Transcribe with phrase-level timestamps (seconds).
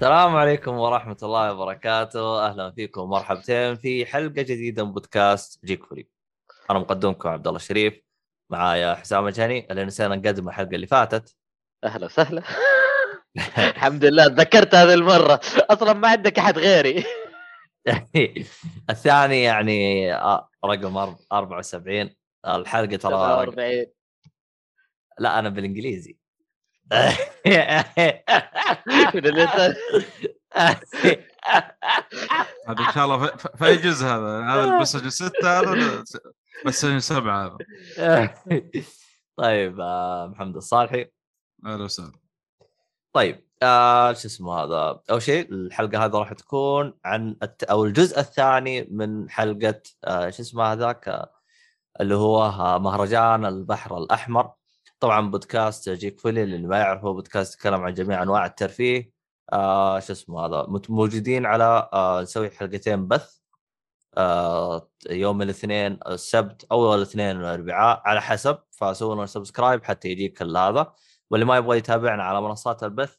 [0.00, 6.08] السلام عليكم ورحمة الله وبركاته، أهلا فيكم ومرحبتين في حلقة جديدة من بودكاست جيك فري.
[6.70, 8.00] أنا مقدمكم عبد الله الشريف،
[8.50, 9.66] معايا حسام الجهني.
[9.70, 11.36] اللي نسينا نقدم الحلقة اللي فاتت.
[11.84, 12.42] أهلا وسهلا.
[13.58, 15.40] الحمد لله تذكرت هذه المرة.
[15.70, 17.04] أصلا ما عندك أحد غيري.
[18.90, 22.14] الثاني يعني آه، رقم أرب- 74
[22.46, 23.86] الحلقة ترى 47
[25.18, 26.19] لا أنا بالإنجليزي.
[32.68, 36.18] هذا إن شاء الله في- أي جزء هذا؟ هذا ال message ستة هذا ولا س-
[36.66, 37.56] message سبعة هذا؟
[39.36, 41.06] طيب آه، محمد الصالحي.
[41.66, 42.12] أهلا وسهلا.
[43.12, 47.62] طيب آه شو اسمه هذا؟ أول شيء الحلقة هذه راح تكون عن الت...
[47.64, 51.30] أو الجزء الثاني من حلقة آه شو اسمه هذاك؟ آه
[52.00, 54.52] اللي هو آه مهرجان البحر الأحمر.
[55.00, 59.10] طبعا بودكاست Geek فولي اللي ما يعرفه بودكاست يتكلم عن جميع أنواع الترفيه.
[59.52, 63.40] آه شو اسمه هذا؟ موجودين على آه نسوي حلقتين بث.
[64.16, 68.58] آه يوم الاثنين السبت أو الاثنين والاربعاء على حسب.
[68.70, 70.92] فسووا لنا subscribe حتى يجيك هذا.
[71.30, 73.16] واللي ما يبغى يتابعنا على منصات البث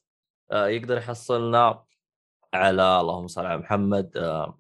[0.52, 1.84] آه، يقدر يحصلنا
[2.54, 4.60] على اللهم صل على محمد آه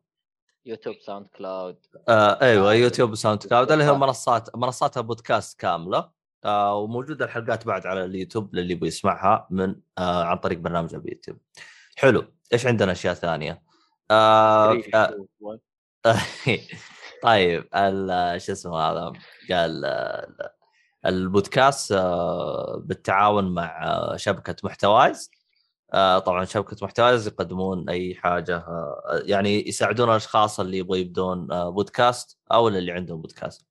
[0.65, 1.85] يوتيوب SoundCloud.
[2.09, 3.93] آه أيوه آه، يوتيوب و SoundCloud اللي هي.
[3.93, 6.20] منصات منصات البودكاست كاملة.
[6.45, 11.37] آه وموجودة الحلقات بعد على اليوتيوب للي يبغى يسمعها من آه عن طريق برنامج اليوتيوب
[11.97, 12.25] حلو.
[12.53, 13.61] إيش عندنا أشياء ثانية؟
[14.11, 14.81] آه.
[17.23, 17.61] طيب
[18.37, 19.13] شو اسمه هذا؟
[19.51, 20.49] قال ال-
[21.05, 21.93] البودكاست
[22.77, 25.31] بالتعاون مع شبكة محتوايز.
[26.25, 28.65] طبعا شبكة محتوايز يقدمون أي حاجة
[29.11, 33.65] يعني يساعدون الأشخاص اللي يبغوا يبدون بودكاست أو اللي عندهم بودكاست.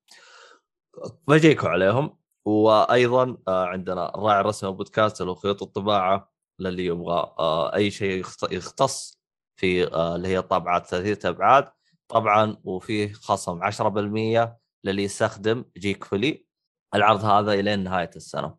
[1.27, 2.20] بجيكوا عليهم.
[2.45, 6.29] وأيضا آه، عندنا الراعي الرسمي للبودكاست اللي هو خيوط الطباعة
[6.59, 9.21] للي يبغى آه، أي شيء يخت- يختص
[9.55, 11.67] في آه، اللي هي الطابعات ثلاثية أبعاد
[12.07, 16.45] طبعا وفيه خصم 10% للي يستخدم جيك فولي
[16.95, 18.55] العرض هذا إلى نهاية السنة.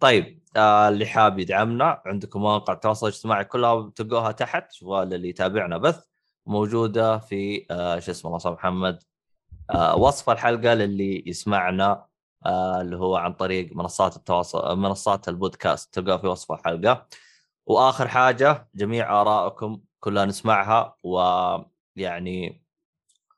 [0.00, 6.04] طيب اللي حاب يدعمنا عندكم مواقع التواصل الاجتماعي كلها تلقوها تحت شوفوا اللي يتابعنا بث
[6.46, 7.66] موجودة في
[7.98, 9.02] شو اسمه الله محمد
[9.96, 12.04] وصف الحلقة للي يسمعنا
[12.46, 15.94] اللي هو عن طريق منصات التواصل منصات البودكاست.
[15.94, 17.06] تلقاها في وصف الحلقة.
[17.66, 22.64] وآخر حاجة جميع آرائكم كلها نسمعها ويعني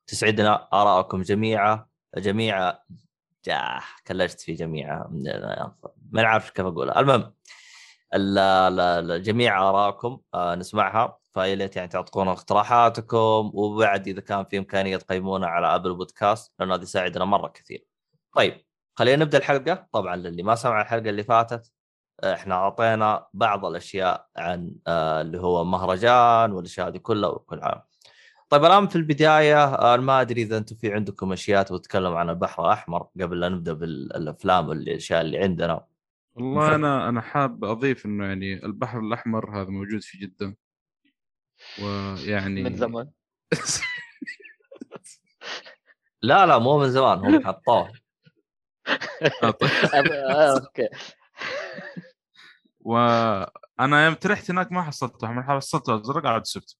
[0.06, 1.86] تسعدنا آرائكم جميعا.
[2.16, 2.78] جميع
[3.46, 5.06] جاه كلشت في جميع
[6.12, 7.00] ما نعرف كيف أقولها.
[7.00, 7.34] المهم
[8.14, 11.18] ال- ال- ال- جميع آرائكم آه، نسمعها.
[11.34, 13.50] فيا ليت يعني تعطونا اقتراحاتكم.
[13.54, 17.86] وبعد إذا كان في إمكانية تقيمونا على ابل بودكاست لأنه هذا يساعدنا مرة كثير.
[18.36, 18.64] طيب.
[19.00, 19.86] خلينا نبدأ الحلقة.
[19.92, 21.72] طبعا للي ما سمع الحلقة اللي فاتت
[22.22, 27.80] آه، إحنا أعطينا بعض الأشياء عن آه، اللي هو مهرجان والأشياء هذه كلها وكل عام.
[28.48, 32.66] طيب الآن في البداية آه، ما أدري إذا أنتم في عندكم أشياء تتكلم عن البحر
[32.66, 35.86] الأحمر قبل لا نبدأ بالأفلام والأشياء اللي عندنا.
[36.34, 40.56] والله أنا أنا حاب أضيف إنه يعني البحر الأحمر هذا موجود في جدة.
[41.82, 43.10] ويعني من زمان.
[46.22, 47.92] لا لا مو من زمان هم حطوه آه، طيب.
[47.92, 47.92] أب- آه،
[49.94, 50.88] أوكي.
[52.80, 56.76] وأنا يوم رحت هناك ما حصلته من حصلته أزرق قاعد سبت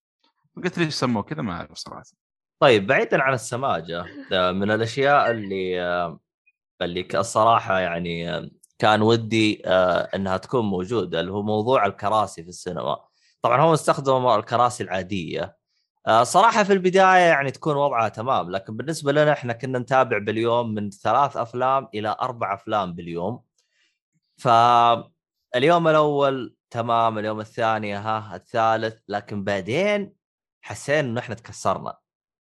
[0.57, 2.03] قلت ليش سموه كذا؟ ما أعرف صراحة.
[2.61, 6.21] طيب بعيدا عن السماجه آه، من الأشياء اللي آه،
[6.83, 12.49] اللي الصراحة يعني آه، كان ودي آه، إنها تكون موجودة اللي هو موضوع الكراسي في
[12.49, 12.97] السينما.
[13.43, 15.60] طبعا هم استخدموا الكراسي العادية.
[16.07, 20.75] آه، صراحة في البداية يعني تكون وضعها تمام لكن بالنسبة لنا إحنا كنا نتابع باليوم
[20.75, 23.43] من ثلاث أفلام إلى أربع أفلام باليوم.
[24.39, 30.15] فاليوم الأول تمام اليوم الثاني ها الثالث لكن بعدين
[30.63, 31.99] حسينا إنه إحنا تكسرنا.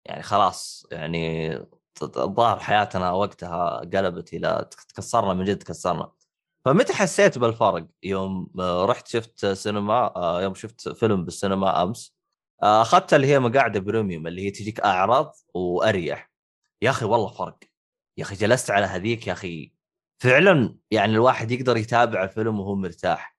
[0.05, 1.53] يعني خلاص يعني
[2.01, 6.11] الظاهر حياتنا وقتها قلبت إلى تكسرنا من جد تكسرنا.
[6.65, 12.16] فمتى حسيت بالفرق؟ يوم آه، رحت شفت سينما آه، يوم شفت فيلم بالسينما أمس.
[12.61, 16.31] اخذت اللي هي مقاعدة بريميوم اللي هي تجيك اعرض وأريح.
[16.81, 17.59] يا أخي والله فرق.
[18.17, 19.73] يا أخي جلست على هذيك يا أخي.
[20.19, 23.37] فعلا يعني الواحد يقدر يتابع الفيلم وهو مرتاح.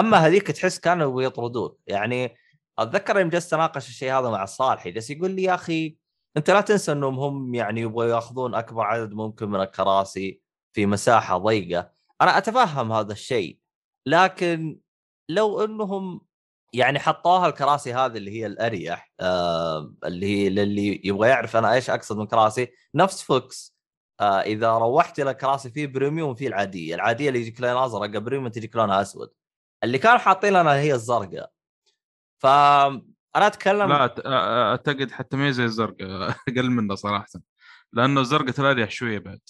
[0.00, 2.36] أما هذيك تحس كانوا يطردوك يعني
[2.78, 5.96] أتذكر يوم جلست أناقش الشيء هذا مع صالحي جالس يقول لي يا أخي
[6.36, 10.40] أنت لا تنسى إنهم هم يعني يبغوا يأخذون أكبر عدد ممكن من الكراسي
[10.72, 11.90] في مساحة ضيقة.
[12.20, 13.58] أنا أتفهم هذا الشيء
[14.06, 14.80] لكن
[15.28, 16.20] لو إنهم
[16.72, 21.90] يعني حطوها الكراسي هذه اللي هي الأريح آه اللي هي للي يبغى يعرف أنا إيش
[21.90, 23.78] أقصد من كراسي نفس فوكس
[24.20, 28.48] آه إذا روحت إلى كراسي في premium وفي العادية، العادية اللي يجيك لونها أزرق premium
[28.48, 29.30] تجيك لونها أسود.
[29.84, 31.50] اللي كانوا حاطين لنا هي الزرقاء.
[32.38, 33.02] فانا
[33.36, 34.14] أتكلم لا
[34.70, 37.26] أعتقد حتى ما زي الزرقاء أقل منها صراحة
[37.92, 39.40] لأنه الزرقاء ترى شوية بعد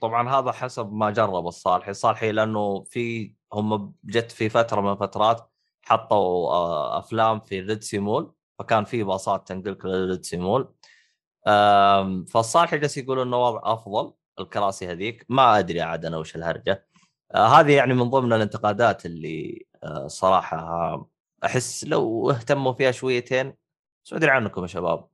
[0.00, 5.47] طبعا هذا حسب ما جرب الصالحي، الصالحي لأنه في هم جت في فترة من الفترات
[5.88, 10.74] حطوا آه، أفلام في ريدسي مول فكان في باصات تنقلك للريدسي مول
[11.46, 15.26] آم، فالصالحي جالس يقول إنه وضع أفضل الكراسي هذيك.
[15.28, 16.86] ما أدري عاد أنا وش الهرجة.
[17.34, 21.08] آه، هذه يعني من ضمن الانتقادات اللي آه، صراحة
[21.44, 23.54] أحس لو اهتموا فيها شويتين
[24.04, 25.08] بس أدري عنكم يا شباب.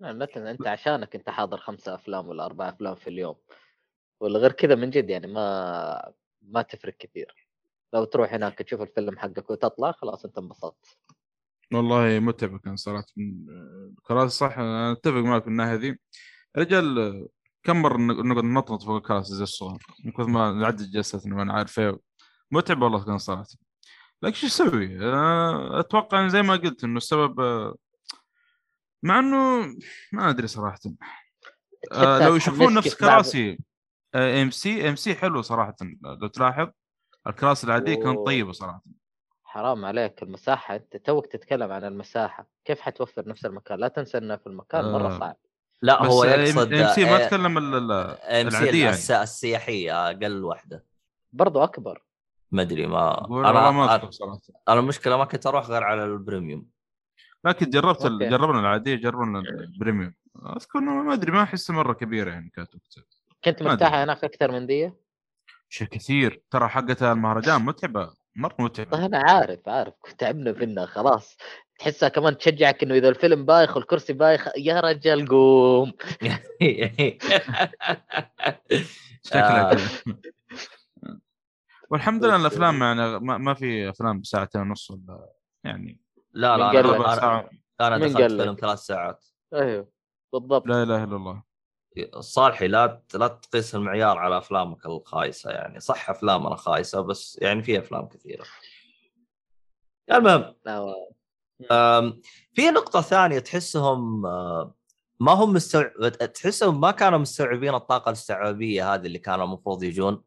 [0.00, 3.36] يعني مثلا أنت عشانك أنت حاضر خمسة أفلام ولا أربع أفلام في اليوم.
[4.20, 6.12] ولا غير كذا من جد يعني ما
[6.42, 7.43] ما تفرق كثير.
[7.94, 10.98] لو تروح هناك تشوف الفيلم حقك وتطلع خلاص انت انبسطت.
[11.72, 13.06] والله متعبه كان صراحة.
[13.16, 13.46] من-
[13.98, 15.98] الكراسي صح أنا أتفق معك في الناحية ذي.
[16.56, 17.28] رجال
[17.62, 21.80] كم مرة نقعد نطنط فوق الكراسي زي الصغار؟ من كثر ما نعدد جلستنا ما نعرف
[22.50, 23.46] متعب والله كان صراحة.
[24.22, 27.74] لكن شو أسوي؟ آه، أتوقع زي ما قلت إنه السبب آه،
[29.02, 29.60] مع إنه
[30.12, 30.78] ما أدري صراحة.
[31.92, 33.58] آه، لو يشوفون نفس كراسي
[34.14, 35.76] MC MC حلو صراحة.
[36.02, 36.68] لو تلاحظ
[37.26, 38.24] الكراسي العادية كانت أوه.
[38.26, 38.82] طيبة صراحة.
[39.44, 40.74] حرام عليك المساحة.
[40.76, 42.46] أنت توك تتكلم عن المساحة.
[42.64, 45.18] كيف حتوفر نفس المكان؟ لا تنسى انه في المكان مرة آه.
[45.18, 45.36] صعب.
[45.82, 48.94] لا هو يقصد إم سي ما اتكلم ال- ال- إم سي العادية يعني.
[48.94, 50.84] الس- السياحية أقل واحدة
[51.32, 52.04] برضو أكبر.
[52.52, 54.38] ما أدري ما ما أنا أذكر صراحة.
[54.68, 56.66] أنا المشكلة ما كنت أروح غير على البريميوم.
[57.44, 58.18] لكن جربت ال-.
[58.30, 60.14] جربنا العادية جربنا البريميوم.
[60.56, 63.04] أذكر إنه ما أدري ما احسها مرة كبيرة يعني كانت وقتها
[63.44, 64.02] كنت ما مرتاحة أدري.
[64.04, 64.92] هناك أكثر من دي
[65.74, 66.42] شيء كثير.
[66.50, 69.94] ترى حقتها المهرجان متعبة مره متعبه أنا عارف عارف.
[70.18, 71.36] تعبنا فينا خلاص.
[71.78, 75.92] تحسها كمان تشجعك إنه إذا الفيلم بايخ والكرسي بايخ يا رجال قوم.
[79.34, 79.76] آه.
[81.90, 85.28] والحمد لله الأفلام يعني ما, ما في أفلام بساعتين ونص ولا
[85.64, 86.00] يعني
[86.32, 87.48] لا لا أنا
[87.80, 89.24] أنا دخلت؟ فيلم ثلاث ساعات.
[89.54, 89.88] أيوه
[90.32, 90.66] بالضبط.
[90.66, 91.53] لا إله إلا الله.
[92.20, 95.80] صالحي لا لا تقيس المعيار على أفلامك الخايسة يعني.
[95.80, 98.44] صح افلامنا خايسة بس يعني في أفلام كثيرة.
[100.12, 100.54] المهم
[102.52, 104.74] في نقطة ثانية تحسهم آه،
[105.20, 110.22] ما هم مستوعب تحسهم ما كانوا مستوعبين الطاقة الاستيعابية هذه اللي كانوا المفروض يجون.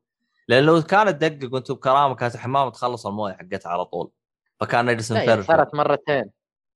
[0.48, 4.12] لأن لو كانت دقق وأنتم بكرامة كانت الحمامة تخلص الموية حقتها على طول.
[4.60, 6.32] فكان نجلس نفرفر صارت مرتين.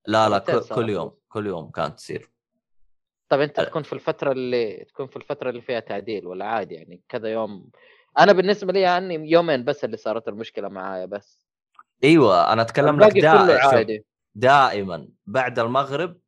[0.08, 0.76] لا لا مرتين.
[0.76, 2.32] كل يوم كل يوم كانت تصير.
[3.32, 3.64] طب أنت أه.
[3.64, 7.70] تكون في الفترة اللي تكون في الفترة اللي فيها تعديل ولا عادي يعني كذا يوم؟
[8.20, 11.48] أنا بالنسبة لي يعني يومين بس اللي صارت المشكلة معايا بس.
[12.04, 13.62] أيوه أنا أتكلم لك الباقي كله دا...
[13.62, 14.06] شوف، عادي.
[14.36, 16.20] دائما بعد المغرب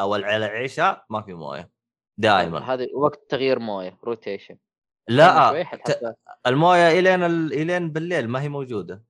[0.00, 1.70] أو على العشاء ما في موية
[2.18, 2.74] دائما.
[2.74, 4.56] هذه وقت تغيير موية روتيشن
[5.08, 6.16] لا شوي ت...
[6.46, 7.52] الموية إلين ال...
[7.52, 9.02] إلين بالليل ما هي موجودة.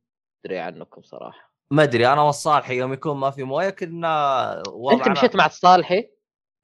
[0.45, 1.53] أدري عنكم صراحة.
[1.71, 6.11] ما أدري أنا والصالحي يوم يكون ما في موية كنا أنت وضعنا مشيت مع الصالحي؟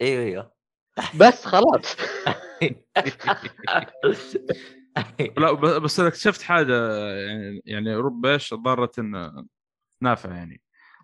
[0.01, 0.56] أيوه أيوه
[1.21, 1.97] بس خلاص.
[5.39, 8.93] لا بس أنا اكتشفت حاجة يعني يعني رب إيش ضارة
[10.01, 10.63] نافعه يعني.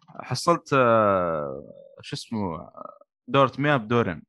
[0.09, 2.71] حصلت آه، شو اسمه
[3.29, 4.23] دورة مياه بدورين.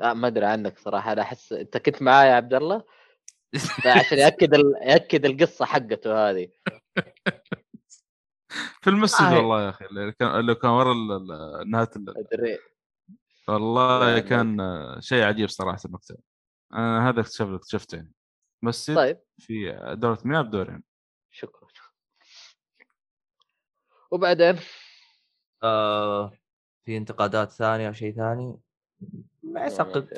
[0.00, 2.84] آه ما أدري عنك صراحة أنا أحس أنت كنت معايا يا عبد الله.
[3.86, 4.74] عشان يأكد ال...
[4.82, 6.48] يأكد القصة حقته هذه.
[8.82, 9.36] في المسجد آه.
[9.36, 10.94] والله يا أخي اللي كان اللي كان ورا
[11.64, 12.58] نهاية أدري.
[13.48, 14.58] والله لا، كان
[15.00, 16.12] شيء عجيب صراحة الوقت
[16.72, 17.96] أنا هذا اكتشفت اكتشفته.
[17.96, 18.12] يعني
[18.62, 19.18] مسجد طيب.
[19.38, 20.82] في دورة مياه بدورين
[21.30, 21.68] شكرا.
[24.10, 24.56] وبعدين؟
[25.62, 26.32] آه
[26.84, 28.56] في انتقادات ثانية أو شيء ثاني؟
[29.42, 30.08] ما أعتقد.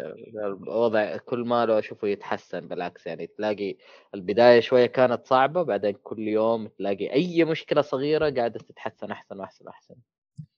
[0.45, 3.27] الوضع كل ما له أشوفه يتحسن بالعكس يعني.
[3.27, 3.77] تلاقي
[4.15, 9.67] البداية شوية كانت صعبة بعدين كل يوم تلاقي أي مشكلة صغيرة قاعدة تتحسن أحسن وأحسن
[9.67, 9.95] وأحسن.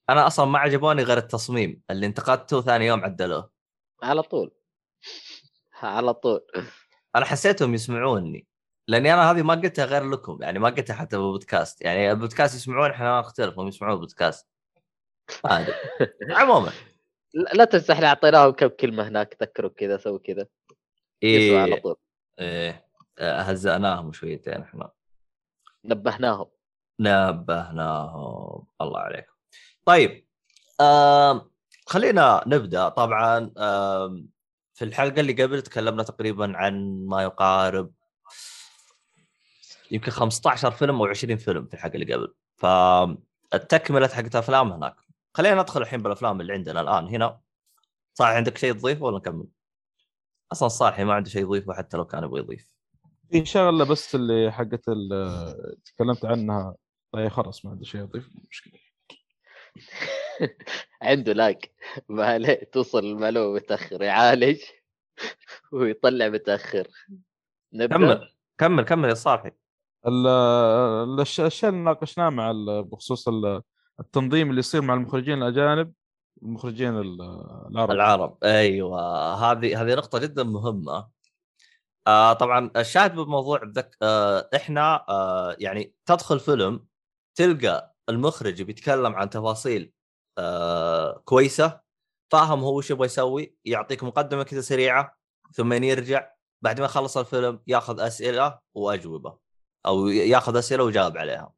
[0.09, 3.51] أنا أصلا ما عجبوني غير التصميم اللي انتقدته ثاني يوم عدلوه.
[4.03, 4.51] على طول.
[5.81, 6.47] على طول.
[7.15, 8.47] أنا حسيتهم يسمعوني
[8.87, 12.89] لأني أنا هذه ما قلتها غير لكم يعني ما قلتها حتى بالبودكاست يعني البودكاست يسمعون
[12.89, 14.47] إحنا نختلف هم يسمعون البودكاست.
[15.43, 15.65] ما
[16.39, 16.71] عموما.
[17.33, 20.47] لا تنسى إحنا أعطيناهم كم كلمة هناك ذكروا كذا سووا كذا.
[21.21, 21.95] يسوى على إيه طول.
[22.39, 22.87] إيه.
[23.19, 24.91] هزأناهم شويتين إحنا.
[25.85, 26.47] نبهناهم.
[26.99, 28.67] نبهناهم.
[28.81, 29.33] الله عليكم.
[29.85, 30.25] طيب
[30.81, 31.51] آم
[31.87, 32.89] خلينا نبدأ.
[32.89, 34.29] طبعا آم
[34.73, 37.91] في الحلقة اللي قبل تكلمنا تقريبا عن ما يقارب
[39.91, 42.33] يمكن 15 فيلم أو 20 فيلم في الحلقة اللي قبل.
[42.55, 44.95] فالتكملة حقت أفلام هناك.
[45.33, 47.07] خلينا ندخل الحين بالأفلام اللي عندنا الآن.
[47.07, 47.39] هنا
[48.13, 49.47] صح عندك شيء تضيفه ولا نكمل؟
[50.51, 52.75] أصلا صالحي ما عنده شيء يضيفه حتى لو كان يبغى يضيف.
[53.31, 54.85] في شغلة بس اللي حقت
[55.85, 56.75] تكلمت عنها.
[57.11, 58.79] طيب خلاص ما عندي شيء اضيف مشكلة.
[61.01, 61.65] عنده لاج
[62.09, 64.59] ما عليه توصل المعلومه متأخر يعالج
[65.71, 66.87] ويطلع متأخر.
[67.73, 69.51] نبدأ؟ كمل كمل كمل يا صالحي
[70.07, 70.25] ال-
[71.25, 73.61] الأش- الاشياء اللي ناقشناها مع ال- بخصوص ال-
[73.99, 75.93] التنظيم اللي يصير مع المخرجين الأجانب
[76.43, 77.21] المخرجين ال-
[77.71, 77.91] العرب.
[77.91, 78.37] العرب.
[78.43, 79.01] أيوه.
[79.33, 81.09] هذه هذه نقطة جدا مهمة.
[82.07, 86.85] آه طبعا الشاهد بالموضوع بذك آه إحنا آه يعني تدخل فيلم
[87.35, 89.91] تلقى المخرج بيتكلم عن تفاصيل
[90.37, 91.81] آه كويسة
[92.31, 95.17] فاهم هو وش يبغى يسوي يعطيك مقدمة كذا سريعة
[95.53, 96.29] ثم يرجع
[96.61, 99.37] بعد ما يخلص الفيلم ياخذ أسئلة وأجوبة
[99.85, 101.53] أو ياخذ أسئلة ويجاوب عليها.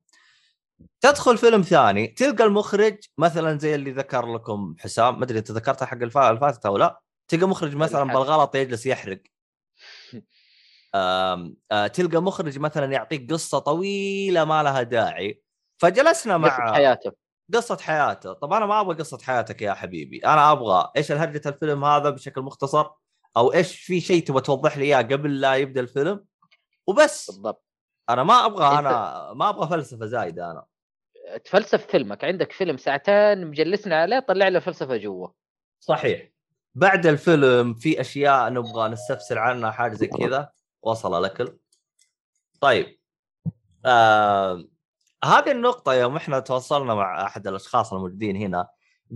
[1.02, 5.86] تدخل فيلم ثاني تلقى المخرج مثلا زي اللي ذكر لكم حسام ما أدري أنت ذكرتها
[5.86, 8.04] حق الفا- الفاتته أو لا؟ تلقى مخرج مثلا.
[8.04, 9.22] بالغلط يجلس يحرق.
[10.96, 15.43] آم، آه، تلقى مخرج مثلا يعطيك قصة طويلة ما لها داعي.
[15.84, 17.12] فجلسنا قصة مع حياته
[17.54, 18.34] قصة حياته.
[18.34, 20.20] طب أنا ما أبغى قصة حياتك يا حبيبي.
[20.26, 22.90] أنا أبغى إيش الهرجة الفيلم هذا بشكل مختصر؟
[23.38, 26.26] أو إيش في شيء تبغى توضح لي إياه قبل لا يبدأ الفيلم؟
[26.88, 27.32] وبس.
[27.32, 27.66] بالضبط.
[28.10, 30.66] أنا ما أبغى أنا ما أبغى فلسفة زايدة أنا.
[31.46, 32.24] تفلسف فيلمك.
[32.24, 35.28] عندك فيلم ساعتين مجلسنا عليه طلع له فلسفة جوا.
[35.80, 36.30] صحيح.
[36.76, 40.50] بعد الفيلم في أشياء نبغى نستفسر عنها حاجة زي كذا؟
[40.82, 41.58] وصل الاكل
[42.62, 43.00] طيب.
[43.86, 44.66] آه
[45.24, 48.68] هذه النقطة يوم إحنا تواصلنا مع أحد الأشخاص الموجودين هنا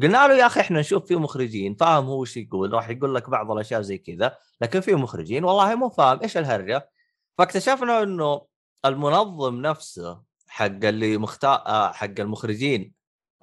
[0.02, 3.30] قلنا له يا أخي إحنا نشوف في مخرجين فاهم هو وش يقول راح يقول لك
[3.30, 6.90] بعض الأشياء زي كذا لكن في مخرجين والله مو فاهم إيش الهرجة؟
[7.38, 8.42] فاكتشفنا إنه
[8.86, 12.94] المنظم نفسه حق اللي مختار آه، حق المخرجين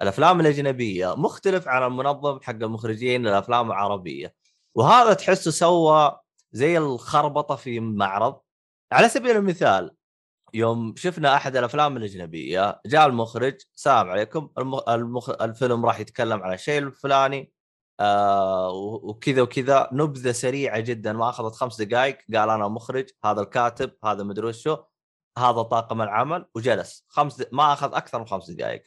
[0.01, 4.35] الأفلام الأجنبية مختلف عن المنظم حق المخرجين الأفلام العربية
[4.75, 6.19] وهذا تحسه سوى
[6.51, 8.39] زي الخربطة في معرض.
[8.91, 9.95] على سبيل المثال
[10.55, 14.79] يوم شفنا أحد الأفلام الأجنبية جاء المخرج سلام عليكم الم...
[14.89, 15.29] المخ...
[15.41, 17.51] الفيلم راح يتكلم عن الشيء الفلاني
[17.99, 18.71] آه
[19.03, 24.23] وكذا وكذا نبذة سريعة جدا ما أخذت خمس دقائق قال أنا مخرج هذا الكاتب هذا
[24.23, 24.77] مدري وشو
[25.37, 27.05] هذا طاقم العمل وجلس.
[27.07, 27.49] خمس د...
[27.51, 28.83] ما أخذ أكثر من خمس دقائق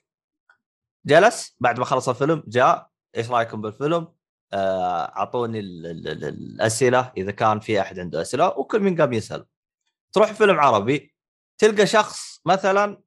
[1.06, 4.08] جلس بعد ما خلص الفيلم جاء إيش رأيكم بالفيلم؟
[4.52, 9.46] آه، أعطوني ال- الأسئلة إذا كان في أحد عنده أسئلة وكل من قام يسأل.
[10.12, 11.14] تروح فيلم عربي
[11.58, 13.02] تلقى شخص مثلا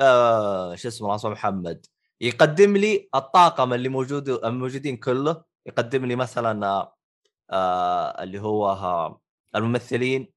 [0.00, 1.86] آه شو اسمه اسمه محمد
[2.20, 6.88] يقدم لي الطاقم اللي موجود الموجودين كله يقدم لي مثلا
[7.50, 9.16] آه اللي هو
[9.56, 10.32] الممثلين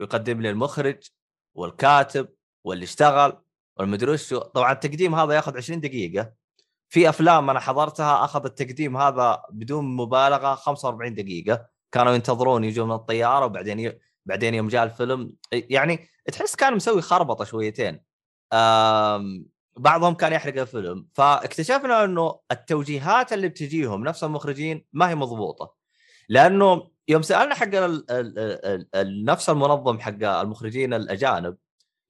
[0.00, 1.08] ويقدم لي المخرج
[1.54, 2.28] والكاتب
[2.64, 3.44] واللي اشتغل
[3.76, 4.16] والمدري
[4.54, 6.32] طبعا التقديم هذا ياخذ 20 دقيقة.
[6.88, 11.66] في أفلام أنا حضرتها أخذ التقديم هذا بدون مبالغة 45 دقيقة.
[11.92, 13.98] كانوا ينتظرون يجوا من الطيارة وبعدين ي...
[14.26, 15.32] بعدين يوم جاء الفيلم.
[15.52, 18.00] يعني تحس كان مسوي خربطة شويتين.
[19.76, 25.74] بعضهم كان يحرق الفيلم فاكتشفنا إنه التوجيهات اللي بتجيهم نفس المخرجين ما هي مضبوطة
[26.28, 28.10] لأنه يوم سألنا حق ال...
[28.10, 28.38] ال...
[28.38, 28.88] ال...
[28.94, 29.24] ال...
[29.24, 31.56] نفس المنظم حق المخرجين الأجانب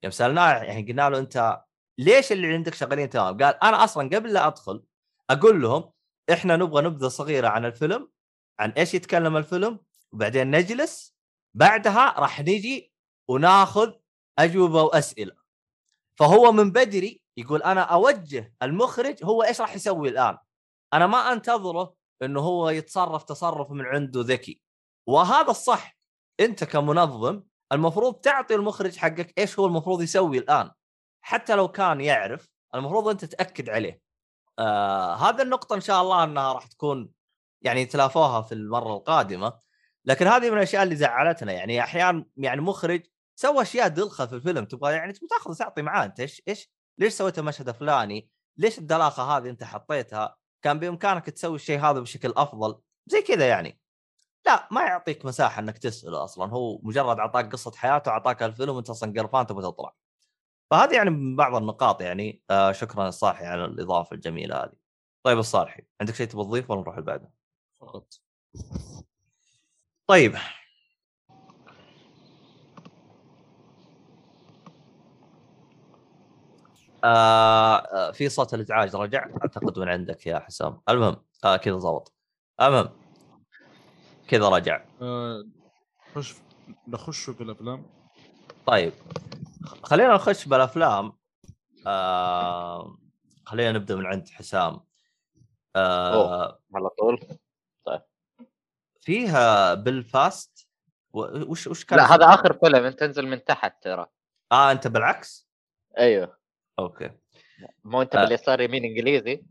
[0.03, 1.61] يوم سألناه يعني قلنا له أنت
[1.99, 4.85] ليش اللي عندك شغالين تمام؟ قال أنا أصلا قبل لا أدخل
[5.31, 5.91] أقول لهم
[6.33, 8.09] إحنا نبغى نبذة صغيرة عن الفيلم
[8.59, 9.81] عن إيش يتكلم الفيلم
[10.13, 11.17] وبعدين نجلس
[11.55, 12.93] بعدها راح نجي
[13.29, 13.93] وناخذ
[14.39, 15.37] أجوبة وأسئلة.
[16.19, 20.39] فهو من بدري يقول أنا أوجه المخرج هو إيش راح يسوي الآن؟
[20.95, 24.61] أنا ما أنتظره إنه هو يتصرف تصرف من عنده ذكي.
[25.07, 25.97] وهذا الصح.
[26.41, 30.71] أنت كمنظم المفروض تعطي المخرج حقك إيش هو المفروض يسوي الآن.
[31.23, 34.01] حتى لو كان يعرف المفروض أنت تأكد عليه.
[34.59, 37.11] آه هذا النقطة إن شاء الله إنها راح تكون
[37.63, 39.59] يعني يتلافوها في المرة القادمة.
[40.05, 41.53] لكن هذه من الأشياء اللي زعلتنا.
[41.53, 43.03] يعني أحيانا يعني مخرج
[43.37, 47.13] سوى أشياء دلخة في الفيلم تبغى يعني تبغى تاخذ تعطي معاه أنت إيش إيش ليش
[47.13, 52.81] سويت المشهد الفلاني؟ ليش الدلاخة هذه أنت حطيتها؟ كان بإمكانك تسوي الشيء هذا بشكل أفضل
[53.07, 53.81] زي كذا يعني
[54.47, 58.91] لا ما يعطيك مساحة إنك تسأله أصلا هو مجرد أعطاك قصة حياته أعطاك الفيلم وأنت
[58.91, 59.95] أصلا قرفان تبغى تطلع
[60.71, 64.73] فهذه يعني من بعض النقاط يعني آه شكرا الصالحي على الإضافة الجميلة هذه
[65.23, 67.31] طيب الصالحي عندك شيء تبغى تضيفه ولا نروح اللي بعده؟
[67.81, 68.15] فقط
[70.07, 70.37] طيب
[77.05, 79.29] آه آه، في صوت الإزعاج رجع.
[79.43, 80.81] أعتقد من عندك يا حسام.
[80.89, 82.15] المهم آه كذا ضبط.
[82.61, 82.91] المهم
[84.29, 84.85] كذا رجع.
[85.03, 85.45] آه،
[86.15, 86.35] خش
[86.89, 87.87] نخش في الأفلام.
[88.67, 88.93] طيب
[89.83, 91.13] خلينا نخش بالأفلام.
[91.87, 92.99] آه
[93.47, 94.81] خلينا نبدأ من عند حسام.
[95.77, 97.21] آه على طول.
[99.01, 100.69] فيها بالفاست.
[101.13, 104.07] وش وش كان لا؟ هذا آخر فيلم أنت تنزل من تحت ترى.
[104.53, 105.49] آه أنت بالعكس؟
[105.99, 106.44] أيوه.
[106.79, 107.11] أوكي.
[107.85, 108.25] مو أنت آه.
[108.25, 109.47] باليسار يمين إنجليزي.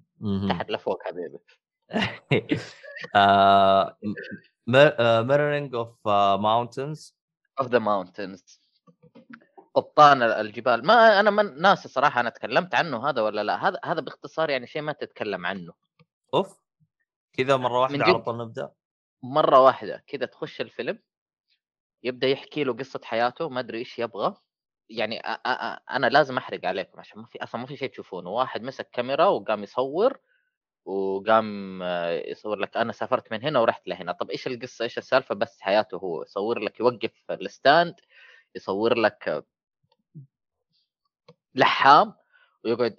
[0.50, 1.40] تحت لفوق حبيبي.
[5.28, 6.08] ميرورينج اوف
[6.40, 7.18] ماونتنز
[7.60, 8.62] اوف ذا ماونتنز
[9.74, 10.86] قبطان الجبال.
[10.86, 13.68] ما أنا من ناسي صراحة أنا تكلمت عنه هذا ولا لا.
[13.68, 15.74] هذا هذا باختصار يعني شيء ما تتكلم عنه.
[16.34, 16.60] أوف.
[17.34, 18.22] كذا مرة واحدة على.
[18.22, 18.72] طول نبدأ.
[19.24, 21.00] مرة واحدة كذا تخش الفيلم
[22.04, 24.36] يبدأ يحكي له قصة حياته ما أدري إيش يبغى.
[24.98, 25.20] يعني
[25.92, 28.30] أنا لازم أحرق عليكم عشان ما في أصلا ما في شيء تشوفونه.
[28.30, 30.20] واحد مسك كاميرا وقام يصور
[30.86, 34.12] وقام آه، يصور لك أنا سافرت من هنا ورحت لهنا.
[34.12, 36.24] طب إيش القصة؟ إيش السالفة؟ بس حياته هو.
[36.24, 37.96] يصور لك يوقف الستاند
[38.56, 39.44] يصور لك آه،
[41.56, 42.14] لحام
[42.66, 42.96] ويقعد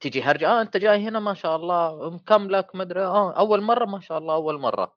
[0.00, 3.84] تجي هرجة آه أنت جاي هنا ما شاء الله مكملك ما أدري آه أول مرة؟
[3.84, 4.96] ما شاء الله أول مرة.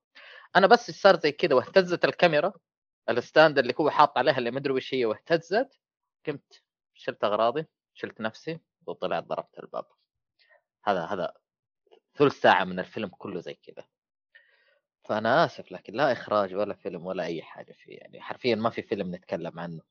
[0.56, 2.54] أنا بس صار زي كذا واهتزت الكاميرا
[3.10, 5.80] الستاند اللي هو حاط عليها اللي ما أدري وش هي واهتزت.
[6.28, 9.86] قمت شلت أغراضي شلت نفسي وطلعت ضربت الباب.
[10.84, 11.34] هذا هذا
[12.16, 13.86] ثلث ساعة من الفيلم كله زي كذا.
[15.06, 17.98] فأنا آسف لكن لا إخراج ولا فيلم ولا أي حاجة فيه.
[17.98, 19.82] يعني حرفيا ما في فيلم نتكلم عنه.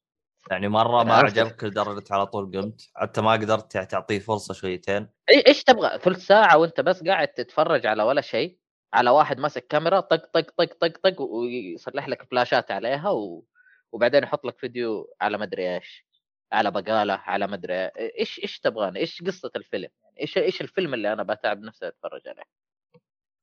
[0.50, 1.14] يعني مرة أنا ما.
[1.16, 2.90] عجبك لدرجة على طول قمت.
[2.94, 5.06] حتى ما قدرت تعطيه فرصة شويتين.
[5.06, 8.58] إي- إيش تبغى؟ ثلث ساعة وأنت بس قاعد تتفرج على ولا شيء
[8.92, 13.44] على واحد ماسك كاميرا طق طق طق طق طق ويصلح لك فلاشات عليها و...
[13.92, 16.07] وبعدين يحط لك فيديو على مدري إيش.
[16.52, 21.12] على بقالة على مدري إيش إيش تبغاني؟ إيش قصة الفيلم؟ يعني إيش إيش الفيلم اللي
[21.12, 22.42] أنا بتعب نفسي أتفرج عليه؟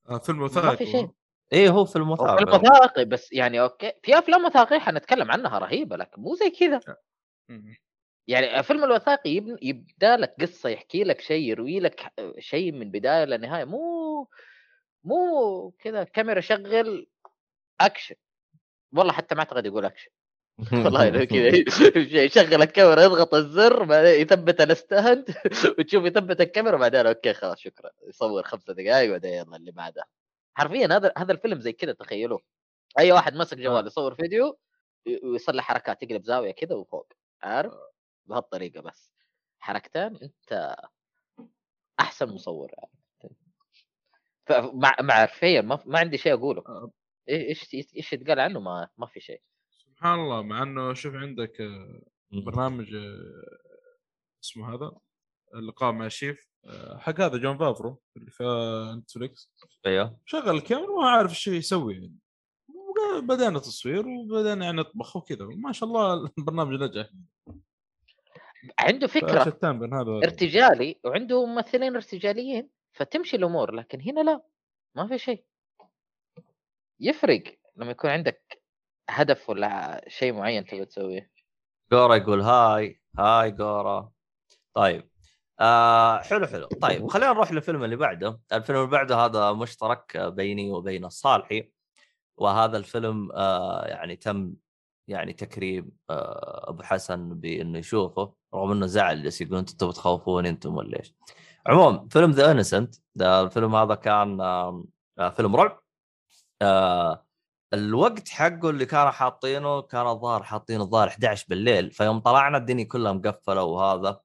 [0.09, 1.09] آه، فيلم ما وثائقي في شيء
[1.53, 2.37] إيه هو فيلم وثائقي.
[2.37, 6.79] فيلم وثائقي بس يعني okay في أفلام وثائقية حنتكلم عنها رهيبة لكن مو زي كذا.
[8.27, 13.65] يعني الفيلم الوثائقي يبدأ لك قصة يحكي لك شيء يروي لك شيء من بداية لنهاية.
[13.65, 14.29] مو
[15.03, 17.07] مو كذا كاميرا شغل
[17.81, 18.15] أكشن.
[18.93, 20.11] والله حتى ما أعتقد يقول أكشن.
[20.85, 21.47] والله إنه كذا.
[22.25, 25.35] يشغل الكاميرا يضغط الزر بعدين يثبت ال stand
[25.79, 27.91] وتشوف يثبت الكاميرا بعدين أوكي خلاص شكرا.
[28.07, 30.05] يصور خمسة دقائق بعدين يلا اللي بعدها
[30.53, 32.39] حرفيا هذا هذا الفيلم زي كذا تخيلوا
[32.99, 34.57] أي واحد مسك جوال يصور فيديو
[35.23, 37.13] ويصلح حركات يقلب زاوية كذا وفوق.
[37.43, 37.73] عارف؟
[38.25, 39.11] بهالطريقة بس.
[39.59, 40.75] حركتين أنت
[41.99, 42.91] أحسن مصور يعني.
[44.47, 46.63] فمع مع حرفيا ما, ما عندي شيء أقوله.
[46.67, 46.91] آه.
[47.29, 49.41] إيش إيش إيش يتقال عنه؟ ما ما في شيء.
[49.95, 53.57] سبحان الله مع إنه شوف عندك آه، برنامج آه،
[54.43, 54.91] اسمه هذا
[55.53, 58.43] اللقاء مع الشيف آه، حق هذا جون فافرو اللي في
[58.97, 59.51] نتفلكس
[59.85, 62.19] أيوه شغل الكاميرا ما عارف إيش يسوي يعني.
[63.21, 67.09] بدأنا تصوير وبدأنا يعني نطبخ وكذا ما شاء الله البرنامج نجح.
[68.79, 70.17] عنده فكرة هذا.
[70.23, 74.45] ارتجالي وعنده ممثلين ارتجاليين فتمشي الأمور لكن هنا لا
[74.95, 75.45] ما في شيء.
[76.99, 77.43] يفرق
[77.75, 78.64] لما يكون عندك
[79.09, 81.31] هدف ولا شيء معين تبغى تسويه؟
[81.91, 84.11] جورا يقول هاي هاي جورا.
[84.73, 85.09] طيب
[85.59, 86.67] آه حلو حلو.
[86.67, 88.41] طيب خلينا نروح للفيلم اللي بعده.
[88.53, 91.71] الفيلم اللي بعده هذا مشترك بيني وبين الصالحي
[92.37, 94.53] وهذا الفيلم آه يعني تم
[95.07, 100.75] يعني تكريم آه أبو حسن بإنه يشوفه رغم إنه زعل جالس يقول أنتم تخوفون أنتم
[100.75, 101.15] ولا إيش.
[101.67, 104.83] عموما فيلم ذا انسنت الفيلم هذا كان آه
[105.19, 105.79] آه فيلم رعب.
[106.61, 107.24] آه
[107.79, 111.91] الوقت حقه اللي كانوا حاطينه كان الظاهر حاطينه الظاهر 11 بالليل.
[111.91, 114.19] فيوم طلعنا الدنيا كلها مقفلة وهذا.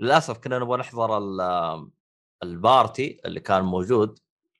[0.00, 1.88] للأسف كنا نبغى نحضر ال-
[2.42, 4.18] البارتي اللي كان موجود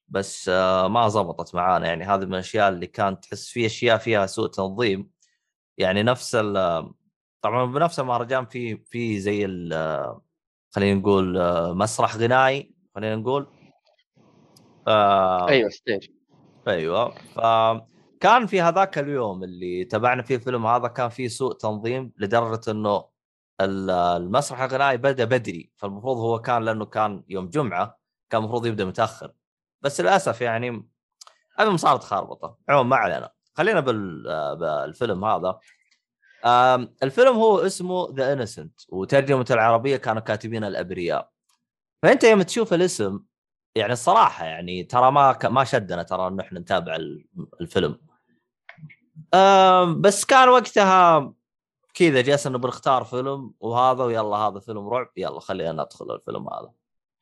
[0.09, 1.87] بس آه، ما زبطت معانا.
[1.87, 5.11] يعني هذه من الأشياء اللي كانت تحس في أشياء فيها سوء تنظيم.
[5.79, 6.55] يعني نفس ال
[7.43, 10.17] طبعا بنفس المهرجان في في زي ال-
[10.71, 13.47] خلينا نقول آه، مسرح غنائي خلينا نقول.
[14.89, 16.09] آه أيوه ستيج
[16.69, 17.15] أيوه.
[18.25, 23.05] فكان في هذاك اليوم اللي تابعنا فيه الفيلم هذا كان فيه سوء تنظيم لدرجة إنه
[23.61, 25.73] ال- المسرح الغنائي بدأ بدري.
[25.77, 27.99] فالمفروض هو كان لأنه كان يوم جمعة
[28.31, 29.33] كان المفروض يبدأ متأخر.
[29.83, 30.89] بس للأسف يعني
[31.61, 33.31] المهم صارت خاربطه عموما ما علينا.
[33.55, 34.23] خلينا بال...
[34.57, 35.59] بالفيلم هذا.
[37.03, 41.31] الفيلم هو اسمه ذا انسنت وترجمة العربية كانوا كاتبين الأبرياء.
[42.03, 43.21] فأنت يوم تشوف الاسم
[43.75, 45.39] يعني الصراحة يعني ترى ما.
[45.45, 47.27] ما شدنا ترى إنه إحنا نتابع ال-
[47.61, 48.04] الفيلم.
[50.01, 51.33] بس كان وقتها
[51.95, 56.73] كذا جلسنا انه بنختار فيلم وهذا ويلا هذا فيلم رعب يلا خلينا ندخل الفيلم هذا.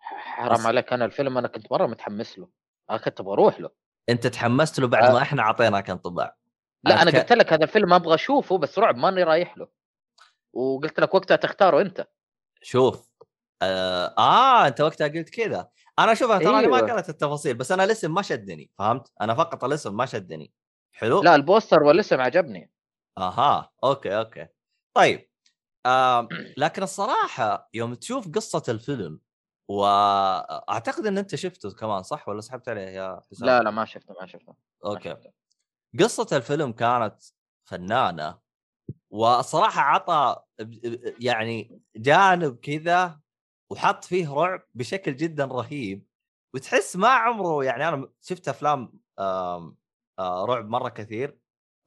[0.01, 2.49] حرام عليك أنا الفيلم أنا كنت مرة متحمس له.
[2.91, 3.71] أنا كنت أبغى أروح له.
[4.09, 5.13] أنت تحمست له بعد آه.
[5.13, 6.37] ما إحنا أعطيناك انطباع.
[6.85, 9.69] لا أنا قلت لك هذا الفيلم ما أبغى أشوفه بس رعب ماني رايح له.
[10.53, 12.09] وقلت لك وقتها تختاره أنت.
[12.63, 13.11] شوف
[13.63, 15.69] آه, آه أنت وقتها قلت كذا.
[15.99, 16.81] أنا شوف ترى أيوة.
[16.81, 16.93] ما.
[16.93, 20.53] قرأت التفاصيل بس أنا الاسم ما شدني فهمت؟ أنا فقط الاسم ما شدني.
[20.93, 21.23] حلو.
[21.23, 22.71] لا البوستر والاسم عجبني
[23.19, 24.47] أها أوكي أوكي.
[24.95, 25.29] طيب
[25.87, 26.29] آه
[26.59, 29.21] لكن الصراحة يوم تشوف قصة الفيلم
[29.69, 34.15] واعتقد إن أنت شفته كمان صح؟ ولا سحبت عليه يا حسام؟ لا لا ما شفته
[34.21, 34.53] ما شفته
[34.85, 35.11] ما أوكي.
[35.11, 35.31] شفته.
[36.01, 37.23] قصة الفيلم كانت
[37.65, 38.39] فنانة
[39.11, 40.43] والصراحه عطى
[41.21, 43.21] يعني جانب كذا
[43.71, 46.07] وحط فيه رعب بشكل جدا رهيب
[46.55, 48.93] وتحس ما عمره يعني أنا شفت أفلام
[50.21, 51.39] رعب مرة كثير.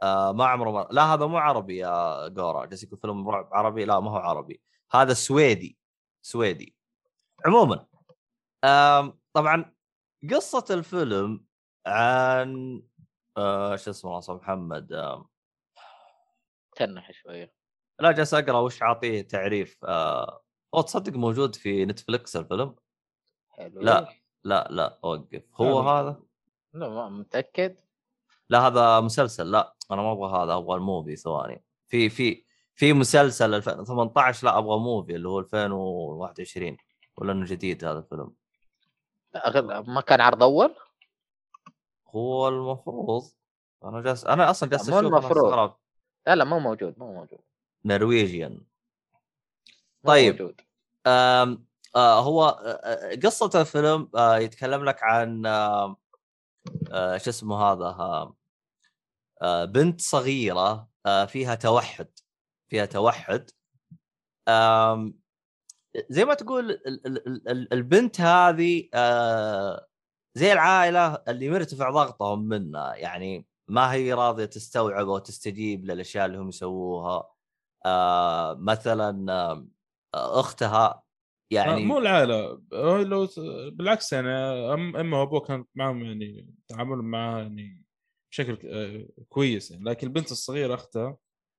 [0.03, 0.87] آه، ما عمره مر...
[0.91, 3.85] لا هذا مو عربي يا جورا جالس يقول فيلم رعب عربي.
[3.85, 4.61] لا ما هو عربي.
[4.91, 5.77] هذا سويدي
[6.21, 6.75] سويدي.
[7.45, 7.87] عموما
[9.33, 9.75] طبعا
[10.31, 11.45] قصة الفيلم
[11.87, 12.81] عن
[13.37, 14.87] آه، شو اسمه الله محمد
[16.75, 17.53] تنح شوية.
[17.99, 19.85] لا جالس أقرأ وش عاطيه تعريف.
[19.85, 20.41] آه...
[20.73, 22.75] أو تصدق موجود في نتفلكس الفيلم؟
[23.49, 23.81] حلو.
[23.81, 24.09] لا.
[24.43, 25.43] لا لا أوقف.
[25.53, 25.79] هو.
[25.79, 26.23] هذا؟
[26.73, 27.79] لا ما متأكد.
[28.49, 33.53] لا هذا مسلسل لا أنا ما أبغى هذا أبغى الموفي ثواني في في في مسلسل
[33.53, 36.77] 2018 لا أبغى موفي اللي هو 2021
[37.17, 38.31] ولا إنه جديد هذا الفيلم
[39.87, 40.75] ما كان عرض أول
[42.07, 43.23] هو المفروض
[43.83, 45.73] أنا جالس أنا أصلا جالس أشوف المفروض.
[46.27, 47.39] لا لا مو موجود مو موجود
[47.85, 48.61] نرويجيان
[50.03, 50.31] طيب.
[50.33, 50.61] موجود.
[51.07, 55.97] آم آه هو آه، آه، قصة الفيلم آه يتكلم لك عن آه
[56.91, 58.35] آه شو اسمه هذا آه
[59.41, 62.07] آه بنت صغيرة آه فيها توحد
[62.69, 63.51] فيها توحد.
[64.47, 65.19] آم
[66.09, 69.87] زي ما تقول ال- ال- ال- ال- البنت هذه آه
[70.35, 72.95] زي العائلة اللي مرتفع ضغطهم منها.
[72.95, 77.29] يعني ما هي راضية تستوعب أو تستجيب للأشياء اللي هم يسووها.
[77.85, 79.67] آه مثلا آه
[80.39, 81.03] أختها
[81.51, 83.27] يعني يعني مو العائلة هو لو
[83.71, 84.29] بالعكس يعني
[84.73, 87.85] أمه وأبوه كان معهم يعني تعاملهم معها يعني
[88.31, 91.17] بشكل آه، كويس يعني لكن البنت الصغيرة أختها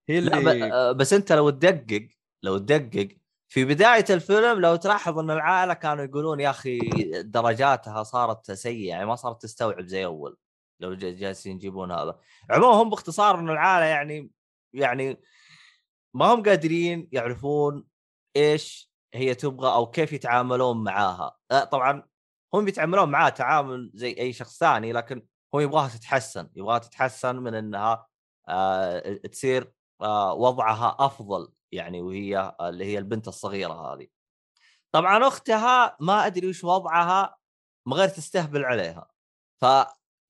[0.09, 0.39] هي لا.
[0.39, 2.09] اللي آه، بس أنت لو تدقق
[2.43, 3.09] لو تدقق
[3.49, 6.79] في بداية الفيلم لو تلاحظ إن العائلة كانوا يقولون يا أخي
[7.23, 10.37] درجاتها صارت سيئة يعني ما صارت تستوعب زي أول
[10.81, 12.21] لو جالسين يجيبون هذا
[12.51, 14.31] عموما هم باختصار إن العائلة يعني
[14.73, 15.21] يعني
[16.15, 17.85] ما هم قادرين يعرفون
[18.37, 21.37] إيش هي تبغى أو كيف يتعاملون معاها.
[21.51, 22.03] آه، طبعا
[22.55, 27.55] هم يتعاملون معاها تعامل زي أي شخص ثاني لكن هو يبغاها تتحسن يبغاها تتحسن من
[27.55, 28.07] إنها
[28.49, 34.09] آه تصير آه وضعها أفضل يعني وهي اللي هي البنت الصغيرة هذه.
[34.93, 37.39] طبعا أختها ما أدري وش وضعها
[37.87, 39.09] من غير تستهبل عليها.
[39.63, 39.67] ف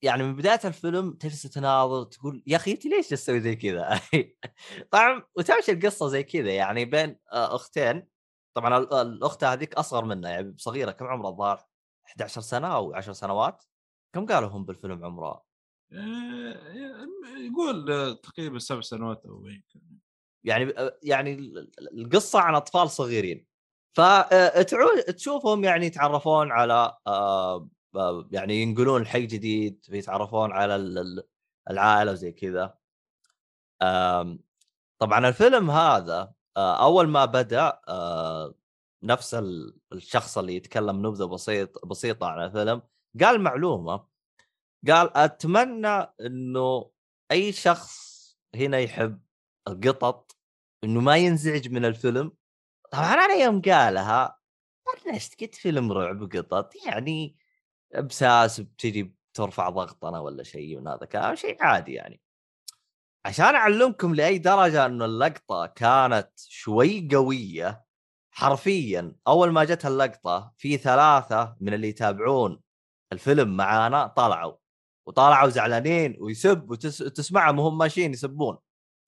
[0.02, 4.00] يعني من بداية الفيلم تجلس تناظر تقول يا أخي أنت ليش تسوي زي كذا؟
[4.92, 8.08] طبعا وتمشي القصة زي كذا يعني بين آه، أختين.
[8.56, 11.64] طبعا ال- الأخت هذيك أصغر منها يعني صغيرة كم عمرها؟ الظاهر
[12.06, 13.64] 11 سنة أو 10 سنوات.
[14.14, 15.42] كم قالوا هم بالفيلم عمرها؟
[15.92, 17.06] آه،
[17.38, 19.46] يقول آه، تقريبا سبع سنوات أو
[20.44, 23.46] يعني يعني ال- ال- القصة عن أطفال صغيرين.
[23.96, 31.28] فتشوفهم يعني يتعرفون على آه، آه، يعني ينقلون حي جديد يتعرفون على ال- ال-
[31.70, 32.78] العائلة وزي كذا.
[34.98, 38.54] طبعا الفيلم هذا آه، أول ما بدأ آه،
[39.02, 42.82] نفس ال- الشخص اللي يتكلم نبذة بسيط بسيطة عن الفيلم
[43.20, 44.06] قال معلومة.
[44.88, 45.88] قال أتمنى
[46.20, 46.90] إنه
[47.30, 48.16] أي شخص
[48.54, 49.22] هنا يحب
[49.68, 50.36] القطط
[50.84, 52.32] إنه ما ينزعج من الفيلم.
[52.90, 54.38] طبعا أنا يوم قالها
[55.06, 57.36] بلشت قلت فيلم رعب قطط؟ يعني
[57.98, 62.20] بساس بتجي ترفع ضغطنا ولا شيء من هذا كان شيء عادي يعني.
[63.26, 67.84] عشان أعلمكم لأي درجة إنه اللقطة كانت شوي قوية
[68.30, 72.60] حرفيا أول ما جت اللقطة في ثلاثة من اللي يتابعون
[73.12, 74.56] الفيلم معانا طلعوا
[75.06, 78.58] وطلعوا زعلانين ويسب وتسمعهم وهم ماشيين يسبون.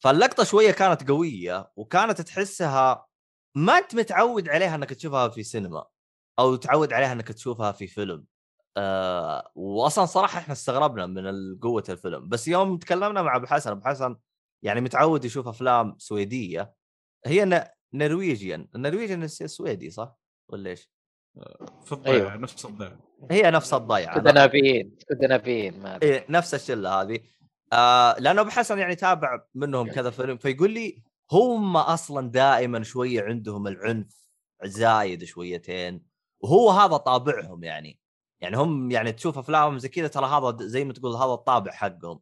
[0.05, 3.07] فاللقطة شوية كانت قوية وكانت تحسها
[3.57, 5.85] ما أنت متعود عليها إنك تشوفها في سينما
[6.39, 8.25] أو تعود عليها إنك تشوفها في فيلم.
[8.79, 12.29] آه واصلا صراحة إحنا استغربنا من قوة الفيلم.
[12.29, 14.17] بس يوم تكلمنا مع أبو حسن أبو حسن
[14.63, 16.75] يعني متعود يشوف أفلام سويدية.
[17.27, 17.65] هي ن...
[17.95, 20.91] نرويجيان النرويجيان سويدي صح؟ ولا إيش؟
[21.85, 22.37] في الضيعه أيوه.
[22.37, 22.99] نفس الضيعه
[23.31, 25.99] هي نفس الضيعه اسكندنافيين اسكندنافيين ما.
[26.03, 27.21] إيه نفس الشلة هذه.
[27.73, 33.23] آه لأنه أبو حسن يعني تابع منهم كذا فيلم فيقول لي هم أصلا دائما شوية
[33.23, 34.29] عندهم العنف
[34.65, 36.05] زايد شويتين
[36.41, 37.99] وهو هذا طابعهم يعني.
[38.41, 42.21] يعني هم يعني تشوف أفلامهم زي كذا ترى هذا زي ما تقول هذا الطابع حقهم.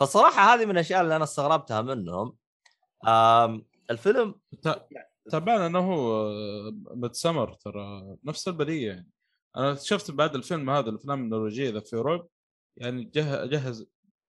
[0.00, 2.36] فالصراحه هذه من الأشياء اللي أنا استغربتها منهم.
[3.90, 4.34] الفيلم
[5.30, 6.30] تابعنا إنه هو
[6.72, 9.10] ميد سمر ترى نفس البليه يعني.
[9.56, 12.28] أنا شفت بعد الفيلم هذا الأفلام النرويجية اذا في رعب
[12.76, 13.86] يعني جه- جهز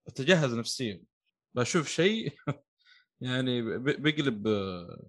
[0.08, 1.04] أتجهز نفسيا.
[1.56, 2.34] بشوف شيء
[3.21, 5.08] يعني بيقلب آه،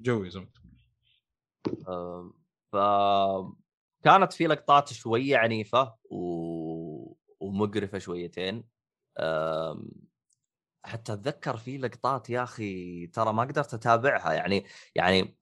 [0.00, 0.72] جوي زي ما تقول.
[2.72, 2.76] ف
[4.04, 7.14] كانت في لقطات شوية عنيفة و...
[7.40, 8.64] ومقرفة شويتين
[9.18, 9.88] آم،
[10.84, 15.36] حتى أتذكر في لقطات يا أخي ترى ما قدرت أتابعها يعني يعني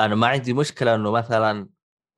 [0.00, 1.68] أنا ما عندي مشكلة إنه مثلا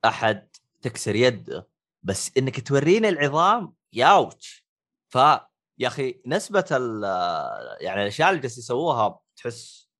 [0.04, 0.48] أحد
[0.82, 1.68] تكسر يده
[2.02, 4.66] بس إنك توريني العظام ياوتش
[5.08, 5.16] ف
[5.78, 7.02] يا أخي نسبة ال
[7.80, 9.90] يعني الأشياء اللي جالسين يسووها تحس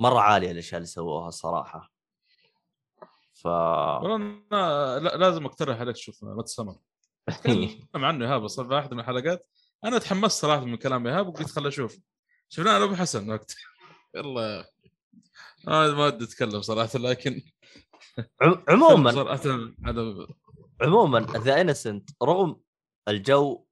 [0.00, 1.92] مرة عالية الأشياء اللي سووها الصراحه
[3.42, 4.16] ف والله
[4.52, 6.76] أنا لا- لازم أقترح عليك تشوف ميد سمر
[7.26, 9.48] تكلم عنه إيهاب أصلا في واحدة من الحلقات.
[9.84, 11.98] أنا تحمست صراحة من كلام إيهاب وقلت خل أشوف
[12.48, 13.54] شفناه أنا أبو حسن وقت.
[14.14, 14.42] يلا.
[14.42, 14.64] يا.
[15.68, 17.42] آه ما ودي أتكلم صراحة لكن
[18.42, 20.26] عم- عموما صراحة أنا
[20.82, 22.60] عموما ذا انسنت رغم
[23.08, 23.64] الجو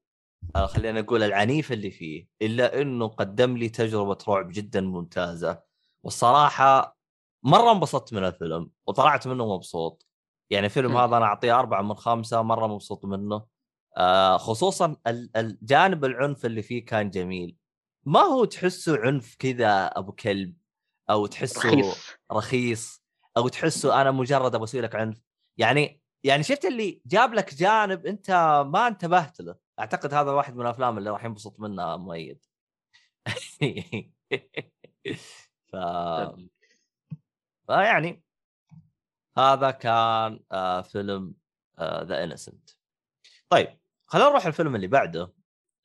[0.55, 5.61] آه، خلينا نقول العنيف اللي فيه إلا إنه قدم لي تجربة رعب جدا ممتازة.
[6.03, 6.96] والصراحة
[7.43, 10.07] مرة انبسطت من الفيلم وطلعت منه مبسوط.
[10.49, 10.97] يعني الفيلم.
[10.97, 13.45] هذا أنا أعطيه أربعة من خمسة مرة مبسوط منه.
[13.97, 17.55] آه خصوصا ال- الجانب العنف اللي فيه كان جميل.
[18.05, 20.57] ما هو تحسه عنف كذا أبو كلب
[21.09, 22.17] أو تحسه رخيص.
[22.31, 23.03] رخيص
[23.37, 25.21] أو تحسه أنا مجرد ابى أسوي لك عنف؟
[25.57, 28.31] يعني يعني شفت اللي جاب لك جانب أنت
[28.67, 29.55] ما انتبهت له.
[29.79, 32.45] أعتقد هذا واحد من الأفلام اللي راح ينبسط منها مؤيد.
[35.71, 35.75] ف...
[37.67, 38.23] فيعني
[39.37, 41.33] هذا كان آه فيلم
[41.79, 42.69] ذا انسنت
[43.49, 45.33] طيب خلينا نروح الفيلم اللي بعده.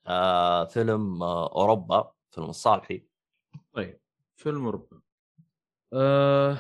[0.07, 3.07] آه فيلم آه أوروبا فيلم الصالحي.
[3.73, 4.01] طيب
[4.37, 5.01] فيلم أوروبا.
[5.93, 6.59] آه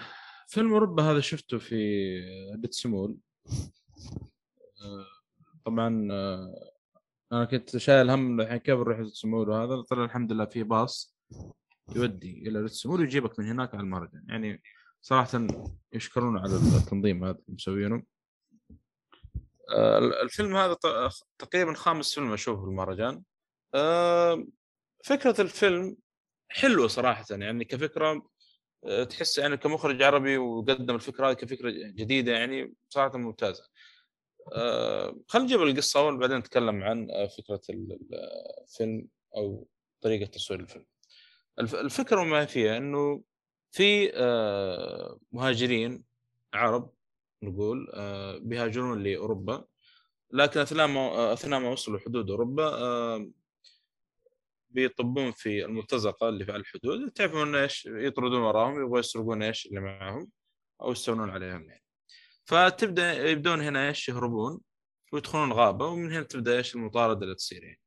[0.49, 1.77] فيلم أوروبا هذا شفته في
[2.57, 3.19] بيت سمول
[4.85, 5.07] آه
[5.65, 6.73] طبعا آه
[7.33, 11.17] أنا كنت شايل هم الحين كيف نروح سمول وهذا طلع الحمد لله في باص
[11.97, 14.63] يودي إلى سمول ويجيبك من هناك على المهرجان يعني
[15.03, 15.47] صراحة
[15.93, 18.03] يشكرون على التنظيم هذا اللي مسوينه
[19.71, 23.23] آه الفيلم هذا ط- تقريبا خامس فيلم أشوفه المهرجان
[23.75, 24.47] آه
[25.05, 25.97] فكرة الفيلم
[26.49, 28.29] حلوة صراحة يعني كفكرة
[28.85, 33.69] آه، تحس يعني كمخرج عربي وقدم الفكرة هذه كفكرة جديدة يعني صراحة ممتازة.
[34.53, 38.15] آه، خلينا نجيب القصة أول بعدين نتكلم عن آه، فكرة ال- ال-
[38.63, 39.69] الفيلم أو
[40.01, 40.87] طريقة تصوير الفيلم.
[41.59, 43.23] الف- الفكرة وما فيها إنه
[43.73, 46.05] في آه، مهاجرين
[46.55, 46.93] عرب
[47.43, 49.65] نقول آه، بيهاجرون لأوروبا
[50.31, 53.31] لكن أثناء ما أثناء ما وصلوا حدود أوروبا آه،
[54.71, 60.31] بيطبون في المرتزقه اللي في الحدود تعرفون إيش؟ يطردون وراهم يبغوا يسرقون إيش اللي معاهم
[60.83, 61.83] أو يستولون عليهم يعني.
[62.45, 64.61] فتبدأ يبدون هنا إيش؟ يهربون
[65.13, 67.81] ويدخلون غابة ومن هنا تبدأ إيش المطاردة اللي تصير يعني.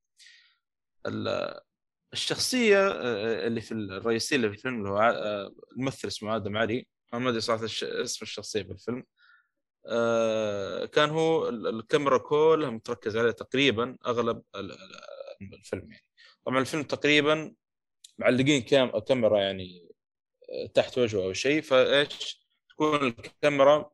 [2.15, 6.87] الشخصية آه، اللي في الرئيسية اللي في الفيلم اللي هو آه، الممثل اسمه آدم علي.
[7.13, 9.03] أنا ما أدري صراحة اسم الشخصية في الفيلم.
[9.87, 16.03] آه، كان هو ال- الكاميرا كلها متركز عليه تقريبا أغلب ال- ال- الفيلم يعني.
[16.45, 17.53] طبعا الفيلم تقريبا
[18.17, 19.89] معلقين كام كاميرا يعني
[20.53, 21.61] آه، تحت وجهه أو شيء.
[21.61, 23.91] فإيش؟ تكون الكاميرا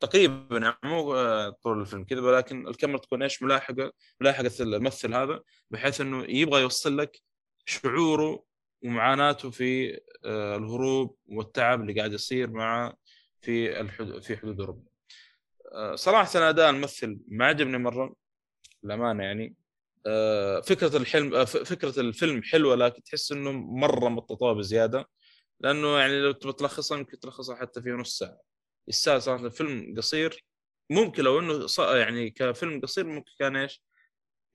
[0.00, 5.40] تقريبا يعني مو آه، طول الفيلم كذا ولكن الكاميرا تكون إيش ملاحقة ملاحقة الممثل هذا
[5.70, 7.20] بحيث إنه يبغى يوصل لك
[7.64, 8.44] شعوره
[8.84, 12.94] ومعاناته في آه، الهروب والتعب اللي قاعد يصير مع
[13.40, 13.88] في
[14.20, 14.82] في حدود أوروبا.
[15.72, 18.14] آه، صراحة اداء الممثل ما عجبني مرة
[18.82, 19.54] للأمانة يعني.
[20.06, 25.08] آه، فكرة الحلم فكرة الفيلم حلوة لكن تحس إنه مرة مططوة بزيادة.
[25.60, 28.38] لأنه يعني لو تبغى تلخصها يمكن تلخصها حتى في نص ساعة.
[28.88, 30.44] الساعة صراحة الفيلم قصير.
[30.90, 33.82] ممكن لو إنه يعني كفيلم قصير ممكن كان إيش؟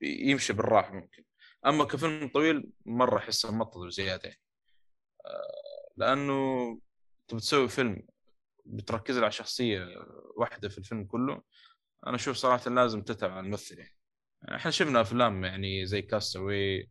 [0.02, 1.24] يمشي بالراحة ممكن.
[1.66, 4.40] أما كفيلم طويل مرة أحسه مطط بزياده يعني.
[5.26, 6.70] آه، لأنه
[7.22, 8.06] انت بتسوي فيلم
[8.64, 9.86] بتركز على شخصية
[10.36, 11.42] واحدة في الفيلم كله
[12.06, 13.96] أنا أشوف صراحة لازم تتابع الممثل يعني.
[14.54, 16.90] إحنا شفنا أفلام يعني زي كاستوي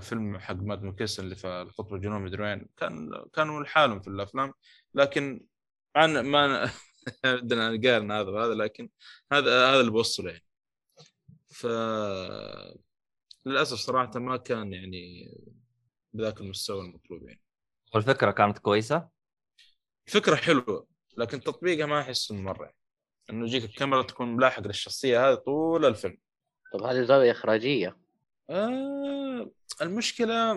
[0.00, 4.52] فيلم حق ماد مكيس اللي في القطب الجنوبي مدري كان كانوا لحالهم في الأفلام
[4.94, 5.46] لكن
[5.96, 6.70] عن ما
[7.24, 8.90] عندنا قالنا هذا وهذا لكن
[9.32, 10.44] هذا هذا اللي بوصله يعني.
[11.48, 11.66] ف
[13.46, 15.34] للأسف صراحة ما كان يعني
[16.12, 17.40] بذاك المستوى المطلوب يعني.
[17.94, 19.08] والفكرة كانت كويسة؟
[20.08, 20.86] الفكرة حلوة
[21.18, 22.76] لكن تطبيقها ما أحس إنه مرة يعني.
[23.30, 26.18] إنه يجيك الكاميرا تكون ملاحق للشخصية هذه طول الفيلم.
[26.72, 27.96] طب هذه زاوية إخراجية.
[28.50, 29.50] آه
[29.82, 30.52] المشكلة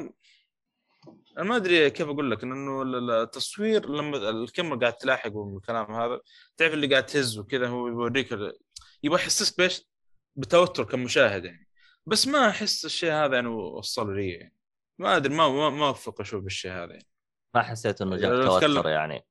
[1.37, 2.81] أنا ما أدري كيف أقول لك إنه
[3.23, 6.19] التصوير لما الكاميرا قاعد تلاحق والكلام هذا
[6.57, 8.31] تعرف اللي قاعد تهز وكذا هو يوريك
[9.03, 9.87] يبغى يحسسك بإيش؟
[10.35, 11.66] بتوتر كمشاهد يعني.
[12.07, 14.29] بس ما أحس الشيء هذا يعني وصله لي.
[14.29, 14.55] يعني
[14.99, 16.91] ما أدري ما ما, اوفق أشوف بالشيء هذا.
[16.93, 17.07] يعني
[17.55, 19.25] ما حسيت إنه لو توتر يعني.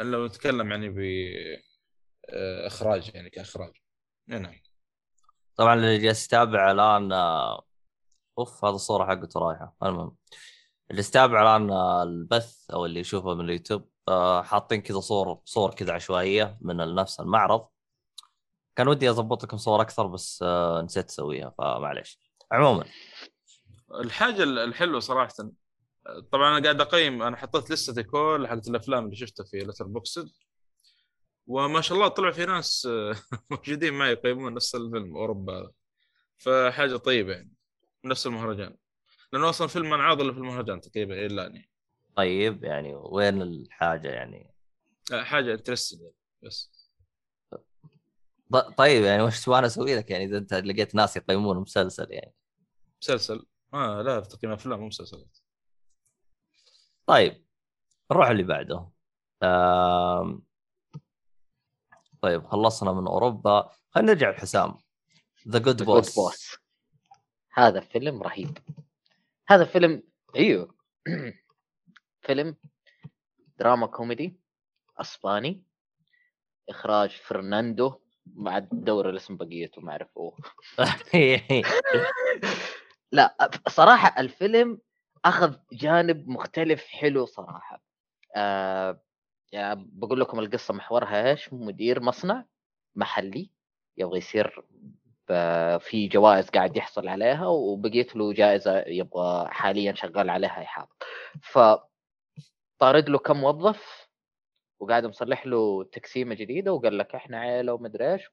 [0.00, 0.98] لو نتكلم يعني ب
[2.28, 3.72] آه، إخراج يعني كإخراج.
[4.28, 4.54] نعم.
[5.56, 7.64] طبعا اللي جالس يتابع الآن آه،
[8.38, 9.76] أوف هذا الصورة حقته رايحة.
[9.82, 10.16] المهم
[10.90, 13.92] اللي يتابع الآن آه، البث أو اللي يشوفه من اليوتيوب
[14.42, 17.68] حاطين كذا صور صور كذا عشوائية من نفس المعرض.
[18.76, 22.18] كان ودي اضبط لكم صور أكثر بس آه، نسيت أسويها فمعليش.
[22.52, 22.84] عموما.
[23.94, 25.34] الحاجة الحلوة صراحة
[26.32, 30.28] طبعا أنا قاعد أقيم أنا حطيت لستة كل حقت الأفلام اللي شفتها في لتر بوكسد
[31.46, 32.88] وما شاء الله طلع في ناس
[33.50, 35.58] موجودين معي يقيمون نفس الفيلم أوروبا.
[35.58, 35.72] هذا
[36.38, 37.52] فحاجة طيبة يعني
[38.04, 38.76] نفس المهرجان.
[39.32, 41.70] لأنه أصلا فيلم انعرض إلا في المهرجان تقريبا الا يعني.
[42.16, 44.54] طيب يعني وين الحاجة يعني؟
[45.12, 46.00] حاجة interesting
[46.42, 46.70] بس.
[46.71, 46.71] ط-
[48.60, 52.34] طيب يعني وش تبغى أنا أسوي لك؟ يعني إذا أنت لقيت ناس يقيمون مسلسل يعني.
[53.02, 55.38] مسلسل؟ آه لا تقييم أفلام مو مسلسلات.
[57.06, 57.44] طيب
[58.10, 58.88] نروح اللي بعده.
[59.42, 60.42] آم...
[62.22, 63.70] طيب خلصنا من أوروبا.
[63.90, 64.78] خلينا نرجع لحسام
[65.48, 66.58] ذا جود The Good بوس Boss.
[67.52, 68.58] هذا فيلم رهيب.
[69.48, 70.02] هذا فيلم
[70.36, 70.74] أيوه.
[72.26, 72.56] فيلم
[73.58, 74.40] دراما كوميدي
[74.98, 75.64] أسباني.
[76.68, 78.01] إخراج فرناندو.
[78.26, 80.08] بعد دور الاسم بقيته ما أعرف
[83.12, 84.78] لا صراحة الفيلم
[85.24, 87.82] أخذ جانب مختلف حلو صراحة.
[88.36, 89.00] آه
[89.52, 92.44] يعني بقول لكم القصة محورها إيش؟ مدير مصنع
[92.96, 93.50] محلي
[93.96, 94.64] يبغى يصير
[95.80, 100.92] في جوائز قاعد يحصل عليها وبقيت له جائزة يبغى حاليا شغال عليها يحافظ
[101.42, 101.58] ف
[102.78, 104.08] طارد له كم موظف
[104.82, 108.30] وقاعد مصلح له تقسيمة جديدة وقال لك إحنا عيلة ومدري إيش.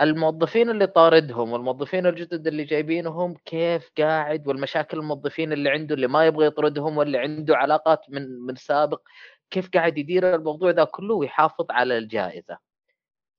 [0.00, 6.26] الموظفين اللي طاردهم والموظفين الجدد اللي جايبينهم كيف قاعد والمشاكل الموظفين اللي عنده اللي ما
[6.26, 9.00] يبغى يطردهم واللي عنده علاقات من من سابق
[9.50, 12.58] كيف قاعد يدير الموضوع ذا كله ويحافظ على الجائزة.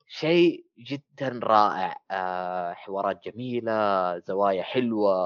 [0.07, 1.95] شيء جدا رائع.
[2.11, 5.25] آه، حوارات جميلة زوايا حلوة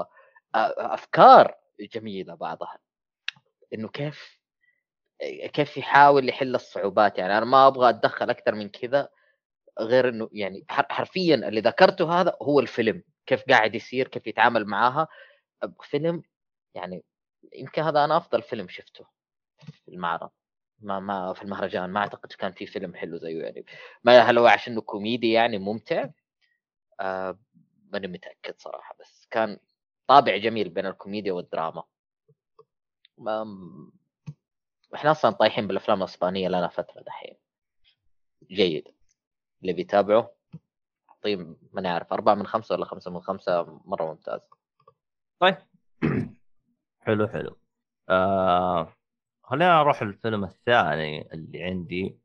[0.54, 2.78] آه، أفكار جميلة بعضها.
[3.74, 4.35] إنه كيف
[5.52, 9.08] كيف يحاول يحل الصعوبات؟ يعني أنا ما أبغى أتدخل أكثر من كذا
[9.80, 14.64] غير إنه يعني حر- حرفيا اللي ذكرته هذا هو الفيلم كيف قاعد يصير كيف يتعامل
[14.66, 15.08] معاها.
[15.82, 16.22] فيلم
[16.74, 17.04] يعني
[17.54, 19.06] يمكن هذا أنا أفضل فيلم شفته
[19.72, 20.30] في المعرض.
[20.78, 23.66] ما ما في المهرجان ما أعتقد كان في فيلم حلو زيه يعني.
[24.04, 26.08] ما هل هو عشان كوميدي يعني ممتع؟
[27.00, 27.38] آه
[27.92, 29.58] ماني متأكد صراحة بس كان
[30.06, 31.82] طابع جميل بين الكوميديا والدراما.
[33.18, 33.44] ما
[34.94, 37.34] إحنا أصلا طايحين بالأفلام الأسبانية لنا فترة دحين.
[38.50, 38.84] جيد.
[39.62, 40.30] اللي بيتابعه
[41.10, 44.40] اعطيه ماني عارف أربعة من خمسة ولا خمسة من خمسة؟ مرة ممتاز.
[45.40, 45.56] طيب.
[47.00, 47.56] حلو حلو.
[48.08, 48.92] آه...
[49.42, 52.18] خلينا نروح الفيلم الثاني اللي عندي.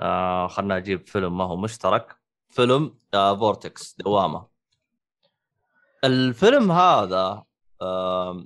[0.00, 0.46] آه...
[0.48, 2.16] خلنا أجيب فيلم ما هو مشترك.
[2.48, 3.36] فيلم آه...
[3.36, 4.46] Vortex دوامة.
[6.04, 7.44] الفيلم هذا
[7.82, 8.44] آه...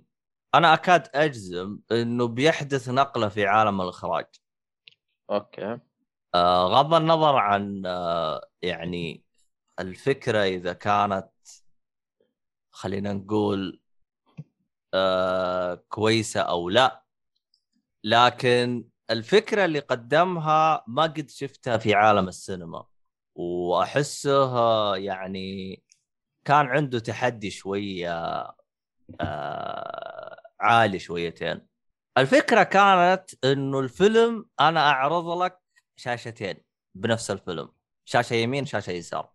[0.55, 4.27] أنا أكاد أجزم إنه بيحدث نقلة في عالم الإخراج.
[5.31, 5.79] okay.
[6.35, 9.25] آه، غض النظر عن آه، يعني
[9.81, 11.31] الفكرة إذا كانت
[12.71, 13.81] خلينا نقول
[14.95, 17.05] آه، كويسة أو لا.
[18.05, 22.87] لكن الفكرة اللي قدمها ما قد شفتها في عالم السينما.
[23.35, 25.83] واحسه يعني
[26.45, 28.47] كان عنده تحدي شوية
[29.21, 30.30] آه،
[30.61, 31.67] عالي شويتين.
[32.19, 35.61] الفكرة كانت إنه الفيلم أنا أعرض لك
[35.97, 36.57] شاشتين
[36.95, 37.69] بنفس الفيلم
[38.05, 39.31] شاشة يمين شاشة يسار.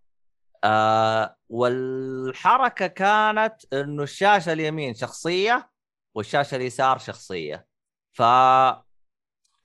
[0.64, 5.72] آه والحركة كانت إنه الشاشة اليمين شخصية
[6.16, 7.68] والشاشة اليسار شخصية.
[8.12, 8.22] ف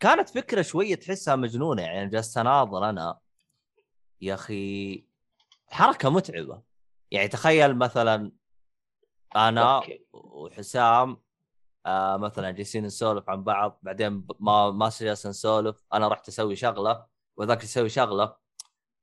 [0.01, 3.19] كانت فكرة شوية تحسها مجنونة يعني جالس أناظر أنا.
[4.21, 5.05] يا أخي
[5.69, 6.63] حركة متعبة.
[7.11, 8.33] يعني تخيل مثلا
[9.37, 10.05] أنا أوكي.
[10.13, 11.17] وحسام
[11.87, 17.07] آه مثلا جالسين نسولف عن بعض بعدين ما ما جالسين نسولف أنا رحت أسوي شغلة
[17.37, 18.37] وذاك يسوي شغلة.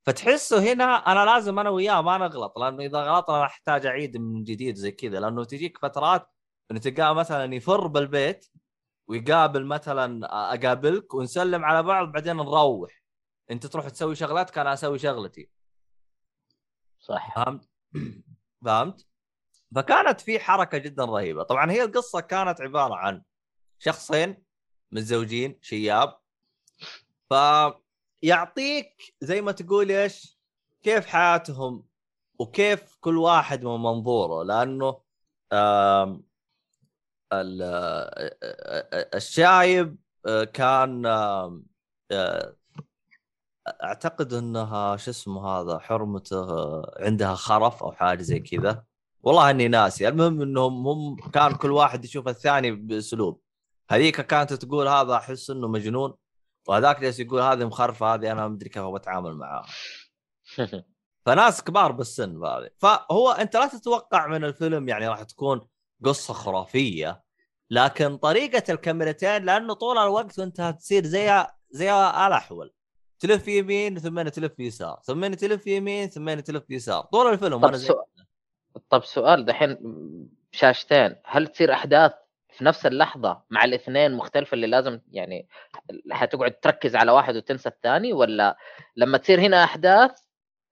[0.05, 4.43] فتحسه هنا أنا لازم أنا وياه ما نغلط لأنه إذا غلطنا راح أحتاج أعيد من
[4.43, 5.19] جديد زي كذا.
[5.19, 6.29] لأنه تجيك فترات
[6.71, 8.47] إنه تلقاه مثلا يفر بالبيت
[9.07, 13.03] ويقابل مثلا أقابلك ونسلم على بعض بعدين نروح.
[13.51, 15.49] أنت تروح تسوي شغلاتك أنا أسوي شغلتي.
[16.99, 17.35] صح.
[17.35, 17.69] فهمت؟
[18.65, 19.06] فهمت؟
[19.75, 23.23] فكانت في حركة جدا رهيبة، طبعا هي القصة كانت عبارة عن
[23.79, 24.43] شخصين
[24.91, 26.17] متزوجين شياب.
[27.29, 30.39] فيعطيك زي ما تقول إيش؟
[30.83, 31.83] كيف حياتهم
[32.39, 34.43] وكيف كل واحد من منظوره.
[34.43, 35.01] لأنه
[39.15, 39.97] الشايب
[40.53, 41.05] كان
[43.83, 46.45] أعتقد إنها شو اسمه هذا حرمته
[47.05, 48.86] عندها خرف أو حاجة زي كذا.
[49.27, 50.07] والله اني ناسي.
[50.07, 53.41] المهم انهم هم كان كل واحد يشوف الثاني باسلوب.
[53.89, 56.13] هذيك كانت تقول هذا احس انه مجنون
[56.67, 59.65] وهذاك جالس يقول هذه مخرفة هذه أنا ما ادري كيف بتعامل معاها
[61.25, 62.69] فناس كبار بالسن هذه.
[62.77, 65.61] فهو انت لا تتوقع من الفيلم يعني راح تكون
[66.05, 67.23] قصة خرافية
[67.69, 72.73] لكن طريقة الكاميرتين لأنه طول الوقت وانت تصير زي زي الاحول
[73.19, 74.99] تلف يمين ثم تلف يسار.
[75.03, 77.01] ثم تلف يمين ثم تلف يسار.
[77.01, 77.93] طول الفيلم طب وأنا زي
[78.89, 79.77] طب سؤال دحين
[80.51, 82.11] شاشتين هل تصير أحداث
[82.49, 85.47] في نفس اللحظة مع الاثنين مختلفة اللي لازم يعني
[86.11, 88.57] حتقعد تركز على واحد وتنسى الثاني ولا
[88.95, 90.11] لما تصير هنا أحداث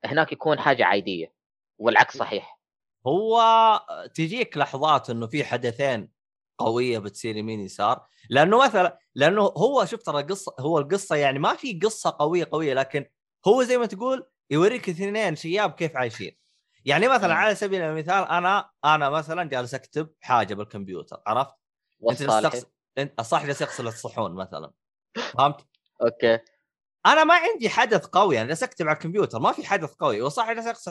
[0.05, 1.33] هناك يكون حاجة عادية
[1.77, 2.59] والعكس صحيح؟
[3.07, 3.41] هو
[4.13, 6.11] تجيك لحظات إنه في حدثين
[6.57, 11.53] قوية بتصير يمين يسار لأنه مثلا لأنه هو شوف ترى قصة هو القصة يعني ما
[11.53, 13.05] في قصة قوية قوية لكن
[13.47, 16.44] هو زي ما تقول يوريك اثنين شياب كيف عايشين.
[16.85, 17.39] يعني مثلا مم.
[17.39, 21.55] على سبيل المثال أنا أنا مثلا جالس أكتب حاجة بالكمبيوتر عرفت؟
[22.09, 24.71] أنت جالس والصالحي تغسل أنت الصح جالس يغسل الصحون مثلا
[25.37, 25.65] فهمت؟
[26.01, 26.39] okay
[27.05, 30.51] أنا ما عندي حدث قوي أنا جالس أكتب على الكمبيوتر ما في حدث قوي والصح
[30.51, 30.89] جالس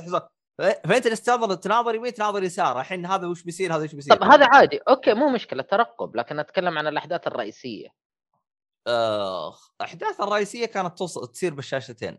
[0.59, 4.23] ف- فأنت تنظر تناظر يمين تناظر يسار الحين هذا وش بيصير هذا وش بيصير طب
[4.23, 7.89] هذا عادي okay مو مشكلة ترقب لكن أتكلم عن الأحداث الرئيسية
[8.87, 12.19] آه، احداث الرئيسية كانت توصل تصير بالشاشتين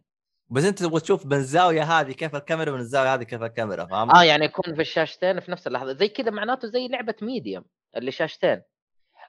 [0.50, 4.16] بس انت تبغى تشوف من الزاوية هذه كيف الكاميرا من الزاوية هذه كيف الكاميرا فاهم؟
[4.16, 7.66] آه يعني يكون في الشاشتين في نفس اللحظة زي كذا معناته زي لعبة The Medium
[7.98, 8.62] اللي شاشتين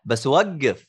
[0.04, 0.88] بس وقف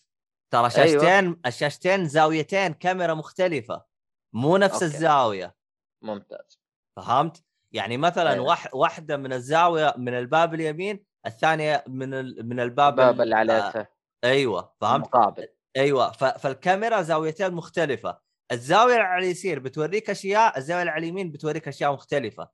[0.53, 1.39] ترى شاشتين أيوة.
[1.45, 3.85] الشاشتين زاويتين كاميرا مختلفة
[4.33, 4.85] مو نفس okay.
[4.85, 5.55] الزاوية
[6.01, 6.59] ممتاز
[6.97, 8.45] فهمت؟ يعني مثلا أيوة.
[8.45, 12.49] واح واحدة من الزاوية من الباب اليمين الثانية من ال...
[12.49, 13.87] من الباب الباب ال- اللي عليه آه،
[14.23, 15.47] أيوه فهمت؟ مقابل
[15.77, 16.23] أيوه ف...
[16.23, 22.49] فالكاميرا زاويتين مختلفة الزاوية على اليسير بتوريك أشياء الزاوية على اليمين بتوريك أشياء مختلفة.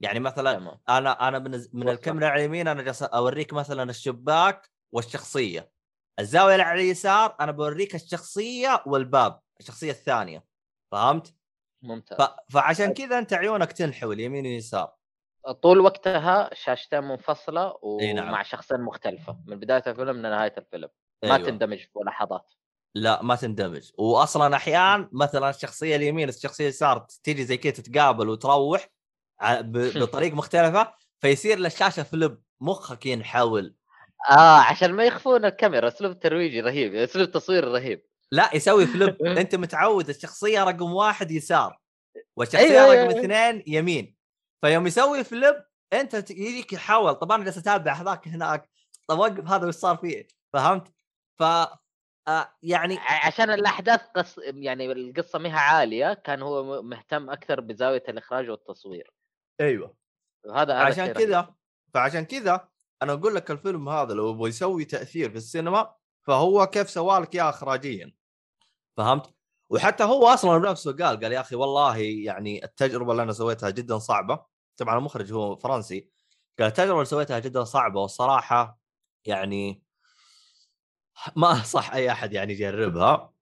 [0.00, 0.78] يعني مثلا تمام.
[0.88, 1.88] أنا أنا من من.
[1.88, 5.70] الكاميرا على اليمين أنا جالس أوريك مثلا الشباك والشخصية.
[6.20, 10.44] الزاوية على اليسار أنا بوريك الشخصية والباب الشخصية الثانية.
[10.92, 11.34] فهمت؟
[11.82, 12.18] ممتاز.
[12.18, 12.30] ف...
[12.52, 14.94] فعشان كذا أنت عيونك تنحول يمين ويسار.
[15.62, 17.78] طول وقتها شاشتين منفصلة
[18.14, 18.28] نعم.
[18.28, 19.40] ومع شخصين مختلفة.
[19.46, 20.88] من بداية الفيلم لنهاية الفيلم.
[21.24, 21.46] ما أيوة.
[21.46, 22.54] تندمج في لحظات.
[22.94, 23.90] لا ما تندمج.
[23.98, 28.88] واصلا احيان مثلا الشخصيه اليمين الشخصيه اليسار تيجي زي كذا تتقابل وتروح
[30.02, 33.74] بطريقة مختلفة فيصير للشاشه فليب مخك ينحول.
[34.30, 38.02] آه عشان ما يخفون الكاميرا أسلوب ترويجي رهيب أسلوب تصوير رهيب.
[38.32, 41.78] لا يسوي فليب أنت متعود الشخصية رقم واحد يسار
[42.36, 43.20] والشخصية أيوة، أيوة، رقم أيوة.
[43.20, 44.16] اثنين يمين.
[44.60, 45.54] فيوم يسوي فليب
[45.92, 47.14] أنت يجيك يحول.
[47.14, 48.70] طبعا جالس أتابع هذاك هناك.
[49.06, 50.88] طب وقف هذا وش صار فيه؟ فهمت؟
[51.38, 51.42] ف
[52.28, 54.38] آه يعني عشان الأحداث قص...
[54.38, 59.12] يعني القصة مها عالية كان هو مهتم أكثر بزاوية الإخراج والتصوير.
[59.60, 59.96] أيوه.
[60.54, 61.12] هذا عشان.
[61.12, 61.54] كذا
[61.94, 62.68] فعشان كذا
[63.02, 67.48] أنا أقول لك الفيلم هذا لو يبغى يسوي تأثير في السينما فهو كيف سوالك اياه
[67.48, 68.14] اخراجيا؟
[68.96, 69.34] فهمت؟
[69.70, 73.98] وحتى هو أصلا بنفسه قال قال يا أخي والله يعني التجربة اللي أنا سويتها جدا
[73.98, 74.44] صعبة.
[74.76, 76.10] طبعا المخرج هو فرنسي.
[76.58, 78.78] قال التجربة اللي سويتها جدا صعبة والصراحة
[79.24, 79.82] يعني
[81.36, 83.32] ما أنصح أي أحد يعني يجربها.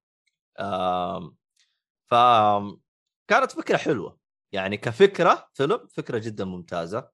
[2.06, 2.14] ف
[3.28, 4.18] كانت فكرة حلوة.
[4.52, 7.08] يعني كفكرة فيلم فكرة جدا ممتازة.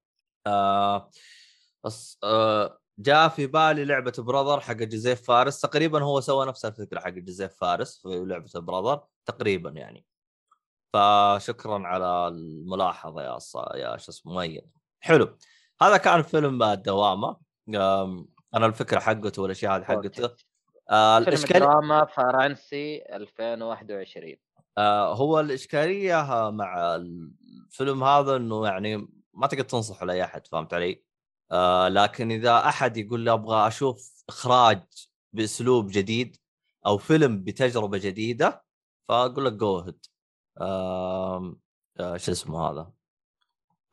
[2.99, 5.61] جاء في بالي لعبة براذر حق جوزيف فارس.
[5.61, 10.07] تقريبا هو سوى نفس الفكرة حق جوزيف فارس في لعبة براذر تقريبا يعني.
[10.93, 13.57] فشكرا على الملاحظة يا ص...
[13.57, 15.37] يا شو اسمه مؤيد حلو.
[15.83, 17.37] هذا كان فيلم الدوامه
[18.55, 20.35] أنا الفكرة حقته والأشياء هذه حقته.
[20.91, 24.37] آه فيلم الاشكال دراما فرنسي 2021
[24.79, 31.05] آه هو الإشكالية مع الفيلم هذا إنه يعني ما تقدر تنصحه لأي أحد فهمت علي؟
[31.53, 34.83] آه لكن إذا أحد يقول لي أبغى أشوف إخراج
[35.33, 36.37] بأسلوب جديد
[36.87, 38.65] أو فيلم بتجربة جديدة
[39.09, 40.07] فأقول لك جو هيد
[40.61, 41.57] آه
[42.01, 42.93] آه شو اسمه هذا؟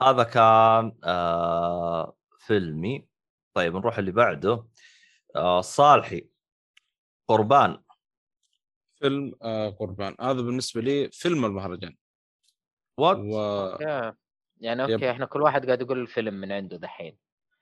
[0.01, 3.07] هذا كان آه فيلمي.
[3.53, 4.67] طيب نروح اللي بعده.
[5.35, 6.29] آه صالحي.
[7.29, 7.77] قربان
[8.99, 11.95] فيلم آه قربان هذا بالنسبة لي فيلم المهرجان
[12.97, 13.33] وات و.
[14.61, 14.89] يعني يب.
[14.91, 17.17] أوكي إحنا كل واحد قاعد يقول الفيلم من عنده دحين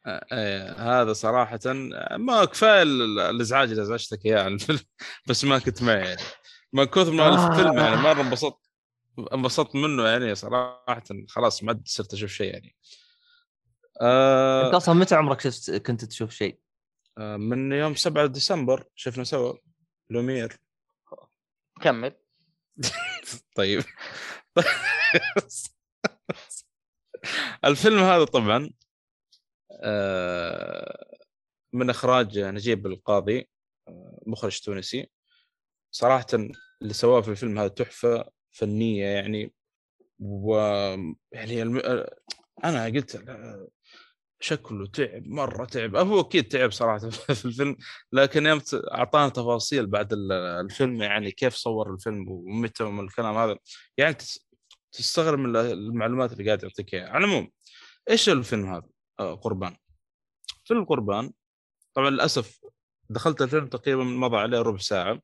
[0.05, 4.79] آه، آه، هذا صراحة آه، ما كفاية ال- الإزعاج اللي إزعجتك إياه عن الفيلم
[5.29, 6.21] بس ما كنت معي يعني
[6.73, 7.51] من كثر ما آه.
[7.51, 8.59] الفيلم يعني مرة انبسطت
[9.33, 12.75] انبسطت منه يعني صراحة خلاص ما عاد صرت أشوف شيء يعني.
[14.01, 16.59] أنت آه أصلا متى عمرك شفت كنت تشوف شيء؟
[17.17, 19.53] آه، من يوم 7 ديسمبر شفنا سوا
[20.09, 20.57] لومير.
[21.81, 22.15] كمل.
[23.57, 23.83] طيب.
[27.65, 28.69] الفيلم هذا طبعا
[29.71, 31.17] آه،
[31.73, 33.49] من إخراج نجيب القاضي
[33.87, 35.09] آه، مخرج تونسي.
[35.91, 36.27] صراحة
[36.81, 39.53] اللي سواه في الفيلم هذا تحفة فنية يعني
[40.19, 40.55] و
[41.31, 42.05] يعني الم...
[42.63, 43.15] أنا قلت
[44.39, 45.95] شكله تعب مرة تعب.
[45.95, 47.77] هو أكيد تعب صراحة في الفيلم
[48.13, 48.61] لكن يوم
[48.91, 53.57] أعطانا تفاصيل بعد ال- الفيلم يعني كيف صور الفيلم ومتى ومن الكلام هذا.
[53.97, 54.47] يعني تس-
[54.91, 57.09] تستغرب من المعلومات اللي قاعد يعطيك إياها.
[57.09, 57.49] على العموم
[58.09, 58.87] إيش الفيلم هذا؟
[59.19, 59.75] آه قربان.
[60.65, 61.31] فيلم قربان.
[61.93, 62.59] طبعا للأسف
[63.09, 65.21] دخلت الفيلم تقريبا مضى عليه ربع ساعة.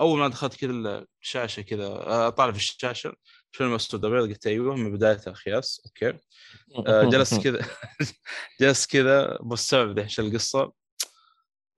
[0.00, 3.14] أول ما دخلت كذا الشاشه كذا آه، طالع في الشاشة.
[3.54, 6.18] فيلم اسود أبيض قلت أيوه من بدايته اخياس أوكي.
[6.86, 7.58] آه، جلست كذا
[8.60, 10.72] جلست كذا بستوعب إيش القصة.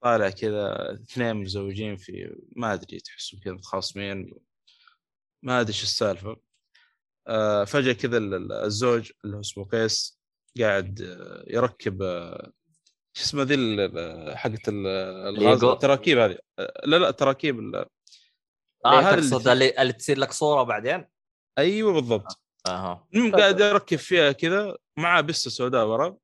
[0.03, 4.35] طالع كذا اثنين متزوجين في ما أدري تحسوا كذا متخاصمين
[5.43, 6.37] ما أدري إيش السالفة.
[7.29, 10.21] آه، فجأة كذا ال- ال- الزوج اللي هو اسمه قيس
[10.61, 11.99] قاعد آه، يركب
[13.13, 13.55] شو اسمه ذي
[14.37, 14.87] حقت ال-
[15.29, 16.39] الغاز؟ التراكيب هذه.
[16.85, 17.75] لا لا تراكيب
[18.85, 21.05] آه تقصد اللي, اللي تصير لك صورة بعدين؟
[21.59, 22.41] أيوه بالضبط.
[22.67, 23.07] أها.
[23.15, 26.17] المهم قاعد يركب فيها كذا معاه بسه سوداء ورا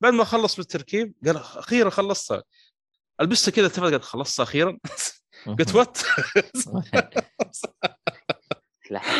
[0.00, 2.42] بعد ما خلص بالتركيب قال أخيرا خلصتها.
[3.20, 4.78] البسه كذا تفت قالت خلصتها أخيرا.
[5.46, 5.98] قلت وات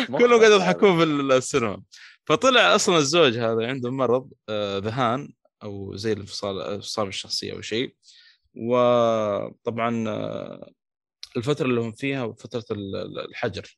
[0.07, 0.51] كلهم قاعد.
[0.51, 1.03] يضحكون في
[1.37, 1.83] السينما.
[2.25, 7.95] فطلع أصلا الزوج هذا عنده مرض آه، ذهان أو زي الانفصال انفصام الشخصية أو شيء.
[8.55, 10.71] وطبعا آه،
[11.37, 13.77] الفترة اللي هم فيها فتره ال- ال- الحجر.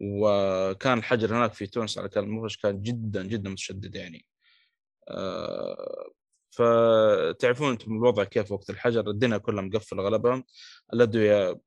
[0.00, 4.26] وكان الحجر هناك في تونس على كلام المخرج كان جدا جدا متشدد يعني.
[5.08, 6.10] آه،
[6.50, 10.42] فتعرفون أنتم الوضع كيف وقت الحجر؟ الدنيا كلها مقفلة غالبا
[10.92, 11.60] الأدوية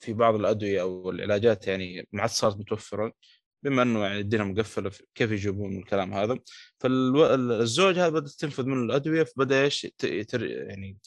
[0.00, 3.12] في بعض الأدوية أو العلاجات يعني ما عاد صارت متوفرة
[3.62, 6.38] بما إنه يعني الدنيا مقفلة كيف يجيبون الكلام هذا؟
[6.78, 10.98] فالزوج هذا بدأت تنفذ منه الأدوية فبدأ إيش؟ يعني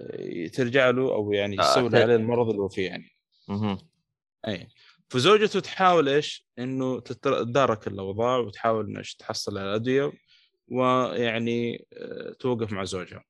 [0.00, 3.10] آه، ترجع له أو يعني آه، يسوي ت- عليه المرض اللي هو فيه يعني.
[3.48, 3.78] مهم.
[4.48, 4.68] اي
[5.10, 10.12] فزوجته تحاول إيش؟ إنه تتر- تدارك الأوضاع وتحاول إنه إيش تحصل على الادويه
[10.68, 13.24] ويعني آه، توقف مع زوجها.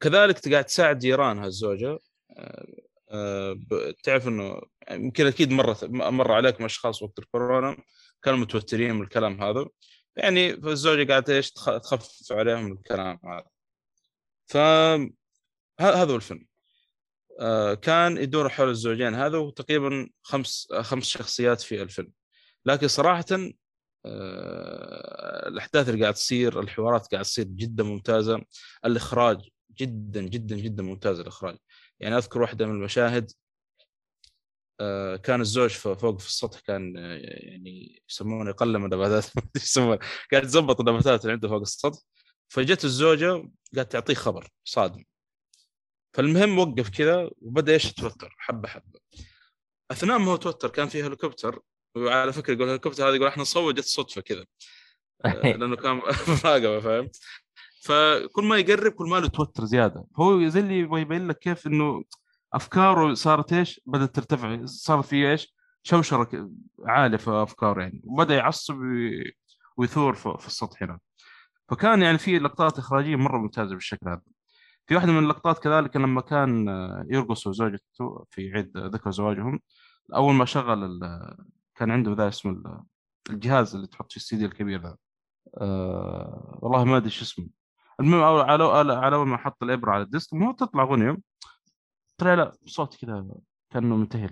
[0.00, 1.98] كذلك قاعد تساعد جيرانها الزوجه
[2.36, 2.66] آه،
[3.10, 3.58] آه،
[4.02, 7.76] تعرف إنه يمكن أكيد مرت مر عليكم أشخاص وقت الكورونا
[8.22, 9.66] كانوا متوترين من الكلام هذا
[10.16, 13.46] يعني فالزوجة قاعدة إيش تخ- تخفف عليهم الكلام هذا.
[14.46, 14.56] ف
[15.80, 16.46] هذا هو الفيلم.
[17.40, 19.14] آه، كان يدور حول الزوجين.
[19.14, 22.12] هذا وتقريبا خمس آه، خمس شخصيات في الفيلم.
[22.66, 23.24] لكن صراحة
[24.06, 28.42] آه، الأحداث اللي قاعد تصير الحوارات قاعد تصير جدا ممتازة.
[28.84, 29.48] الإخراج
[29.80, 31.56] جدا جدا جدا ممتاز الإخراج.
[32.00, 33.32] يعني أذكر واحدة من المشاهد
[35.22, 39.26] كان الزوج فوق في السطح كان يعني يسمونه يقلم النباتات.
[39.56, 39.98] يسمونه.
[40.32, 41.98] قاعد يظبط النباتات اللي عنده فوق السطح.
[42.48, 45.04] فجت الزوجة قاعد تعطيه خبر صادم.
[46.14, 49.00] فالمهم وقف كذا وبدأ إيش يتوتر حبة حبة.
[49.90, 51.60] أثناء ما هو توتر كان في هليكوبتر
[51.96, 54.44] وعلى فكرة يقول الهليكوبتر هذا يقول إحنا نصور جت صدفة كذا.
[55.24, 55.96] آه، لأنه كان
[56.44, 57.16] مراقبة فهمت
[57.84, 60.04] فكل ما يقرب كل ما له توتر زيادة.
[60.16, 62.04] هو زي اللي يبغى يبين لك كيف إنه
[62.54, 64.64] أفكاره صارت إيش؟ بدأت ترتفع.
[64.64, 66.50] صار في إيش؟ شوشرة
[66.86, 68.00] عالية في أفكاره يعني.
[68.04, 69.36] وبدأ يعصب وي-
[69.76, 70.98] ويثور في السطح هنا
[71.70, 74.22] فكان يعني في لقطات إخراجية مرة ممتازة بالشكل هذا.
[74.86, 79.60] في واحدة من اللقطات كذلك لما كان آه، يرقصوا زوجته في عيد ذكرى زواجهم
[80.14, 81.36] أول ما شغل ال-
[81.74, 82.82] كان عنده ذا اسمه ال-
[83.30, 84.96] الجهاز اللي تحط فيه السي دي الكبير ذا
[85.60, 87.48] أه والله ما أدري شو اسمه.
[88.00, 88.64] المهم على
[88.94, 91.16] على أول ما حط الإبرة على ال disc ما هو تطلع أغنية
[92.18, 93.26] طلع لا صوت كذا
[93.70, 94.28] كأنه منتهي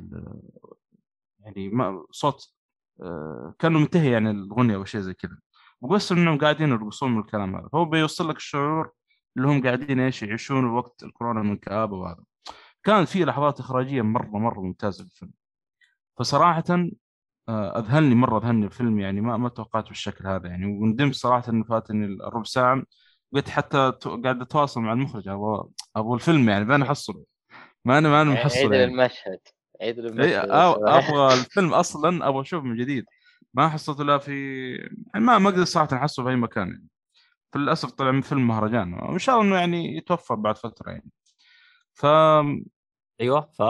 [1.40, 2.54] يعني ما صوت
[3.02, 5.38] آه، كأنه منتهي يعني الأغنية أو شيء زي كذا.
[5.80, 8.92] وبس إنهم قاعدين يرقصون من الكلام هذا هو بيوصل لك الشعور
[9.36, 12.24] اللي هم قاعدين إيش يعيشون وقت الكورونا من كآبة وهذا.
[12.84, 15.32] كانت في لحظات إخراجية مره مرة ممتازة في الفيلم.
[16.18, 16.64] فصراحة
[17.48, 21.64] آه، أذهلني مرة أذهلني الفيلم يعني ما ما توقعت بالشكل هذا يعني وندمت صراحة انه
[21.64, 22.82] فاتني الربع ساعة.
[23.32, 23.92] قلت حتى
[24.24, 25.64] قاعد أتواصل مع المخرج أبغى
[25.96, 27.24] أبغى الفيلم يعني بين أحصله.
[27.84, 28.84] ما أنا ما أنا محصل عيد يعني.
[28.84, 29.38] المشهد
[29.82, 33.04] عيد إي المشهد أبغى الفيلم أصلا أبغى أشوفه من جديد.
[33.54, 34.74] ما حصلته لا في
[35.14, 36.86] يعني ما ما أقدر صراحة أحصله في أي مكان يعني.
[37.52, 41.10] فللأسف طلع من فيلم مهرجان وإن شاء الله إنه يعني يتوفر بعد فترة يعني.
[41.92, 42.06] ف
[43.20, 43.62] أيوه ف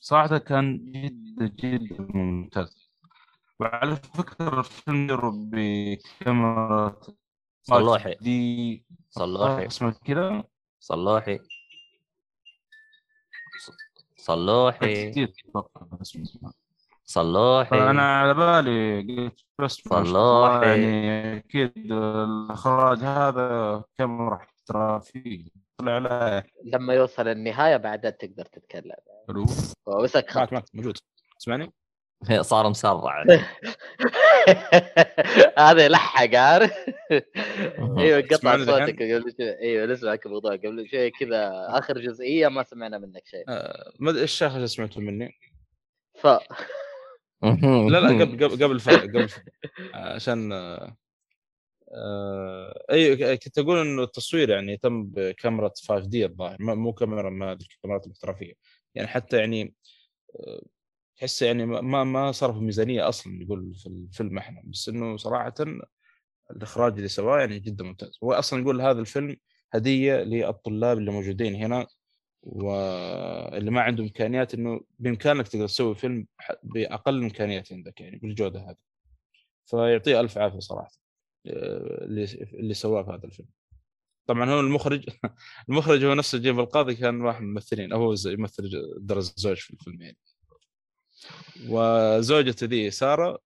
[0.00, 2.90] صراحة كان جدا جدا ممتاز.
[3.60, 7.00] وعلى فكرة الفيلم بكاميرا
[7.62, 10.44] صلوحي دي صلوحي اسمه كذا
[15.48, 16.52] أتوقع اسمه.
[17.10, 20.82] صلوحي فانا على بالي قلت بس صلاحي.
[20.82, 25.44] يعني أكيد الاخراج هذا كاميرا احترافيه
[25.78, 28.96] طلع على لما يوصل النهاية بعدين تقدر تتكلم.
[29.28, 29.46] حلو.
[29.86, 30.98] وسك معك معك موجود.
[31.38, 31.72] تسمعني؟
[32.40, 33.24] صار مسرع.
[35.58, 36.72] هذا يلحق عارف؟
[37.98, 39.60] أيوه قطع صوتك؟ قبل شوي.
[39.60, 41.66] أيوه نسمعك الموضوع قبل شوي كذا.
[41.68, 43.44] آخر جزئية ما سمعنا منك شيء.
[43.48, 45.38] آه، ما أدري إيش آخر شيء سمعته مني.
[46.18, 46.26] ف
[47.90, 49.44] لا لا قبل قبل قبل فرق قبل فرق.
[49.94, 50.52] عشان
[51.94, 57.52] آه، أي كنت أقول إنه التصوير يعني تم بكاميرا 5 دي الظاهر مو كاميرا ما
[57.52, 58.52] أدري الكاميرات الاحترافيه
[58.94, 59.74] يعني حتى يعني
[60.40, 60.62] آه،
[61.16, 64.62] تحس يعني ما- ما ما صرفوا ميزانية أصلا يقول في الفيلم إحنا.
[64.64, 65.54] بس إنه صراحة
[66.50, 68.18] الإخراج اللي سواه يعني جدا ممتاز.
[68.24, 69.36] هو أصلا يقول هذا الفيلم
[69.72, 71.86] هدية للطلاب اللي موجودين هنا
[72.42, 76.26] واللي ما عندهم إمكانيات إنه بإمكانك تقدر تسوي فيلم
[76.62, 78.76] بأقل امكانيات عندك يعني بالجودة هذه.
[79.66, 80.90] فيعطيه ألف عافية صراحة
[81.46, 82.24] آه، اللي
[82.54, 83.48] اللي سواه في هذا الفيلم.
[84.26, 85.08] طبعا هو المخرج
[85.68, 88.70] المخرج هو نفسه جيم القاضي كان واحد من الممثلين هو يمثل
[89.00, 90.18] در الزوج في الفيلم يعني.
[91.68, 93.38] وزوجته ذي سارة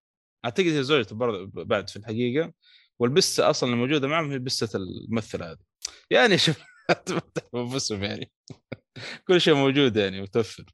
[0.45, 2.53] أعتقد هي زوجته برضه بعد في الحقيقة.
[2.99, 5.59] والبسه أصلا الموجودة معهم هي بسه الممثلة هذه.
[6.11, 6.57] يعني شوف
[7.55, 8.32] أنفسهم يعني.
[9.28, 10.64] كل شيء موجود يعني متوفر.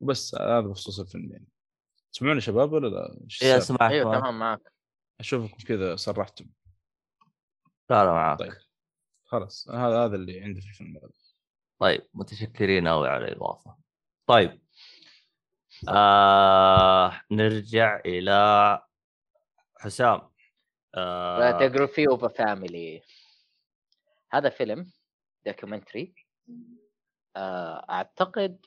[0.00, 1.48] بس هذا بخصوص الفيلم يعني.
[2.12, 4.20] تسمعوني شباب ولا لا؟ يا السالفة؟ أسمعك أيوه معك.
[4.20, 4.72] تمام معك.
[5.20, 6.46] أشوفكم كذا صرحتم.
[7.90, 8.52] لا لا معاك طيب.
[9.24, 11.08] خلاص هذا هذا اللي عندي في الفيلم هذا
[11.78, 13.76] طيب متشكرين قوي على الإضافة.
[14.26, 14.60] طيب.
[15.88, 18.80] آه نرجع إلى
[19.80, 20.30] حسام.
[20.94, 21.50] آه.
[21.50, 23.02] Biography of Family
[24.30, 24.92] هذا فيلم
[25.46, 26.14] documentary
[27.36, 28.66] أعتقد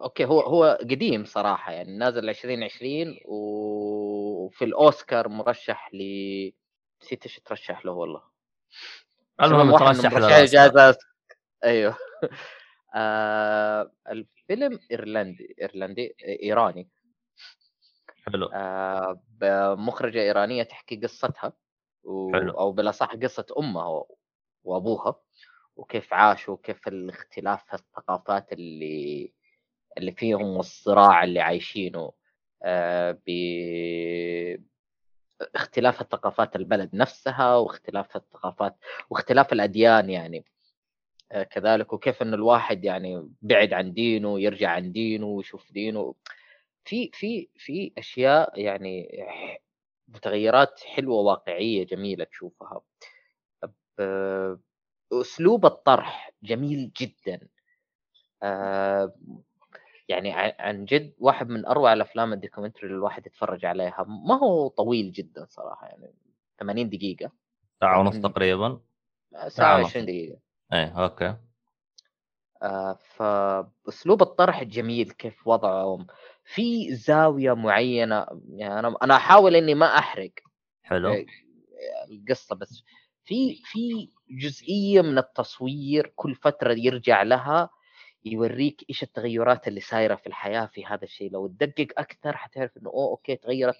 [0.00, 5.98] okay هو هو قديم صراحة يعني نازل 2020 وفي الأوسكار مرشح ل
[7.02, 8.22] نسيت إيش ترشح له والله.
[9.42, 10.28] المهم ترشح للأوسكار.
[10.28, 10.96] جائزة
[11.64, 11.96] أيوه.
[12.94, 16.88] آه الفيلم إيرلندي إيرلندي إيراني.
[18.26, 18.46] حلو.
[18.46, 21.52] آه بمخرجة إيرانية تحكي قصتها
[22.04, 22.32] و...
[22.32, 22.50] حلو.
[22.58, 24.16] أو بالأصح قصة أمها و-
[24.64, 25.20] وأبوها.
[25.76, 29.32] وكيف عاشوا وكيف الاختلاف الثقافات اللي
[29.98, 32.12] اللي فيهم والصراع اللي عايشينه
[32.62, 33.30] آه ب
[35.54, 38.76] اختلاف الثقافات البلد نفسها واختلاف الثقافات
[39.10, 40.44] واختلاف الأديان يعني
[41.32, 46.14] آه كذلك وكيف انه الواحد يعني بعد عن دينه يرجع عن دينه ويشوف دينه.
[46.84, 49.24] في في في أشياء يعني
[50.08, 52.80] متغيرات حلوة واقعية جميلة تشوفها.
[55.20, 57.48] أسلوب الطرح جميل جدا.
[58.42, 59.14] آه،
[60.08, 64.04] يعني عن جد واحد من أروع الأفلام ال documentary اللي الواحد يتفرج عليها.
[64.08, 66.14] ما هو طويل جدا صراحة يعني
[66.58, 67.32] 80 دقيقة.
[67.80, 68.80] ساعة ونص تقريبا.
[69.48, 69.86] ساعة ونص.
[69.86, 70.38] 20 دقيقة.
[70.72, 71.36] إيه okay.
[72.62, 76.06] آه، فأسلوب الطرح جميل كيف وضعهم.
[76.44, 80.32] في زاوية معينة يعني أنا أنا أحاول إني ما أحرق.
[80.82, 81.12] حلو.
[81.12, 81.26] إيه،
[82.10, 82.84] القصة بس.
[83.24, 87.70] في في جزئية من التصوير كل فترة يرجع لها
[88.24, 91.32] يوريك إيش التغيرات اللي صايرة في الحياة في هذا الشيء.
[91.32, 93.76] لو تدقق أكثر حتعرف إنه أوه أوكي تغيرت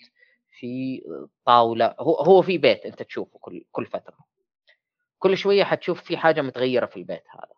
[0.59, 1.03] في
[1.47, 4.19] طاولة هو هو في بيت أنت تشوفه كل كل فترة.
[5.19, 7.55] كل شوية حتشوف في حاجة متغيرة في البيت هذا.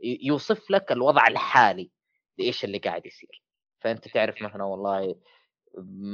[0.00, 1.90] يوصف لك الوضع الحالي
[2.38, 3.42] لإيش اللي قاعد يصير.
[3.80, 5.16] فأنت تعرف مثلا والله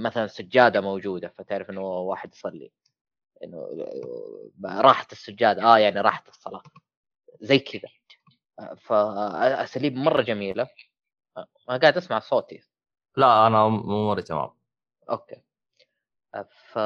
[0.04, 2.72] مثلا سجادة موجودة فتعرف إنه واحد يصلي.
[3.44, 3.86] إنه
[4.64, 6.62] راحت السجاده آه يعني راحت الصلاة.
[7.40, 7.88] زي كذا.
[8.76, 10.68] فاساليب مرة جميلة.
[11.68, 12.62] ما قاعد أسمع صوتي.
[13.16, 14.50] لا أنا اموري تمام.
[15.10, 15.36] أوكي.
[16.72, 16.78] ف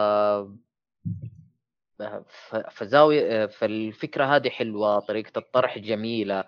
[2.70, 5.00] فزاوية فالفكرة هذه حلوة.
[5.00, 6.44] طريقة الطرح جميلة.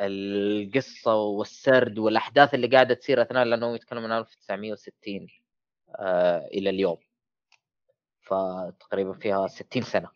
[0.00, 5.26] القصة والسرد والأحداث اللي قاعدة تصير أثناء لأنهم يتكلمون عن 1960
[5.98, 6.98] آه إلى اليوم.
[8.24, 10.08] فتقريبا فيها 60 سنة.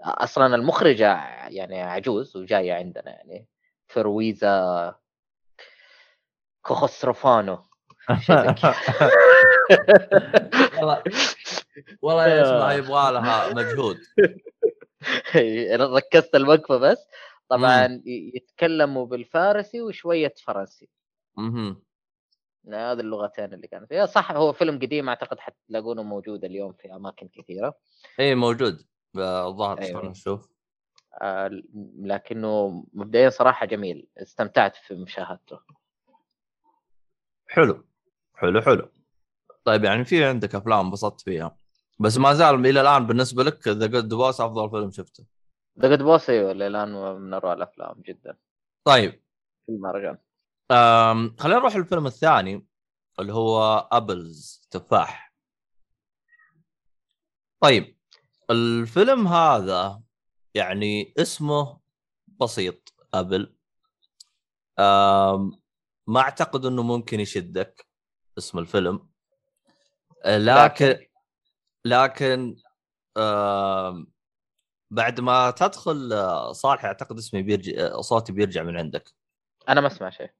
[0.00, 3.46] أصلا المخرجة يعني عجوز وجاية عندنا يعني
[3.86, 4.94] فرويزا
[8.54, 8.74] كذا.
[10.78, 11.02] والله
[12.02, 13.98] والله اسمها يبغى لها مجهود.
[15.96, 17.06] ركزت الوقفه بس.
[17.48, 20.88] طبعا يتكلموا بالفارسي وشوية فرنسي.
[22.68, 24.06] هذه اللغتين اللي كانت فيها.
[24.06, 27.74] صح هو فيلم قديم أعتقد حتلاقونه موجود اليوم في أماكن كثيرة.
[28.20, 28.86] اي موجود.
[29.16, 30.08] الظاهر أيوة.
[30.08, 30.48] نشوف.
[31.22, 31.50] آه،
[32.02, 34.08] لكنه مبدئيا صراحة جميل.
[34.18, 35.60] استمتعت في مشاهدته.
[37.48, 37.84] حلو.
[38.34, 38.88] حلو حلو.
[39.64, 41.56] طيب يعني في عندك أفلام انبسطت فيها؟
[42.00, 45.24] بس ما زال إلى الآن بالنسبة لك The Good Boss أفضل فيلم شفته.
[45.80, 48.36] The Good Boss أيوه اللي الآن من أروع الأفلام جدا.
[48.84, 49.22] طيب.
[49.66, 50.18] في المهرجان.
[51.38, 52.66] خلينا نروح للفيلم الثاني
[53.20, 55.34] اللي هو Apples تفاح.
[57.60, 57.98] طيب
[58.50, 60.02] الفيلم هذا
[60.54, 61.80] يعني اسمه
[62.40, 63.56] بسيط Apple
[66.06, 67.86] ما أعتقد إنه ممكن يشدك
[68.38, 69.08] اسم الفيلم.
[70.26, 71.06] لكن
[71.84, 72.56] لكن.
[74.90, 79.14] بعد ما تدخل آه، صالح أعتقد اسمي بيرجع آه، صوتي بيرجع من عندك.
[79.68, 80.30] أنا ما أسمع شيء.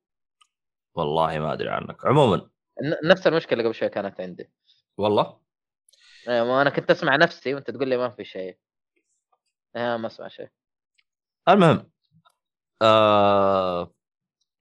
[0.95, 2.07] والله ما أدري عنك.
[2.07, 2.51] عموما.
[3.05, 4.51] نفس المشكلة قبل شوي كانت عندي.
[4.97, 5.41] والله؟
[6.29, 8.59] إيه، ما أنا كنت أسمع نفسي وأنت تقول لي ما في شيء.
[9.77, 10.49] آه ما أسمع شيء.
[11.49, 11.91] المهم
[12.83, 13.95] آه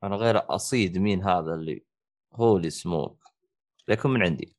[0.03, 1.85] أنا غير أصيد مين هذا اللي
[2.33, 3.23] هولي سموك.
[3.87, 4.55] ليكون من عندي.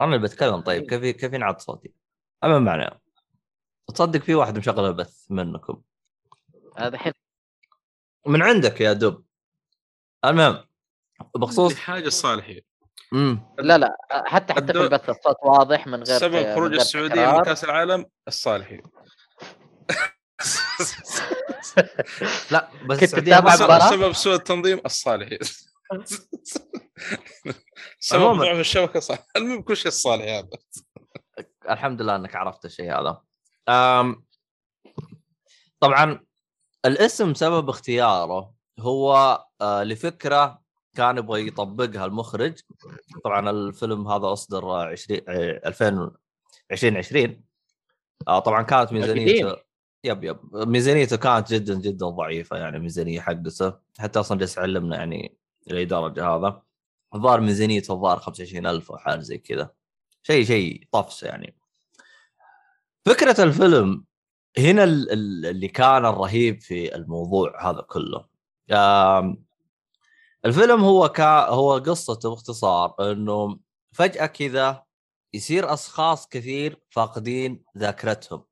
[0.00, 0.60] أنا اللي بتكلم.
[0.60, 1.94] طيب كيف كيف ينعاد صوتي؟
[2.44, 3.00] المهم معنا.
[3.94, 5.82] تصدق في واحد مشغل البث منكم.
[6.78, 7.12] هذا الحين
[8.26, 9.25] من عندك يا دب.
[10.24, 10.64] المهم
[11.36, 12.62] بخصوص حاجة الصالحي
[13.12, 17.36] امم لا لا حتى حتى في البث الصوت واضح من غير سبب خروج السعودية.
[17.36, 18.80] من كاس العالم الصالحي
[22.50, 23.40] لا بس السعودية
[23.90, 25.38] سبب, سوء التنظيم الصالحي
[28.00, 28.36] سبب.
[28.38, 30.48] ضعف الشبكة صح المهم كل شيء الصالحي هذا
[31.70, 33.22] الحمد لله إنك عرفت الشيء هذا.
[33.68, 34.24] أم
[35.80, 36.20] طبعا
[36.84, 38.55] الاسم سبب اختياره.
[38.80, 40.62] هو آه، لفكرة
[40.96, 42.58] كان يبغى يطبقها المخرج.
[43.24, 46.10] طبعا الفيلم هذا أصدر آه، 20 آه، 2000
[46.72, 47.42] 2020
[48.28, 49.56] آه، طبعا كانت ميزانيته.
[50.04, 50.38] يب يب.
[50.54, 53.74] ميزانيته كانت جدا جدا ضعيفة يعني ميزانية حقته.
[53.98, 56.62] حتى أصلا جالس يعلمنا يعني لاي درجه هذا.
[57.14, 59.70] الظاهر ميزانيته الظاهر 25000 أو حاجة زي كذا.
[60.22, 61.56] شيء شيء طفس يعني.
[63.06, 64.04] فكرة الفيلم
[64.58, 68.35] هنا ال- ال- اللي كان الرهيب في الموضوع هذا كله.
[70.44, 73.58] الفيلم هو كا هو قصته باختصار إنه
[73.92, 74.84] فجأة كذا
[75.34, 78.44] يصير أشخاص كثير فاقدين ذاكرتهم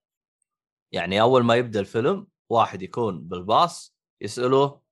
[0.93, 4.83] يعني أول ما يبدأ الفيلم واحد يكون بالباص يسالوه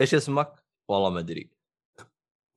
[0.00, 1.50] إيش اسمك؟ والله ما أدري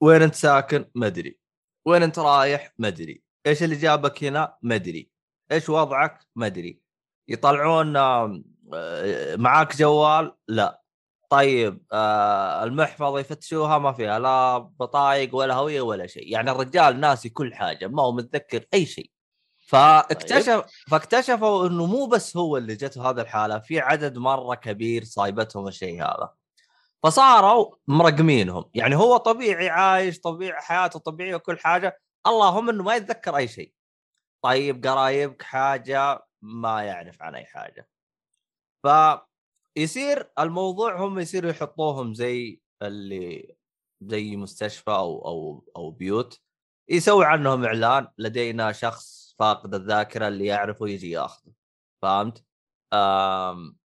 [0.01, 1.39] وين أنت ساكن؟ ما أدري
[1.85, 5.11] وين أنت رايح؟ ما أدري إيش اللي جابك هنا؟ ما أدري
[5.51, 6.81] إيش وضعك؟ ما أدري
[7.27, 10.84] يطلعون آه، معاك جوال؟ لا
[11.29, 17.29] طيب آه المحفظة يفتشوها ما فيها لا بطايق ولا هوية ولا شيء يعني الرجال ناسي
[17.29, 19.11] كل حاجة ما هو متذكر أي شيء.
[19.67, 25.67] فاكتشف فاكتشفوا إنه مو بس هو اللي جته هذه الحالة في عدد مرة كبير صايبتهم
[25.67, 26.29] الشيء هذا.
[27.03, 33.37] فصاروا مرقمينهم يعني هو طبيعي عايش طبيعي حياته طبيعية وكل حاجة اللهم إنه ما يتذكر
[33.37, 33.73] أي شيء.
[34.41, 37.89] طيب قرايبك حاجة ما يعرف عن أي حاجة.
[39.75, 43.55] فيصير الموضوع هم يصيروا يحطوهم زي اللي
[44.01, 46.41] زي مستشفى أو أو أو بيوت
[46.89, 51.51] يسوي عنهم إعلان لدينا شخص فاقد الذاكرة اللي يعرفه يجي ياخذه.
[52.01, 52.45] فهمت؟
[52.93, 53.77] آم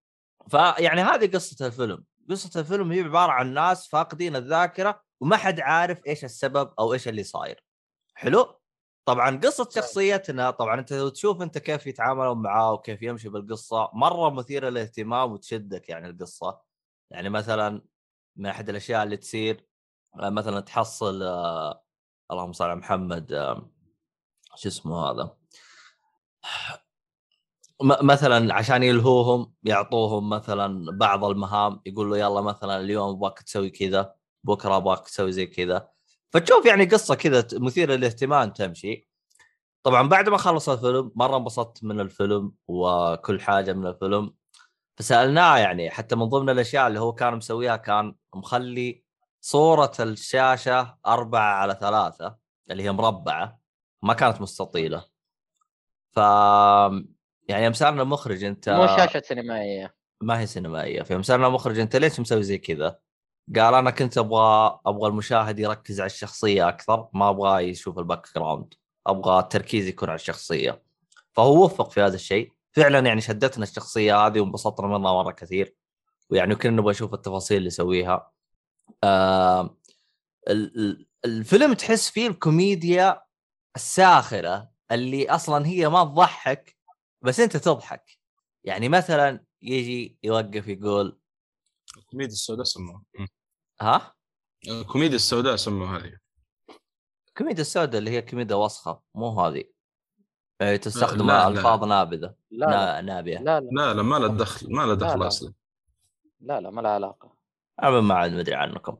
[0.49, 2.03] فيعني هذه قصة الفيلم.
[2.29, 7.07] قصة الفيلم هي عبارة عن ناس فاقدين الذاكرة وما حد عارف إيش السبب أو إيش
[7.07, 7.63] اللي صاير.
[8.15, 8.58] حلو؟
[9.05, 14.29] طبعا قصة شخصيتنا طبعا أنت لو تشوف أنت كيف يتعاملون معاه وكيف يمشي بالقصة مرة
[14.29, 16.61] مثيرة للاهتمام وتشدك يعني القصة.
[17.11, 17.81] يعني مثلا
[18.35, 19.65] من أحد الأشياء اللي تصير
[20.19, 21.83] آه، مثلا تحصل آه
[22.31, 23.71] اللهم صل على محمد آه
[24.55, 25.35] شو اسمه هذا؟
[27.81, 34.15] مثلا عشان يلهوهم يعطوهم مثلا بعض المهام يقول له يلا مثلا اليوم أبغاك تسوي كذا
[34.43, 35.89] بكرة أبغاك تسوي زي كذا.
[36.33, 39.09] فتشوف يعني قصة كذا مثيرة للاهتمام تمشي.
[39.83, 44.33] طبعا بعد ما خلص الفيلم مرة انبسطت من الفيلم وكل حاجة من الفيلم.
[44.97, 49.03] فسألناه يعني حتى من ضمن الأشياء اللي هو كان مسويها كان مخلي
[49.41, 52.37] صورة الشاشة أربعة على ثلاثة
[52.71, 53.59] اللي هي مربعة
[54.03, 55.05] ما كانت مستطيلة.
[56.11, 56.17] ف
[57.47, 59.95] يعني يوم سالنا المخرج انت مو شاشة سينمائية.
[60.21, 61.01] ما هي سينمائية.
[61.01, 62.99] فيوم سالنا المخرج انت ليش مسوي زي كذا؟
[63.55, 68.73] قال أنا كنت أبغى أبغى المشاهد يركز على الشخصية أكثر ما أبغاه يشوف ال background
[69.07, 70.83] أبغى التركيز يكون على الشخصية.
[71.33, 72.51] فهو وفق في هذا الشيء.
[72.71, 75.75] فعلا يعني شدتنا الشخصية هذه وانبسطنا منها مرة كثير.
[76.29, 78.31] ويعني كنا نبغى نشوف التفاصيل اللي يسويها.
[79.03, 79.77] آه
[80.49, 83.21] ال- ال- الفيلم تحس فيه الكوميديا
[83.75, 86.77] الساخرة اللي أصلا هي ما تضحك
[87.21, 88.19] بس أنت تضحك.
[88.63, 91.19] يعني مثلا يجي يوقف يقول
[92.09, 93.03] كوميديا السوداء سموها.
[93.81, 94.13] ها؟
[94.87, 96.17] كوميديا السوداء سموها هذه.
[97.37, 99.63] كوميديا السوداء اللي هي كوميديا وسخة مو هذه.
[100.61, 101.47] آه، تستخدم لا، لا.
[101.47, 102.71] ألفاظ نابذة لا لا.
[102.71, 103.37] نا- نابية.
[103.39, 103.69] لا لا.
[103.71, 105.27] لا لا ما له دخل ما له لا، دخل لا.
[105.27, 105.53] أصلا.
[106.41, 107.35] لا, لا ما لها علاقة.
[107.83, 108.97] أنا ما عاد مدري عنكم.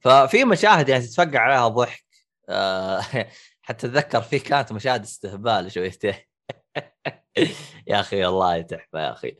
[0.00, 2.04] ففي مشاهد يعني تتفقع عليها ضحك.
[2.48, 3.00] آه،
[3.62, 6.14] حتى أتذكر في كانت مشاهد استهبال شويتين.
[7.86, 9.36] يا أخي والله تحفة يا أخي.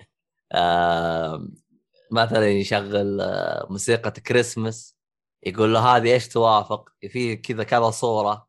[2.11, 4.97] مثلا يشغل آه، موسيقى كريسمس
[5.47, 8.49] يقول له هذه إيش توافق؟ في كذا كذا صورة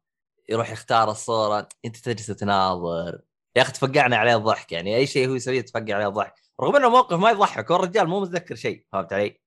[0.50, 3.22] يروح يختار الصورة أنت تجلس تناظر.
[3.56, 6.34] يا أخي تفقعنا عليه الضحك يعني أي شيء هو يسويه تفقع عليه الضحك.
[6.62, 9.40] رغم إنه موقف ما يضحك هو الرجال مو متذكر شيء فهمت علي؟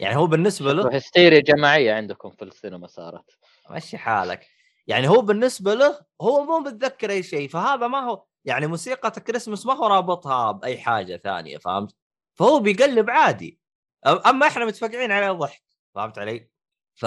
[0.00, 3.38] يعني هو بالنسبة له هستيريا جماعية عندكم في السينما صارت.
[3.70, 4.46] مشي حالك.
[4.86, 9.66] يعني هو بالنسبة له هو مو متذكر أي شيء فهذا ما هو يعني موسيقى كريسمس
[9.66, 11.94] ما هو رابطها بأي حاجة ثانية فهمت؟
[12.34, 13.60] فهو بيقلب عادي.
[14.06, 15.62] أما إحنا متفقعين عليه ضحك
[15.94, 16.50] فهمت علي؟
[16.94, 17.06] ف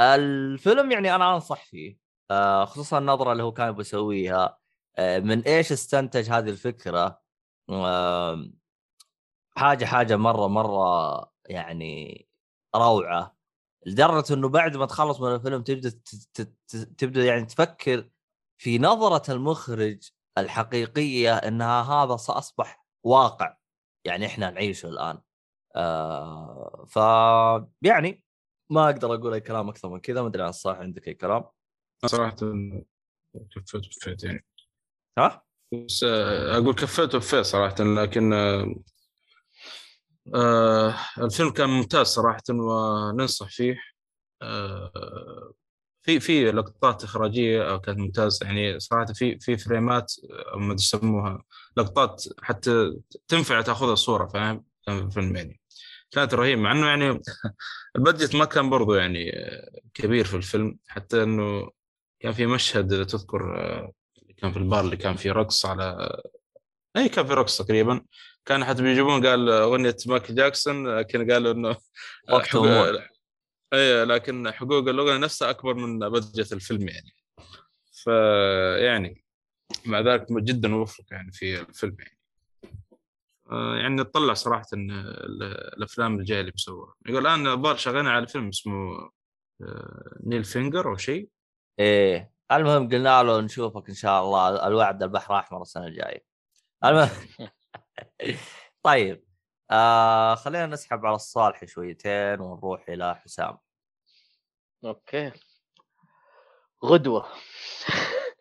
[0.00, 1.98] الفيلم يعني أنا أنصح فيه
[2.30, 4.58] آه، خصوصا النظرة اللي هو كان بيسويها
[4.98, 7.22] آه، من إيش استنتج هذه الفكرة؟
[9.56, 12.26] حاجة حاجة مرة مرة يعني
[12.76, 13.36] روعة
[13.86, 16.00] لدرجة إنه بعد ما تخلص من الفيلم تبدأ
[16.98, 18.10] تبدأ يعني تفكر
[18.58, 23.56] في نظرة المخرج الحقيقية إنها هذا اصبح واقع.
[24.04, 25.20] يعني إحنا نعيشه الآن.
[25.76, 26.96] آه ف
[27.82, 28.24] يعني
[28.70, 31.44] ما أقدر أقول أي كلام أكثر من كذا ما أدري عن الصح عندك أي كلام.
[32.06, 32.36] صراحة
[33.50, 34.44] كفيت وفيت يعني.
[35.18, 38.74] ها؟ بس آه، أقول كفيت وفيت صراحة لكن آه،
[40.34, 43.76] آه، الفيلم كان ممتاز صراحة وننصح فيه.
[44.42, 45.52] آه،
[46.02, 50.12] في في لقطات إخراجية كانت ممتازة يعني صراحة في في فريمات
[50.54, 51.44] آه، ما يسموها
[51.76, 52.96] لقطات حتى
[53.28, 55.60] تنفع تأخذها صورة فاهم؟ في الفيلم يعني.
[56.10, 57.20] كانت رهيبة مع إنه يعني
[57.96, 59.32] البادجت ما كان برضو يعني
[59.94, 61.70] كبير في الفيلم حتى إنه
[62.20, 63.92] كان في مشهد إذا تذكر آه،
[64.36, 66.18] كان في البار اللي كان فيه رقص على
[66.96, 68.04] اي كان في رقص تقريبا.
[68.44, 71.76] كان حتى بيجيبون قال أغنية مايكل جاكسون لكن قالوا إنه.
[73.72, 77.14] اي لكن حقوق الأغنية نفسها أكبر من budget الفيلم يعني.
[77.92, 79.21] فيعني
[79.86, 82.18] مع ذلك جدا موفق يعني في الفيلم يعني.
[83.50, 85.42] آه، يعني نطلع صراحة إن ال-
[85.76, 86.94] الأفلام الجاية اللي بيسووها.
[87.06, 89.10] يقول الآن الظاهر شغالين على فيلم اسمه
[89.62, 91.28] آه، Nail Finger أو شيء.
[91.78, 92.32] إيه.
[92.52, 96.24] المهم قلنا له نشوفك إن شاء الله الوعد البحر الأحمر السنة الجاية.
[96.84, 97.08] المهم
[98.82, 99.24] طيب
[99.70, 103.58] آه خلينا نسحب على الصالح شويتين ونروح إلى حسام.
[104.84, 105.32] أوكي.
[106.84, 107.26] غدوة.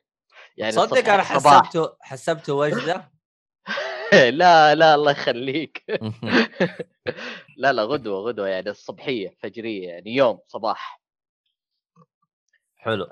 [0.57, 1.23] يعني صدق أنا.
[1.23, 3.11] حسبته حسبته وجدة.
[4.39, 5.83] لا لا الله يخليك.
[7.57, 11.01] لا لا غدوة غدوة يعني الصبحية فجرية يعني يوم صباح.
[12.77, 13.07] حلو.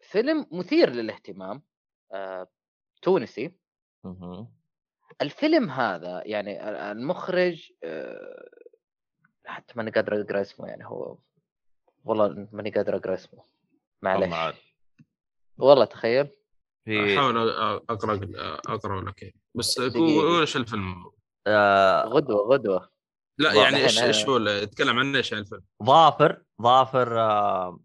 [0.00, 1.62] فيلم مثير للاهتمام
[2.12, 2.48] آه،
[3.02, 3.52] تونسي.
[5.22, 8.48] الفيلم هذا يعني المخرج آه،
[9.46, 11.18] حتى ماني قادر أقرأ اسمه يعني هو
[12.04, 13.42] والله ماني قادر أقرأ اسمه.
[14.02, 14.73] معلش.
[15.58, 16.28] والله تخيل.
[16.84, 17.50] في أحاول
[17.90, 18.20] أقرأ
[18.68, 19.34] أقرأ لك.
[19.54, 21.10] بس إيش الفيلم؟
[21.46, 22.88] آه غدوة غدوة.
[23.38, 27.80] لا يعني إيش إيش هو اللي- يتكلم عنه إيش يعني الفيلم؟ ظافر ظافر آه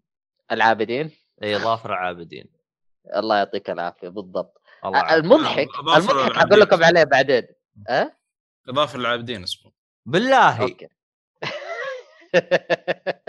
[0.52, 1.10] العابدين.
[1.42, 2.46] اي ظافر عابدين
[3.16, 4.62] الله يعطيك العافية بالضبط.
[4.84, 5.24] الله يعافيك.
[5.24, 6.38] المضحك أضافوا المضحك العابدين.
[6.40, 7.46] حقول لكم عليه بعدين.
[7.88, 8.16] أه؟
[8.68, 9.72] اضافه للعابدين اسمه.
[10.06, 10.62] بالله.
[10.62, 10.88] أوكي.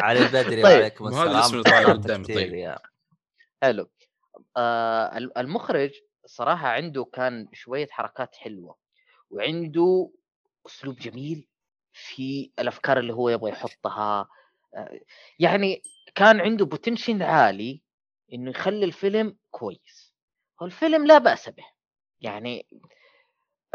[0.01, 0.77] علي البدري طيب.
[0.79, 1.27] وعليكم السلام.
[1.35, 2.75] الاسم اللي طالع تكتير قدامي، طيب.
[3.63, 3.89] حلو.
[4.57, 5.91] آه ال- المخرج
[6.25, 8.77] صراحة عنده كان شوية حركات حلوة
[9.29, 10.11] وعنده
[10.67, 11.47] أسلوب جميل
[11.93, 14.29] في الأفكار اللي هو يبغى يحطها
[14.75, 14.99] آه
[15.39, 15.81] يعني
[16.15, 17.83] كان عنده potential عالي
[18.33, 20.13] إنه يخلي الفيلم كويس.
[20.61, 21.65] والفيلم لا بأس به
[22.21, 22.67] يعني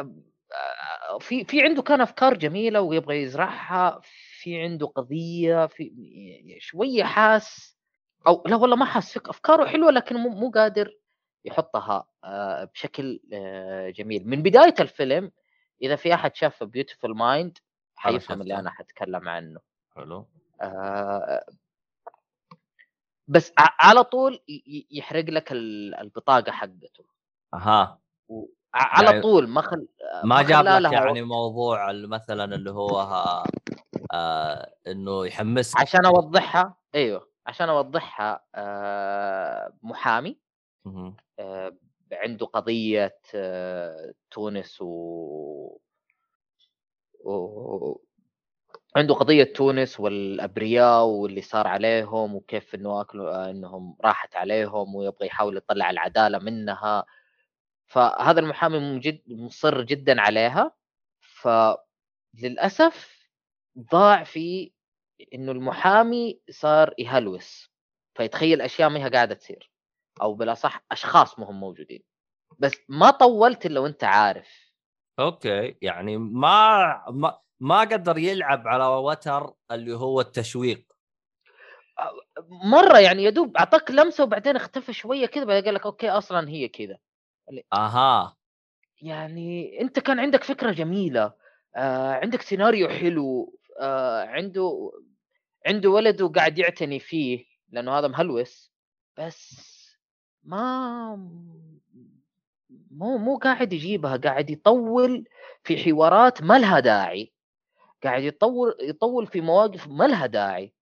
[0.01, 4.01] آه، في في عنده كان أفكار جميلة ويبغى يزرعها
[4.41, 5.93] في عنده قضية في
[6.61, 7.76] شوية حاس
[8.27, 10.99] أو لا والله ما حاس فيك أفكاره حلوة لكن مو قادر
[11.45, 14.29] يحطها آه، بشكل آه، جميل.
[14.29, 15.33] من بداية الفيلم
[15.83, 17.59] إذا في أحد شاف Beautiful Mind
[17.97, 18.59] حيفهم اللي.
[18.59, 19.61] أنا حتكلم عنه.
[19.97, 20.27] حلو.
[20.62, 21.45] آه،
[23.29, 24.41] بس على طول
[24.91, 27.05] يحرق لك ال- البطاقة حقته.
[27.55, 27.99] أها.
[28.74, 29.89] على يعني طول ما خل
[30.24, 33.45] ما جاب لك يعني موضوع مثلا اللي هو ها
[34.12, 37.29] آه إنه يحمسك؟ عشان أوضحها؟ أيوه.
[37.47, 40.38] عشان أوضحها آه، محامي.
[41.38, 41.76] آه،
[42.12, 44.86] عنده قضية آه، تونس و...
[47.24, 48.01] و...
[48.97, 55.57] عنده قضية تونس والأبرياء واللي صار عليهم وكيف إنه أكلوا إنهم راحت عليهم ويبغى يحاول
[55.57, 57.05] يطلع العدالة منها
[57.86, 60.72] فهذا المحامي من جد مصر جدا عليها
[61.20, 63.28] فللأسف
[63.92, 64.72] ضاع في
[65.35, 67.71] إنه المحامي صار يهلوس
[68.17, 69.71] فيتخيل أشياء ما هي قاعدة تصير
[70.23, 72.03] أو بالأصح أشخاص ما هم موجودين.
[72.59, 74.73] بس ما طولت إلا وأنت عارف.
[75.18, 80.87] okay يعني ما ما ما قدر يلعب على وتر اللي هو التشويق.
[82.49, 86.69] مرة يعني يدوب أعطاك لمسة وبعدين اختفى شوية كذا بعدين قال لك okay أصلا هي
[86.69, 86.99] كذا
[87.73, 88.37] أها.
[89.03, 91.33] يعني أنت كان عندك فكرة جميلة
[91.77, 94.93] آه عندك سيناريو حلو آه عنده
[95.67, 98.73] عنده ولد وقاعد يعتني فيه لأنه هذا مهلوس
[99.19, 99.67] بس
[100.43, 101.17] ما
[102.91, 105.25] مو مو قاعد يجيبها قاعد يطول
[105.64, 107.33] في حوارات ما لها داعي
[108.05, 110.73] قاعد يطول يطول في مواقف ما لها داعي.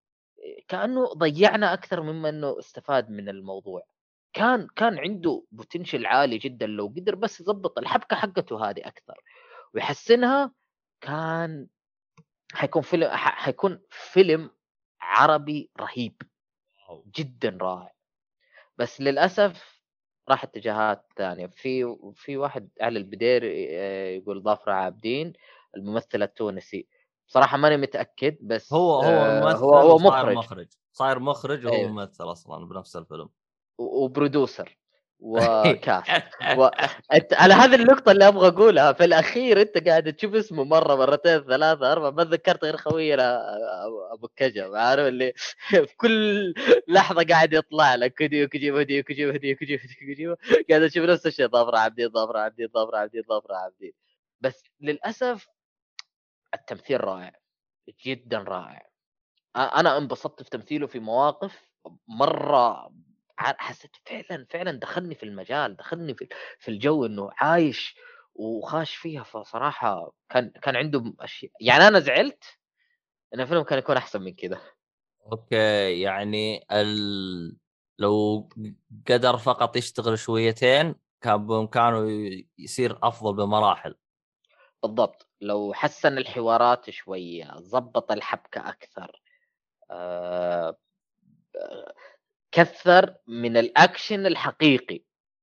[0.69, 3.87] كأنه ضيعنا أكثر مما إنه استفاد من الموضوع.
[4.33, 9.15] كان كان عنده بوتنشل عالي جدا لو قدر بس يضبط الحبكة حقته هذه أكثر
[9.75, 10.53] ويحسنها
[11.01, 11.67] كان
[12.53, 14.51] حيكون فيلم حيكون فيلم
[15.05, 16.23] عربي رهيب.
[17.17, 17.95] جدا رائع.
[18.79, 19.83] بس للأسف
[20.29, 21.47] راح اتجاهات ثانية.
[21.47, 25.33] في في واحد على البدير آه، يقول ظافر عابدين
[25.77, 26.87] الممثل التونسي.
[27.29, 30.69] بصراحة ماني متأكد بس هو هو آه، هو, هو مخرج.
[30.93, 31.91] صاير مخرج وهو أيوه.
[31.91, 33.29] ممثل أصلا بنفس الفيلم.
[33.79, 34.77] وبرودوسر.
[35.21, 36.05] وكاف
[36.59, 36.65] و...
[37.13, 41.41] أنت على هذه النقطة اللي أبغى أقولها في الأخير أنت قاعد تشوف اسمه مرة مرتين
[41.45, 43.41] ثلاثة أربعة ما تذكرت غير خوينا
[43.85, 45.33] أبو- أبو كجم عارف اللي
[45.89, 46.55] في كل
[46.89, 50.37] لحظة قاعد يطلع لك كجيب هديو كجيب هديو كجيب
[50.71, 53.93] قاعد أشوف نفس الشيء ظافر عبدين ظافر عبدين ظافر عبدين ظافر عبدين
[54.41, 55.47] بس للأسف
[56.55, 57.33] التمثيل رائع
[58.07, 58.81] جدا رائع.
[59.59, 61.63] أ- أنا انبسطت في تمثيله في مواقف
[62.09, 62.91] مرة ع-
[63.37, 66.29] حسيت فعلا فعلا دخلني في المجال دخلني في
[66.59, 67.97] في الجو إنه عايش
[68.35, 69.23] وخاش فيها.
[69.23, 72.45] فصراحة كان كان عنده أشياء يعني أنا زعلت
[73.35, 74.61] إن الفيلم كان يكون أحسن من كذا
[75.33, 77.57] okay يعني ال...
[77.99, 78.49] لو
[79.09, 82.09] قدر فقط يشتغل شويتين كان بإمكانه
[82.59, 83.95] يصير أفضل بمراحل.
[84.83, 85.29] بالضبط.
[85.41, 89.23] لو حسن الحوارات شوية ضبط الحبكة أكثر
[89.91, 90.77] آه،
[91.57, 91.95] آه،
[92.55, 95.01] كثر من الأكشن الحقيقي.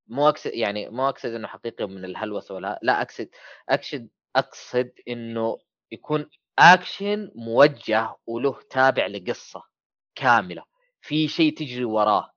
[0.08, 3.30] مو اقصد يعني مو أقصد إنه حقيقي من الهلوسة ولا لا أقصد
[3.70, 5.58] أقصد أقصد إنه
[5.92, 9.64] يكون أكشن موجه وله تابع لقصة
[10.16, 10.64] كاملة.
[11.02, 12.32] في شيء تجري وراه.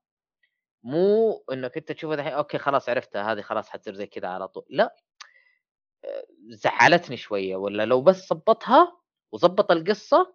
[0.83, 4.64] مو إنك أنت تشوفه دحين okay خلاص عرفتها هذه خلاص حتصير زي كذا على طول.
[4.70, 4.97] لا.
[6.05, 9.01] آه، زعلتني شوية ولا لو بس ظبطها
[9.33, 10.35] وظبط القصة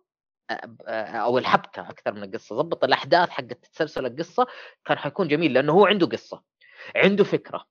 [0.90, 4.48] أو الحبكة أكثر من القصة ظبط الأحداث حقت تسلسل القصة
[4.86, 6.44] كان حيكون جميل لأنه هو عنده قصة
[6.96, 7.68] عنده فكرة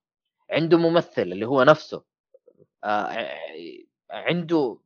[0.51, 2.05] عنده ممثل اللي هو نفسه
[4.11, 4.79] عنده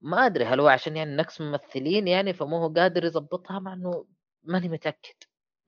[0.00, 4.06] ما أدري هل هو عشان يعني نقص ممثلين يعني فمو هو قادر يظبطها مع إنه
[4.42, 5.14] ماني متأكد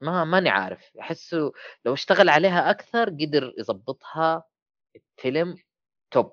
[0.00, 1.52] ما ماني عارف أحسه
[1.84, 4.44] لو اشتغل عليها أكثر قدر يظبطها
[5.16, 5.56] فيلم
[6.10, 6.32] توب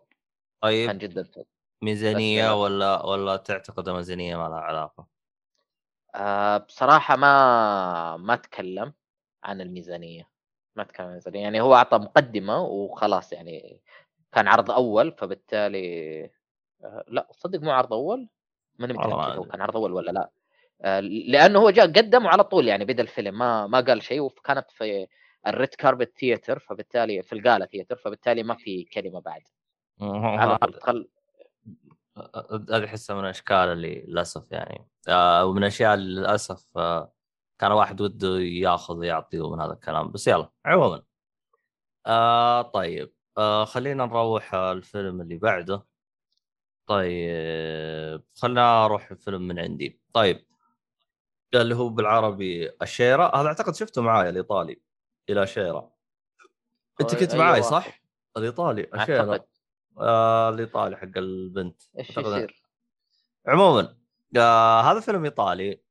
[0.62, 1.46] كان طيب جدا توب.
[1.82, 2.58] ميزانية للأسف.
[2.58, 5.08] ولا ولا تعتقد الميزانيه ما لها علاقة؟
[6.16, 8.94] آه بصراحة ما ما تكلم
[9.44, 10.30] عن الميزانية
[10.76, 13.82] ما تكلم عن الميزانية يعني هو أعطى مقدمة وخلاص يعني
[14.32, 16.24] كان عرض أول فبالتالي
[16.84, 18.30] آه لا صدق مو عرض أول
[18.80, 19.44] ماني متأكد هو.
[19.44, 20.30] كان عرض أول ولا لا
[20.82, 24.72] آه لأنه هو جاء قدم وعلى طول يعني بدأ الفيلم ما ما قال شيء وكانت
[24.72, 25.08] في
[25.48, 29.42] الريد كاربت ثياتر فبالتالي في القالة ثياتر فبالتالي ما في كلمة بعد
[30.02, 31.10] على طول.
[32.72, 34.88] هذه احسها من الاشكال اللي للاسف يعني
[35.44, 36.78] ومن الاشياء اللي للاسف
[37.60, 41.04] كان واحد وده ياخذ ويعطي من هذا الكلام بس يلا عموما
[42.06, 45.86] آه طيب آه خلينا نروح الفيلم اللي بعده
[46.88, 50.48] طيب خلنا أروح الفيلم من عندي طيب
[51.56, 54.82] اللي هو بالعربي الشيرة هذا اعتقد شفته معايا الايطالي
[55.30, 55.92] إلى شيرة
[57.02, 57.64] انت كنت معاي.
[57.64, 58.02] صح؟
[58.38, 59.48] الايطالي الشيرة
[60.00, 61.82] آه الايطالي حق البنت.
[62.00, 62.64] إيش يصير؟
[63.48, 63.98] عموما
[64.38, 65.82] آه هذا فيلم إيطالي.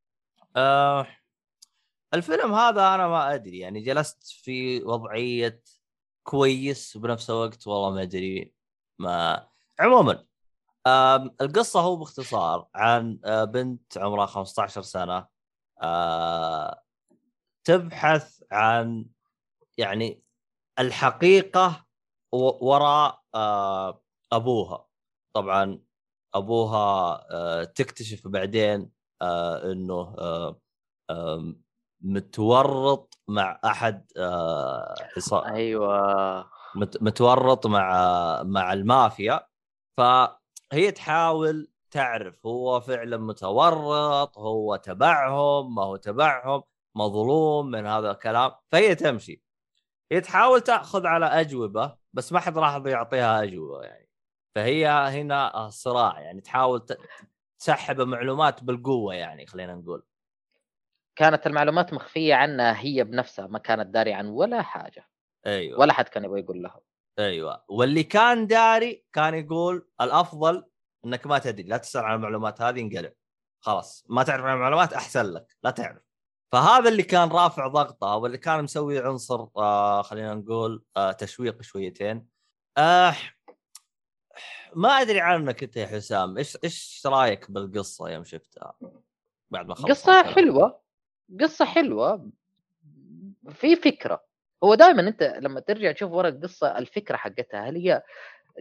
[0.57, 1.07] آه
[2.15, 5.63] الفيلم هذا أنا ما أدري يعني جلست في وضعية
[6.23, 8.53] كويس وبنفس الوقت والله ما أدري
[8.99, 9.47] ما
[9.81, 10.25] عموما
[10.87, 15.27] آم، القصة هو باختصار عن آه، بنت عمرها 15 سنة.
[15.83, 16.83] آه،
[17.65, 19.07] تبحث عن
[19.79, 20.23] يعني
[20.79, 21.86] الحقيقة
[22.61, 24.87] وراء آه، أبوها.
[25.35, 25.81] طبعا
[26.35, 28.91] أبوها آه، تكتشف بعدين
[29.23, 30.17] آه، إنه
[32.01, 34.07] متورط مع أحد
[35.17, 36.51] عصا- أيوه.
[36.75, 37.93] مت- متورط مع
[38.43, 39.47] مع المافيا.
[39.99, 46.63] فهي تحاول تعرف هو فعلا متورط هو تبعهم ما هو تبعهم
[46.97, 48.53] مظلوم من هذا الكلام.
[48.73, 49.43] فهي تمشي.
[50.13, 54.09] هي تحاول تأخذ على أجوبة بس ما حد راح يعطيها أجوبة يعني.
[54.55, 56.87] فهي هنا صراع يعني تحاول
[57.59, 60.03] تسحب معلومات بالقوة يعني خلينا نقول.
[61.17, 65.09] كانت المعلومات مخفية عنها هي بنفسها ما كانت داري عن ولا حاجة.
[65.47, 65.81] أيوه.
[65.81, 66.81] ولا حد كان يبغى يقول لها.
[67.19, 67.65] أيوه.
[67.69, 70.65] واللي كان داري كان يقول الأفضل
[71.05, 73.13] إنك ما تدري لا تسأل عن المعلومات هذه انقلب
[73.61, 74.05] خلاص.
[74.09, 75.57] ما تعرف عن المعلومات أحسن لك.
[75.63, 76.06] لا تعرف.
[76.53, 82.27] فهذا اللي كان رافع ضغطه واللي كان مسوي عنصر آه خلينا نقول آه تشويق شويتين.
[82.79, 83.15] آه
[84.75, 86.39] ما أدري عنك أنت يا حسام.
[86.39, 88.75] إيش إيش رأيك بالقصة يوم شفتها؟
[89.51, 90.81] بعد ما خلصت قصة؟ حلوة.
[91.41, 92.31] قصة حلوة.
[93.51, 94.25] في فكرة.
[94.65, 98.03] هو دائما أنت لما ترجع تشوف ورا القصة الفكرة حقتها هل هي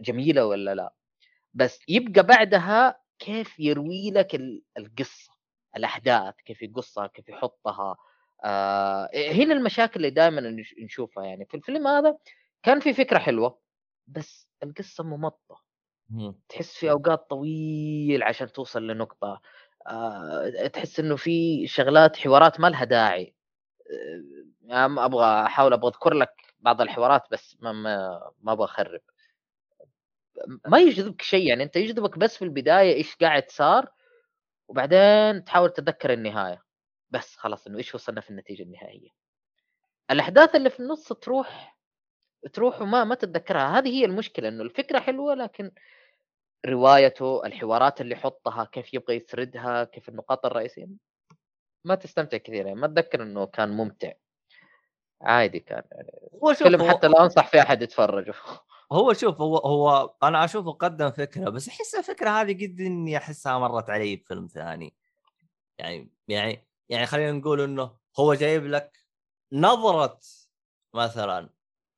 [0.00, 0.92] جميلة ولا لا؟
[1.54, 5.35] بس يبقى بعدها كيف يروي لك ال- القصة؟
[5.76, 7.96] الأحداث كيف يقصها كيف يحطها
[8.44, 11.44] آه هنا المشاكل اللي دائما نش- نشوفها يعني.
[11.46, 12.16] في الفيلم هذا
[12.62, 13.58] كان في فكرة حلوة
[14.06, 15.62] بس القصة ممطه
[16.10, 16.34] مم.
[16.48, 19.40] تحس في أوقات طويل عشان توصل لنقطة
[19.86, 23.34] آه، تحس إنه في شغلات حوارات ما لها داعي.
[24.70, 29.00] آه، أبغى أحاول أبغى أذكر لك بعض الحوارات بس ما ما, ما أبغى أخرب.
[30.66, 33.88] ما يجذبك شيء يعني أنت يجذبك بس في البداية إيش قاعد صار
[34.68, 36.62] وبعدين تحاول تتذكر النهاية.
[37.10, 39.10] بس خلاص إنه إيش وصلنا في النتيجة النهائية.
[40.10, 41.76] الأحداث اللي في النص تروح
[42.52, 43.78] تروح وما ما تتذكرها.
[43.78, 45.70] هذه هي المشكلة إنه الفكرة حلوة لكن
[46.66, 50.86] روايته الحوارات اللي يحطها كيف يبغى يسردها كيف النقاط الرئيسية
[51.84, 52.66] ما تستمتع كثير.
[52.66, 54.12] يعني ما اتذكر إنه كان ممتع.
[55.22, 58.34] عادي كان يعني فيلم حتى لا أنصح في أحد يتفرجه
[58.92, 63.58] هو شوف هو هو أنا أشوفه قدم فكرة بس أحس الفكرة هذه قد إني أحسها
[63.58, 64.94] مرت علي بفيلم ثاني.
[65.78, 68.98] يعني يعني يعني خلينا نقول إنه هو جايب لك
[69.52, 70.20] نظرة
[70.94, 71.50] مثلا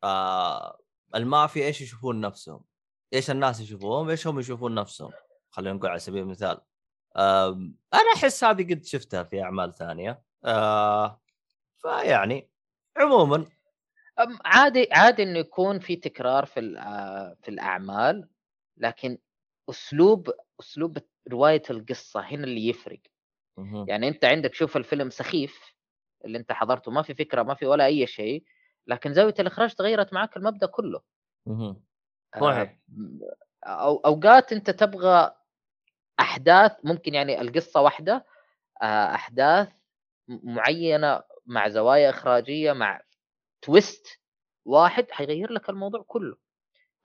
[0.05, 0.79] آه
[1.15, 2.65] المافيا إيش يشوفون نفسهم؟
[3.15, 5.11] إيش الناس يشوفوهم إيش هم يشوفون نفسهم؟
[5.51, 6.61] خلينا نقول على سبيل المثال
[7.17, 11.21] آم، أنا أحس هذه قد شفتها في أعمال ثانية آه
[11.79, 12.51] فيعني
[12.97, 13.47] عموما
[14.45, 18.29] عادي عادي إنه يكون في تكرار في آه، في الأعمال
[18.77, 19.19] لكن
[19.71, 20.99] أسلوب أسلوب
[21.29, 23.01] رواية القصة هنا اللي يفرق.
[23.89, 25.75] يعني أنت عندك شوف الفيلم سخيف
[26.25, 28.45] اللي أنت حضرته ما في فكرة ما في ولا أي شيء
[28.87, 31.01] لكن زاوية الإخراج تغيرت معك المبدأ كله.
[32.35, 32.79] آه، صحيح.
[33.65, 35.35] أو أوقات أنت تبغى
[36.21, 38.27] أحداث ممكن يعني القصة واحدة
[38.83, 39.69] آه، أحداث
[40.29, 43.01] معينة مع زوايا إخراجية مع
[43.63, 44.21] twist
[44.65, 46.37] واحد حيغير لك الموضوع كله.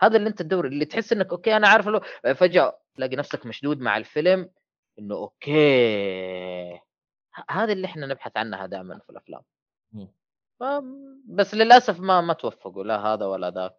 [0.01, 1.99] هذا اللي انت تدور اللي تحس انك okay أنا عارف له
[2.33, 4.49] فجأة تلاقي نفسك مشدود مع الفيلم
[4.99, 6.79] إنه okay
[7.49, 9.41] هذا اللي إحنا نبحث عنها دائما في الأفلام.
[11.25, 13.77] بس للأسف ما ما توفقوا لا هذا ولا ذاك.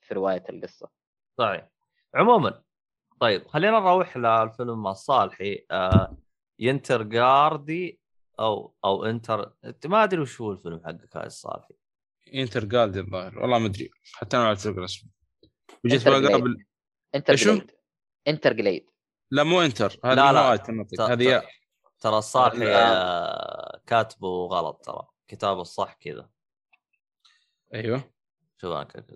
[0.00, 0.90] في رواية القصة.
[1.38, 1.68] صحيح
[2.14, 2.62] عموما
[3.20, 6.16] طيب خلينا نروح للفيلم الصالحي آه
[6.58, 8.00] ينتر جاردي
[8.40, 11.74] أو أو إنتر أنت ما أدري وش هو الفيلم حقك هذا الصالحي
[12.34, 15.08] إنتر جالد الظاهر والله ما أدري حتى أنا ما أعرف الاسم.
[15.84, 16.64] وجيت إنتر بقابل
[17.14, 17.70] إنتر؟ جليد
[18.28, 18.90] إنتر جليد
[19.30, 21.12] لا مو إنتر هذه لا، لا.
[21.12, 21.42] هذه
[22.00, 22.92] ترى الصالحي لا.
[22.92, 26.30] آه كاتبه غلط ترى كتابه الصح كذا.
[27.74, 28.10] أيوه.
[28.60, 29.06] شوف أنا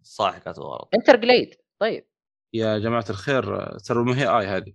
[0.00, 0.88] الصالحي كاتبه غلط.
[0.94, 2.06] إنتر جليد طيب.
[2.52, 4.74] يا جماعة الخير ترى ما هي آي هذه.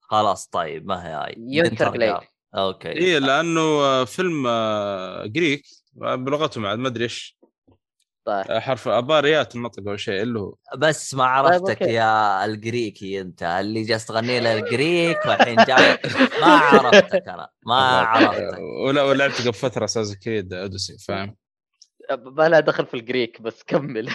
[0.00, 2.16] خلاص طيب ما هي هاي ينتر جليد.
[2.54, 2.88] أوكي.
[2.88, 5.62] اي لأنه فيلم آه، جريك
[6.02, 7.40] آه، بلغتهم عاد ما أدري إيش.
[8.24, 8.50] طيب.
[8.50, 10.54] آه، حرف اباريات النطق أو شيء اللي هو.
[10.78, 11.94] بس ما عرفتك أوكي.
[11.94, 13.42] يا الجريكي أنت.
[13.42, 15.98] اللي جالس تغني له الجريك والحين جاي.
[16.40, 17.48] ما عرفتك أنا.
[17.66, 17.74] ما
[18.10, 18.58] عرفتك.
[18.86, 21.36] ولا ولعبت قبل فترة Assassin's Creed Odyssey فاهم؟
[22.10, 24.08] ما لها دخل في ال Greek بس كمل.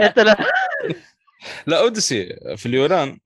[0.00, 0.36] أنت لا.
[1.66, 3.18] لا Odyssey في اليونان.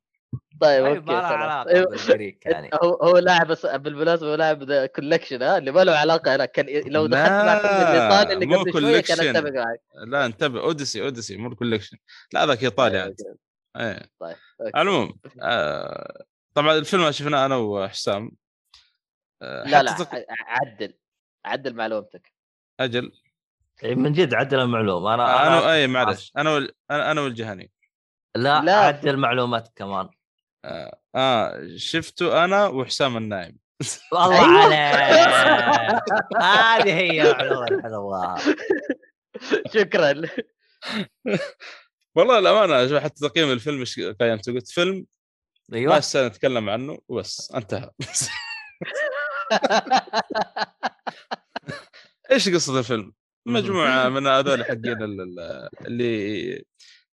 [0.60, 1.26] طيب طيب okay ما له.
[1.26, 1.86] علاقة أيوه.
[1.90, 2.70] بال Greek يعني.
[2.82, 6.66] هو هو لاعب بس- بالمناسبة هو لاعب collection ها اللي ما له علاقة هنا كان
[6.86, 9.36] لو دخلت الايطالي اللي مو قبل شوية كان.
[9.36, 9.80] اتفق معك.
[10.06, 11.96] لا انتبه Odyssey Odyssey مو collection
[12.32, 13.16] لا ذاك إيطالي عاد
[13.76, 14.10] إيه.
[14.20, 14.36] طيب
[14.74, 16.24] على العموم آه
[16.54, 18.30] طبعا الفيلم اللي شفناه أنا وحسام.
[19.42, 20.94] آه لا لا تق- عدل
[21.44, 22.32] عدل معلومتك.
[22.80, 23.12] أجل.
[23.84, 25.14] إيه، من جد عدل المعلومة.
[25.14, 25.86] أنا آه أنا اي.
[25.86, 26.72] معلش أنا وال...
[26.90, 27.70] أنا أنا والجهني.
[28.36, 28.76] لا, لا.
[28.76, 30.08] عدل معلوماتك كمان.
[30.64, 33.58] آه, آه شفته أنا وحسام النايم.
[34.12, 34.74] والله أيوة.
[34.74, 36.02] عليك.
[36.42, 38.38] هذه هي الحلوه
[39.74, 40.22] شكرا.
[42.14, 45.06] والله الأمانة حتى تقييم الفيلم إيش قيمته؟ قلت فيلم
[45.68, 47.90] ما أيوه يستاهل نتكلم عنه وبس انتهى.
[52.30, 53.12] إيش قصة الفيلم؟
[53.46, 56.64] مجموعة من هذول حقين ال- ال- اللي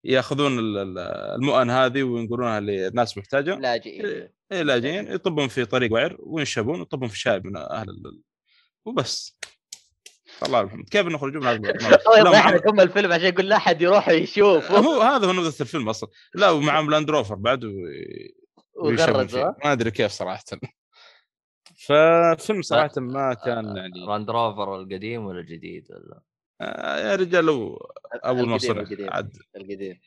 [0.05, 0.98] ياخذون ال- ال-
[1.39, 3.55] المؤن هذه وينقلونها لناس محتاجة.
[3.55, 4.28] لاجئين.
[4.52, 5.12] إيه لاجئين.
[5.12, 8.22] يطبون في طريق وعر وينشبون ويطبون في شارع من أهل ال...
[8.85, 9.39] وبس.
[10.47, 10.85] الله يرحمه.
[10.85, 14.72] كيف نخرجون من هذا الفيلم عشان يقول لا أحد يروح يشوف.
[14.72, 16.10] هو هذا هو نبذة الفيلم أصلا.
[16.35, 17.68] لا ومعهم Land Rover بعد و...
[18.76, 19.43] ويشبون وغرز فيه.
[19.43, 20.44] ها؟ ما أدري كيف صراحة.
[21.86, 26.34] فالفيلم صراحة ما كان يعني Land Rover القديم ولا الجديد ولا؟ آه
[26.98, 27.88] يا رجال لو
[28.24, 29.10] اول ما القديم-.
[29.12, 29.36] عاد.
[29.56, 30.00] القديم.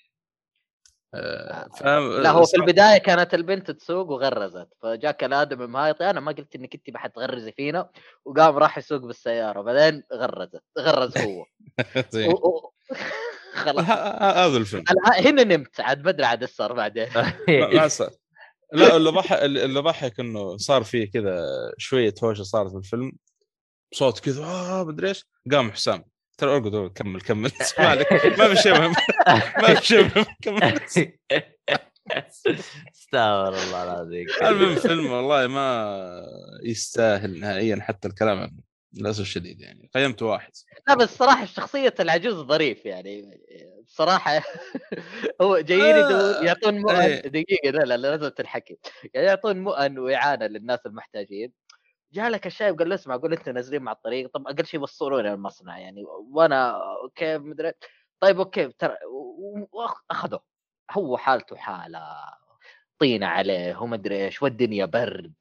[1.13, 1.83] آه، ف...
[1.83, 6.75] لا هو في البداية كانت البنت تسوق وغرزت فجاك الادم مهايطي أنا ما قلت إنك
[6.75, 7.89] أنت ما حتغرزي فينا
[8.25, 11.45] وقام راح يسوق بالسيارة بعدين غرزت غرز هو.
[12.33, 12.71] و-
[13.65, 13.85] خلاص.
[14.21, 14.83] هذا الفيلم.
[15.05, 17.07] هنا نمت عاد ما أدري عاد إيش صار بعدين.
[17.13, 17.33] ما
[17.73, 18.09] ما صار
[18.73, 21.45] لا اللي ضحك اللي ضحك إنه صار فيه كذا
[21.77, 23.11] شوية هوشة صارت في الفيلم.
[23.93, 25.25] صوت كذا آه مدري إيش.
[25.51, 26.03] قام حسام.
[26.37, 27.51] ترى ارقد ارقد، كمل كمل.
[27.79, 28.93] ما عليك ما في شيء مهم.
[29.61, 30.25] ما في شيء مهم.
[30.41, 30.79] كمل.
[32.93, 34.25] استغفر الله العظيم.
[34.41, 35.97] المهم فيلم والله ما
[36.63, 38.51] يستاهل نهائيا حتى الكلام عنه
[38.93, 39.89] للأسف الشديد يعني.
[39.95, 40.51] قيمته واحد.
[40.87, 43.39] لا بس صراحة شخصيه العجوز ظريف يعني.
[43.85, 44.41] بصراحة
[45.41, 47.21] هو جايين يدور- يعطون مؤن إيه.
[47.27, 48.77] دقيقة لا لا لازم تنحكي.
[49.13, 51.51] يعني يعطون مؤن وإعانة للناس المحتاجين.
[52.11, 54.29] جاء لك الشايب قال له اسمع قول انت نازلين مع الطريق.
[54.29, 56.81] طب أقل شيء وصلوني المصنع يعني وأنا
[57.15, 57.73] كيف مدري.
[58.19, 58.95] طيب أوكي ترى
[59.71, 60.43] واخذوه
[60.91, 61.99] هو حالته حالة
[62.99, 65.33] طينه عليه ومدري إيش والدنيا برد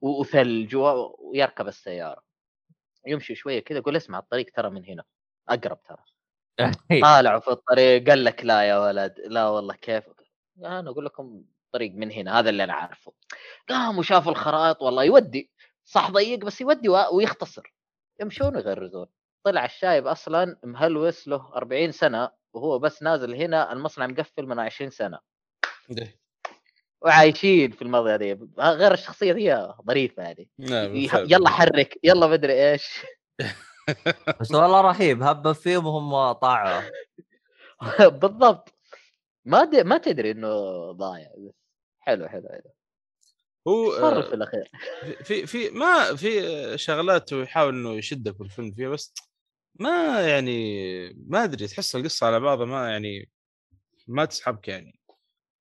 [0.00, 0.76] وثلج
[1.18, 2.22] ويركب السيارة.
[3.06, 5.04] يمشي شوية كذا يقول اسمع الطريق ترى من هنا
[5.48, 6.04] أقرب ترى.
[7.02, 10.04] طالعوا في الطريق قال لك لا يا ولد لا والله كيف.
[10.58, 13.12] أنا أقول لكم طريق من هنا هذا اللي أنا عارفه
[13.68, 15.50] قاموا شافوا الخرائط والله يودي.
[15.84, 17.74] صح ضيق بس يودي ويختصر.
[18.20, 19.06] يمشون ويغرزون
[19.44, 24.90] طلع الشايب أصلا مهلوس له 40 سنة وهو بس نازل هنا المصنع مقفل من 20
[24.90, 25.18] سنة.
[27.02, 31.32] وعايشين في الماضي هذه غير الشخصية ذي ظريفة يعني بالفعل.
[31.32, 33.06] يلا حرك يلا مدري إيش.
[34.40, 36.82] بس والله رهيب هبة فيهم وهم طاعوا.
[38.20, 38.74] بالضبط.
[39.44, 41.30] ما دي ما تدري إنه ضايع.
[41.38, 41.54] بس
[41.98, 42.73] حلو حلو حلو.
[43.68, 44.70] هو صار آه، في الاخير
[45.24, 49.14] في في ما في شغلات هو يحاول إنه يشدك في الفيلم فيها بس
[49.80, 53.30] ما يعني ما أدري تحس القصة على بعضها ما يعني
[54.08, 55.00] ما تسحبك يعني.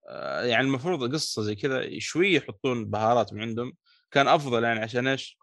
[0.10, 3.74] آه، يعني المفروض قصة زي كذا شوي يحطون بهارات من عندهم.
[4.12, 5.38] كان أفضل يعني عشان إيش؟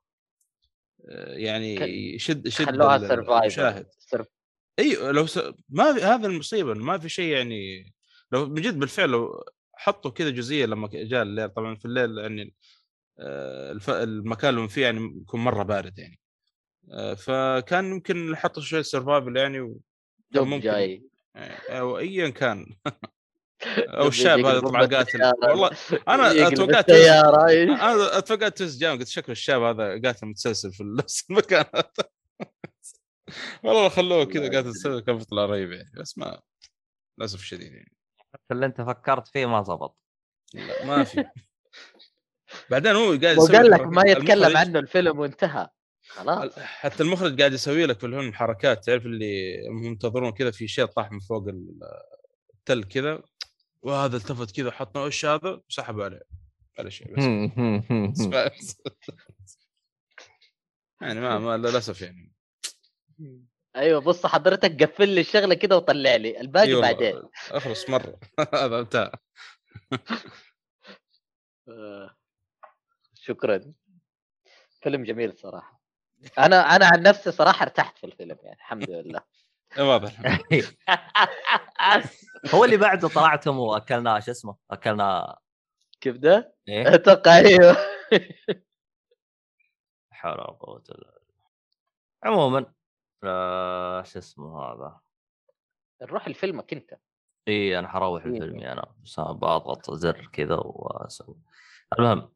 [1.09, 1.75] آه، يعني
[2.15, 3.87] يشد يشد خلوها survivor المشاهد.
[4.79, 5.39] اي لو س...
[5.69, 7.93] ما في هذا المصيبة ما في شيء يعني
[8.33, 9.45] لو من جد بالفعل لو
[9.81, 12.55] حطوا كذا جزئية لما جاء الليل طبعا في الليل يعني
[13.19, 13.79] آه،.
[13.89, 16.21] المكان اللي فيه يعني يكون مرة بارد يعني
[16.93, 19.81] آه، فكان يمكن حطوا شوية survival يعني و...
[20.37, 20.61] ممكن.
[20.61, 21.03] جاي
[21.69, 22.67] أو ايا كان
[23.99, 25.33] أو الشاب هذا طلع قاتل.
[25.43, 25.71] والله
[26.09, 27.65] أنا يقلب توقعت السيارة إيه.
[27.65, 32.09] أنا توقعت تويست جام قلت شكله الشاب هذا قاتل متسلسل في نفس المكان هذا
[33.65, 36.41] والله خلوه كذا قاتل متسلسل كان بيطلع رهيب يعني بس ما
[37.19, 38.00] للأسف الشديد يعني
[38.51, 39.99] اللي أنت فكرت فيه ما زبط.
[40.55, 41.25] لا ما في.
[42.71, 45.69] بعدين هو قاعد وقال يسوي لك ما يتكلم المخرج- عنه الفيلم وانتهى.
[46.09, 46.59] خلاص.
[46.59, 50.85] حتى المخرج قاعد يسوي لك في الفيلم حركات تعرف اللي هم ينتظرون كذا في شيء
[50.85, 51.81] طاح من فوق ال-
[52.55, 53.23] التل كذا
[53.83, 56.23] وهذا التفت كذا حط إيش هذا؟ وسحب عليه.
[56.79, 58.27] ولا شيء بس.
[58.27, 58.83] بس
[61.03, 62.33] يعني ما, ما للأسف يعني.
[63.77, 66.41] أيوه بص حضرتك قفل لي الشغلة كده وطلع لي.
[66.41, 67.23] الباقي أيوة، بعدين.
[67.51, 68.17] أخلص مرة.
[68.55, 69.11] هذا انتهى.
[71.69, 72.17] آه،
[73.15, 73.73] شكرا.
[74.83, 75.81] فيلم جميل صراحة.
[76.39, 79.21] أنا أنا عن نفسي صراحة ارتحت في الفيلم يعني الحمد لله.
[79.79, 80.13] واضح
[82.55, 85.39] هو اللي بعده طلعتم وأكلنا شو اسمه أكلنا
[86.01, 87.77] كيف ده؟ إيه؟ أتوقع أيوه.
[90.11, 91.21] حول ولا قوة إلا بالله.
[92.25, 92.73] عموما
[93.25, 95.01] آه شو اسمه هذا؟
[96.03, 96.99] نروح لفيلمك أنت.
[97.49, 98.33] إي أنا حروح إيه.
[98.33, 98.87] الفيلم أنا.
[99.05, 101.37] بس بضغط زر كذا وأسوي.
[101.99, 102.29] المهم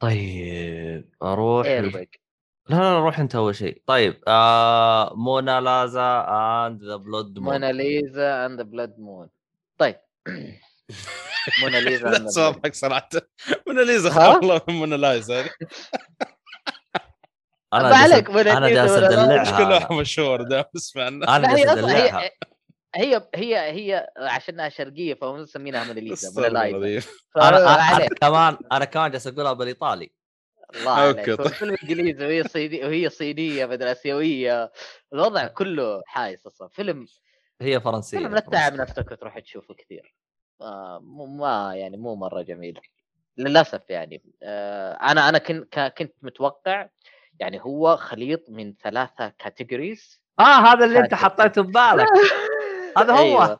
[0.00, 2.20] طيب أروح ال- ربك
[2.68, 3.82] لا لا روح أنت أول شيء.
[3.86, 6.26] طيب آه Mona Lisa
[6.66, 9.28] and the Blood Moon Mona Lisa and Blood Moon
[9.78, 9.96] طيب.
[11.62, 13.10] موناليزا لا صراحة.
[13.66, 15.44] موناليزا؟ والله من موناليزا
[17.74, 19.42] أنا جالس- عليك أنا جالس ولا لا؟ أدلعها.
[19.42, 19.74] مش كل أنا.
[19.74, 22.20] واحد مشهور ده اسمع أنا جالس أصلا أدلعها.
[22.20, 22.30] هي
[22.94, 27.08] هي هي هي عشانها شرقية فهم مسمينها موناليزا موناليزا.
[27.36, 30.10] أنا أنا كمان أنا كمان جالس أقولها بالإيطالي.
[30.74, 31.26] الله عليك.
[31.26, 31.40] طيب.
[31.40, 34.72] الفيلم انجليزي وهي صينيه وهي صينية مدري اسيويه
[35.12, 36.68] الوضع كله حايس أصلا.
[36.68, 37.06] فيلم
[37.60, 40.14] هي فرنسية فيلم لا تتعب نفسك وتروح تشوفه كثير.
[40.60, 42.80] آه مو- ما يعني مو مرة جميل.
[43.38, 44.22] للأسف يعني.
[44.42, 46.88] آه أنا أنا كنت كنت متوقع
[47.40, 52.06] يعني هو خليط من ثلاثة categories آه هذا اللي أنت حطيته ببالك
[52.98, 53.18] هذا هو.
[53.18, 53.58] أيوة.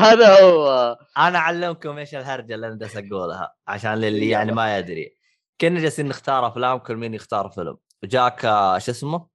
[0.00, 0.96] هذا هو.
[1.18, 4.30] أنا أعلمكم إيش الهرجة اللي أنا أقولها عشان للي يلا.
[4.30, 5.16] يعني ما يدري.
[5.60, 7.78] كنا جالسين نختار أفلام كل مين يختار فيلم.
[8.04, 9.26] جاك آه، شو اسمه؟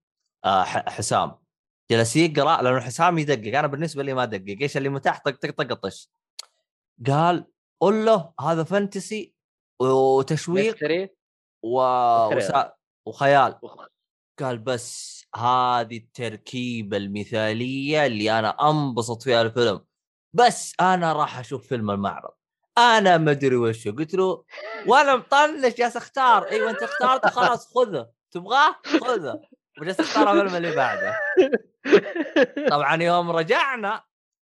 [0.46, 1.36] آه حسام.
[1.92, 3.58] جلس يقرأ لأنه حسام يدقق.
[3.60, 4.56] أنا بالنسبة لي ما أدقق.
[4.62, 6.10] إيش اللي متاح؟ طق طق طق طش.
[7.08, 7.46] قال
[7.82, 9.34] قل له هذا fantasy
[9.82, 11.10] وتشويق ميستري.
[11.64, 11.82] و...
[12.36, 12.74] وسا...
[13.06, 13.60] وخيال.
[14.40, 19.86] قال بس هذه التركيبة المثالية اللي أنا أنبسط فيها الفيلم.
[20.34, 22.32] بس أنا راح أشوف فيلم المعرض.
[22.78, 24.44] أنا ما أدري وش قلت له.
[24.88, 26.44] وأنا مطنش جالس أختار.
[26.44, 28.10] أيوه انت اخترت خلاص خذه.
[28.32, 29.42] تبغاه؟ خذه.
[29.82, 31.20] وجالس أختار الفيلم اللي بعده.
[32.70, 34.04] طبعا يوم رجعنا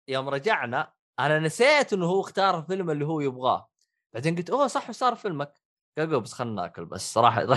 [0.07, 3.69] يوم رجعنا أنا نسيت إنه هو اختار الفيلم اللي هو يبغاه.
[4.13, 5.64] بعدين قلت أوه صح صار فيلمك.
[5.97, 7.45] قال قول بس خلنا ناكل بس صراحة.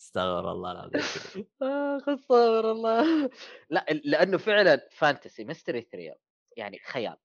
[0.00, 1.00] استغفر الله العظيم.
[1.00, 1.36] اخ
[2.08, 3.30] استغفر الله.
[3.70, 6.14] لا لأنه فعلا fantasy mystery thriller
[6.56, 7.16] يعني خيال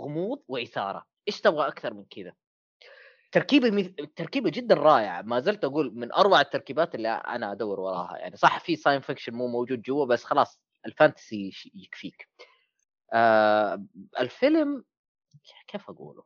[0.00, 1.06] غموض وإثارة.
[1.28, 2.32] إيش تبغى أكثر من كذا؟
[3.32, 3.90] تركيبه مث...
[4.16, 8.16] تركيبه جدا رائعه ما زلت أقول من أروع التركيبات اللي أنا أدور وراها.
[8.16, 12.28] يعني صح في science fiction مو موجود جوا بس خلاص الفانتسي يكفيك.
[13.12, 13.84] آه
[14.20, 14.84] الفيلم
[15.68, 16.24] كيف أقوله؟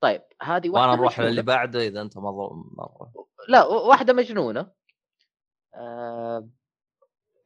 [0.00, 1.20] طيب هذه واحدة وأنا نروح.
[1.20, 2.64] للي بعده إذا أنت مره
[3.48, 4.72] لا واحدة مجنونة.
[5.74, 6.48] آه،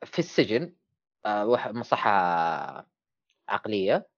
[0.05, 0.77] في السجن.
[1.27, 2.11] آه، واحد مصحة
[3.49, 4.09] عقلية.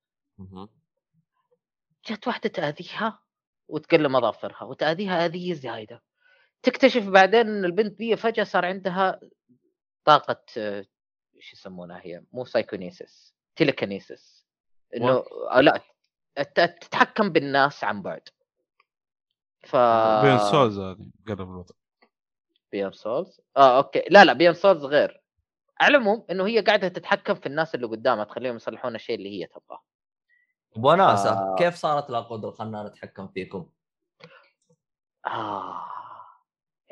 [2.07, 3.23] جت واحدة تأذيها
[3.69, 6.03] وتقلم أظافرها وتأذيها أذية زايدة.
[6.63, 9.21] تكتشف بعدين أن البنت دي فجأة صار عندها
[10.05, 10.87] طاقة آه،
[11.37, 14.47] إيش يسمونها هي؟ مو psychokinesis telekinesis
[14.97, 15.81] إنه آه، لا.
[16.43, 18.29] تتحكم بالناس عن بعد.
[19.63, 19.77] ف
[20.23, 21.75] Beyond Souls هذه قرب الوضع
[22.73, 24.05] Beyond Souls؟ آه أوكي.
[24.11, 25.21] لا لا Beyond Souls غير.
[25.81, 29.47] على العموم إنه هي قاعدة تتحكم في الناس اللي قدامها تخليهم يصلحون الشيء اللي هي
[29.47, 29.83] تبغاه.
[30.77, 31.57] وناسه آه.
[31.59, 33.67] كيف صارت لا قدره خلنا نتحكم فيكم؟
[35.27, 35.85] آه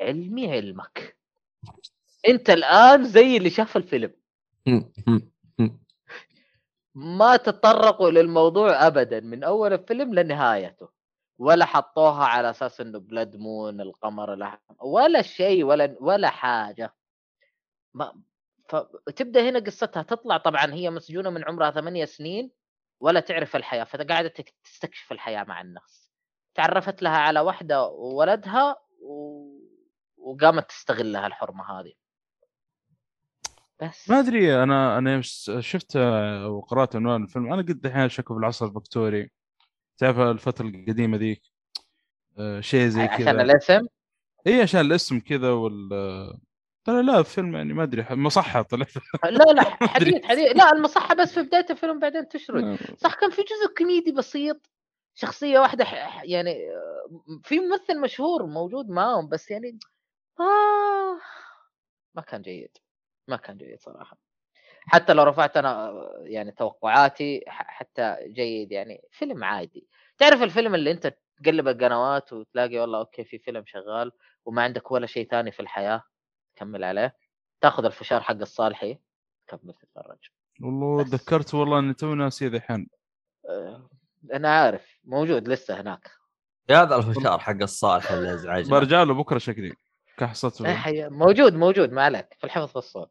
[0.01, 1.17] علمي علمك.
[2.27, 4.13] أنت الآن زي اللي شاف الفيلم.
[6.95, 10.89] ما تطرقوا للموضوع ابدا من أول الفيلم لنهايته
[11.37, 16.93] ولا حطوها على أساس إنه بلاد مون القمر الأحمر ولا شيء ولا ولا حاجة.
[17.93, 18.21] ما
[18.69, 22.51] فتبدا هنا قصتها تطلع طبعا هي مسجونة من عمرها ثمانية سنين
[22.99, 26.11] ولا تعرف الحياة فقاعده تك- تستكشف الحياة مع الناس.
[26.55, 29.43] تعرفت لها على واحدة وولدها و...
[30.17, 31.93] وقامت تستغلها الحرمة هذه.
[33.81, 34.09] بس.
[34.09, 35.21] ما أدري أنا أنا
[35.59, 37.53] شفت آه، وقرأت عنوان الفيلم.
[37.53, 39.31] أنا قد الحين في العصر الفكتوري
[39.97, 41.41] تعرف الفترة القديمة ذيك؟
[42.39, 43.31] آه، شيء زي عشان كذا.
[43.31, 43.87] الاسم؟
[44.47, 45.89] إي عشان الاسم كذا وال
[46.83, 48.85] ترى لا فيلم يعني ما أدري مصحة طلع
[49.23, 50.55] لا لا حديث حديث.
[50.55, 52.77] لا المصحة بس في بداية الفيلم بعدين تشرد.
[52.97, 54.69] صح كان في جزء كوميدي بسيط.
[55.15, 59.79] شخصية واحدة ح- يعني آه، في ممثل مشهور موجود معاهم بس يعني
[60.39, 61.19] آه
[62.15, 62.77] ما كان جيد.
[63.29, 64.17] ما كان جيد صراحة.
[64.87, 69.87] حتى لو رفعت أنا يعني توقعاتي ح- حتى جيد يعني فيلم عادي.
[70.17, 74.11] تعرف الفيلم اللي أنت تقلب القنوات وتلاقي والله أوكي في فيلم شغال
[74.45, 76.03] وما عندك ولا شيء ثاني في الحياة
[76.55, 77.15] تكمل عليه.
[77.61, 78.97] تاخذ الفشار حق الصالحي
[79.47, 80.17] تكمل تتفرج.
[80.61, 81.03] والله.
[81.03, 82.87] تذكرت والله إني توي ناسي ذحين
[83.49, 83.89] أه،
[84.33, 84.99] أنا عارف.
[85.03, 86.11] موجود لسه هناك.
[86.69, 89.73] يا هذا الفشار حق الصالح اللي ازعجنا برجع له بكرة شكلي.
[90.17, 92.33] كحصته إيه موجود موجود ما عليك.
[92.39, 93.05] في الحفظ والصون.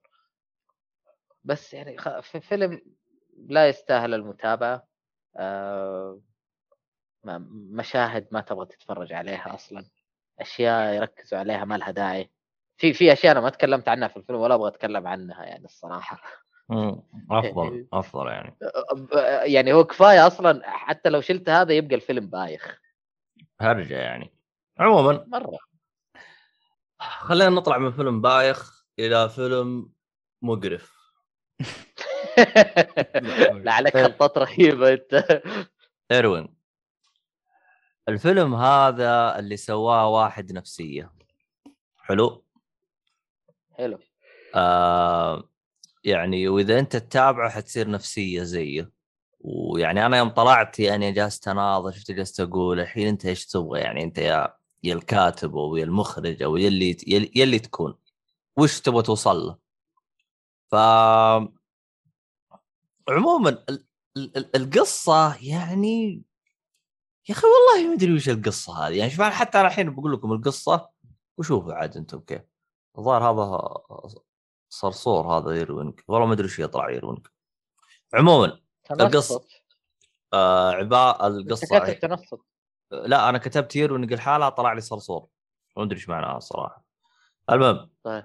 [1.49, 2.83] بس يعني في فيلم
[3.49, 4.87] لا يستاهل المتابعة
[5.37, 6.21] آه،
[7.71, 9.85] مشاهد ما تبغى تتفرج عليها أصلا
[10.41, 12.31] أشياء يركزوا عليها ما لها داعي.
[12.77, 16.23] في في أشياء أنا ما تكلمت عنها في الفيلم ولا أبغى أتكلم عنها يعني الصراحة.
[16.69, 17.03] مم.
[17.31, 18.57] أفضل أفضل يعني.
[19.55, 22.81] يعني هو كفاية أصلا حتى لو شلت هذا يبقى الفيلم بايخ.
[23.61, 24.33] هرجة يعني.
[24.79, 25.59] عموما مرة.
[26.99, 29.93] خلينا نطلع من فيلم بايخ إلى فيلم
[30.43, 30.98] مقرف.
[33.65, 35.43] لا عليك خطات رهيبة أنت.
[36.13, 36.49] إيروين
[38.09, 41.13] الفيلم هذا اللي سواه واحد نفسية.
[41.97, 42.45] حلو؟
[43.79, 43.99] حلو.
[44.55, 45.49] آه
[46.05, 48.91] يعني وإذا أنت تتابعه حتصير نفسية زيه
[49.41, 54.05] ويعني أنا يوم طلعت يعني جلست أناظر شفت جلست أقول الحين أنت إيش تبغى؟ يعني
[54.05, 54.55] أنت يا
[54.85, 57.95] يا الكاتب أو يا المخرج أو يلي يلي, يلي تكون.
[58.57, 59.68] وش تبغى توصل له؟
[60.71, 60.75] ف
[63.09, 63.87] عموما ال...
[64.17, 64.37] ال...
[64.37, 66.23] ال- القصة يعني
[67.29, 68.99] يا أخي والله ما أدري وش القصة هذه.
[68.99, 70.89] يعني شوف حتى أنا الحين بقول لكم القصة
[71.39, 72.43] وشوفوا عاد أنتم كيف.
[72.99, 74.21] الظاهر هذا
[74.69, 76.05] صرصور هذا يروينك.
[76.09, 77.33] والله ما أدري وش يطلع يروينك.
[78.15, 79.39] عموما القصة.
[79.39, 79.49] تنصت.
[80.33, 82.41] آه عباء القصة كاتب تنصت.
[82.91, 85.27] لا أنا كتبت يروينك الحالة طلع لي صرصور.
[85.77, 86.85] ما أدري إيش معناها الصراحه
[87.51, 88.25] المهم طيب.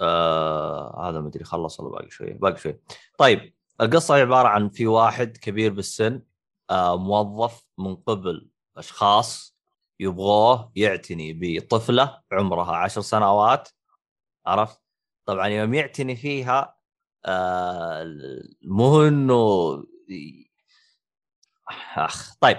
[0.00, 2.80] آه هذا ما أدري خلص ولا باقي شوية؟ باقي شوية.
[3.18, 6.22] طيب القصة عبارة عن في واحد كبير بالسن
[6.70, 9.56] آه موظف من قبل أشخاص
[10.00, 13.68] يبغوه يعتني بطفلة عمرها عشر سنوات
[14.46, 14.80] عرفت؟
[15.26, 16.76] طبعا يوم يعتني فيها
[17.24, 18.06] آه
[18.62, 19.84] مو إنه
[21.96, 22.56] أخ طيب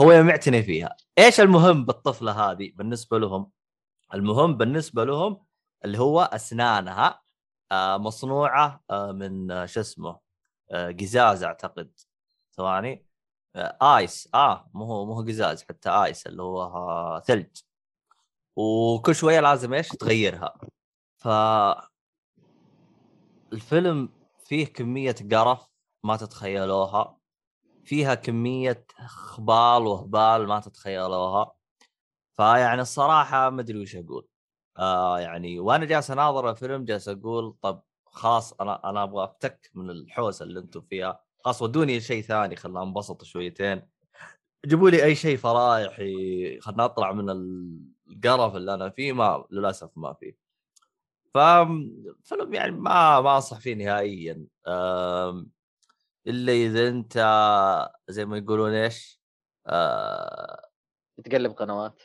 [0.00, 0.96] هو يوم يعتني فيها.
[1.18, 3.50] إيش المهم بالطفلة هذه بالنسبة لهم؟
[4.14, 5.44] المهم بالنسبة لهم
[5.84, 7.22] اللي هو أسنانها
[7.72, 10.20] آه مصنوعة آه من آه شو اسمه
[11.00, 11.92] قزاز أعتقد.
[12.52, 13.06] ثواني.
[13.82, 14.28] آيس.
[14.34, 17.56] آه مو هو مو قزاز حتى آيس اللي هو ثلج.
[18.56, 20.54] وكل شوية لازم إيش؟ تغيرها.
[21.16, 21.28] ف
[23.52, 24.08] الفيلم
[24.44, 25.66] فيه كمية قرف
[26.04, 27.16] ما تتخيلوها.
[27.84, 31.52] فيها كمية خبال وهبال ما تتخيلوها.
[32.36, 34.26] فيعني الصراحة ما أدري وش أقول.
[34.80, 39.90] آه يعني وأنا جالس أناظر الفيلم جالس أقول طب خلاص أنا أنا أبغى أفتك من
[39.90, 41.24] الحوسة اللي أنتم فيها.
[41.44, 43.82] خلاص ودوني شيء ثاني خلنا أنبسط شويتين.
[44.66, 50.12] جيبوا لي أي شيء فرايحي خلنا اطلع من القرف اللي أنا فيه ما للأسف ما
[50.12, 50.36] فيه.
[51.34, 54.46] ففيلم يعني ما ما أنصح فيه نهائيا.
[56.26, 57.14] الا إذا أنت
[58.08, 59.20] زي ما يقولون إيش؟
[59.66, 60.68] آه
[61.24, 62.02] تقلب قنوات.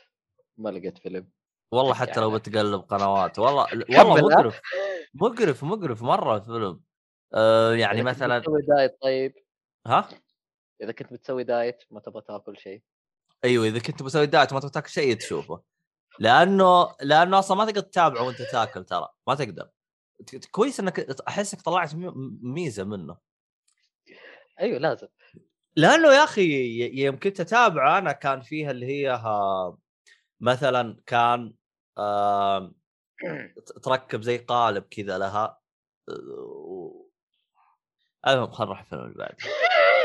[0.58, 1.35] ما لقيت فيلم.
[1.70, 2.38] والله حتى لو يعني.
[2.38, 4.60] بتقلب قنوات والله والله؟ مقرف
[5.14, 6.80] مقرف مقرف مرة الفيلم
[7.34, 9.34] آه يعني إذا كنت مثلا بتسوي diet طيب؟
[9.86, 10.08] ها؟
[10.82, 12.82] إذا كنت بتسوي diet ما تبغى تاكل شيء.
[13.44, 15.62] أيوه إذا كنت بسوي diet وما تبغى تاكل شيء تشوفه.
[16.18, 19.68] لأنه لأنه أصلا ما تقدر تتابعه وأنت تاكل ترى ما تقدر.
[20.50, 21.90] كويس إنك احسك طلعت
[22.42, 23.16] ميزة منه.
[24.60, 25.08] أيوه لازم.
[25.76, 29.78] لأنه يا أخي ي- يوم كنت أتابعه أنا كان فيها اللي هي ها
[30.40, 31.54] مثلا كان
[33.84, 35.60] تركب زي قالب كذا لها
[36.08, 37.06] و-
[38.26, 39.36] المهم خلينا نروح الفيلم اللي بعده.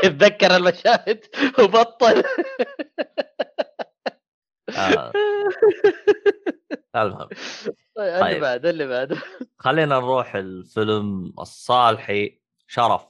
[0.18, 1.24] تذكر المشاهد
[1.58, 2.22] وبطل.
[4.76, 5.12] آه.
[6.96, 7.28] المهم.
[7.98, 8.40] اللي طيب.
[8.40, 9.16] بعده اللي بعده.
[9.58, 13.06] خلينا نروح الفيلم الصالحي شرف.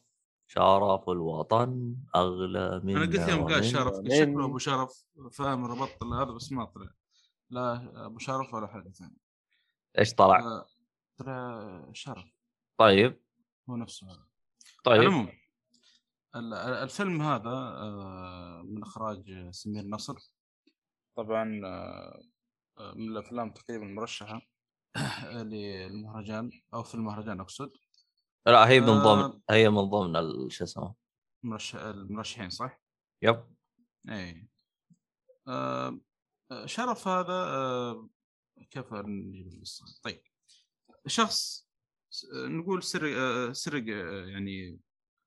[0.47, 5.05] شرف الوطن أغلى من أنا قلت يوم قال شرف شكله أبو شرف.
[5.33, 6.91] فاهم ربط هذا بس ما طلع.
[7.53, 9.17] لا أبو شرف ولا حاجة ثانية
[9.99, 10.67] إيش طلع؟
[11.19, 12.25] طلع شرف.
[12.79, 13.23] طيب.
[13.71, 14.27] هو نفسه هذا.
[14.85, 15.01] طيب.
[15.01, 15.29] العموم
[16.37, 20.15] ال- ال- الفيلم هذا آه، من إخراج سمير نصر.
[21.17, 22.23] طبعا آه،
[22.79, 24.41] آه، من الأفلام تقريبا المرشحة
[25.33, 27.73] للمهرجان أو في المهرجان أقصد.
[28.47, 28.87] لا هي من.
[28.87, 30.95] ضمن هي من ضمن شو اسمه؟
[31.43, 32.81] مرشح المرشحين صح؟
[33.23, 33.45] يب.
[34.09, 34.49] اي
[35.49, 36.01] آه،
[36.67, 38.09] شرف هذا آه
[38.71, 40.23] كيف نجيب القصة؟ طيب
[41.07, 41.69] شخص
[42.35, 43.85] نقول سرق آه، سرق
[44.29, 44.81] يعني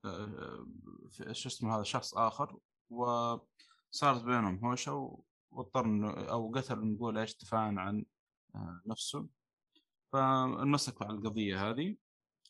[0.05, 0.67] آه،
[1.11, 5.19] في- شو اسمه هذا شخص آخر وصارت بينهم هوشة
[5.51, 5.85] واضطر
[6.31, 8.05] أو قتل نقول إيش دفاعا عن
[8.85, 9.27] نفسه.
[10.13, 11.95] فانمسك على القضية هذه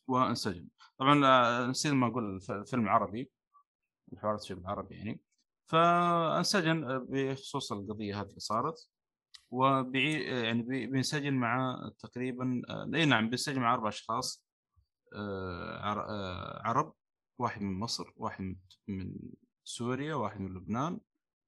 [0.08, 0.68] وانسجن.
[0.98, 3.32] طبعا نسيت ما أقول الفيلم عربي
[4.14, 5.22] الحوارات فيه بالعربي يعني.
[5.68, 8.90] فأنسجن آه، بخصوص القضية هذه اللي صارت
[9.52, 14.46] وبيعي يعني بي- بينسجن مع تقريبا آه، أي نعم بينسجن مع أربع أشخاص
[15.16, 16.94] آه، عر- آه، عرب
[17.40, 19.16] واحد من مصر واحد من-
[19.64, 21.00] سوريا واحد من لبنان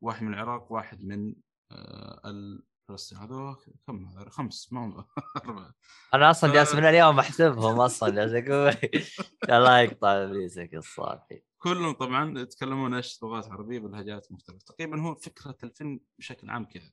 [0.03, 1.35] واحد من العراق واحد من
[1.72, 3.56] آه، فلسطين هذول
[3.88, 5.06] كم هذول؟ خمس ما هم
[5.45, 5.73] أربعة.
[6.14, 8.91] أنا أصلا جالس من اليوم أحسبهم أصلا جالس أقول
[9.57, 11.41] الله يقطع إبليسك الصافي.
[11.57, 14.59] كلهم طبعا يتكلمون إيش لغات عربية بلهجات مختلفة.
[14.65, 16.91] تقريبا هو فكرة الفيلم بشكل عام كذا.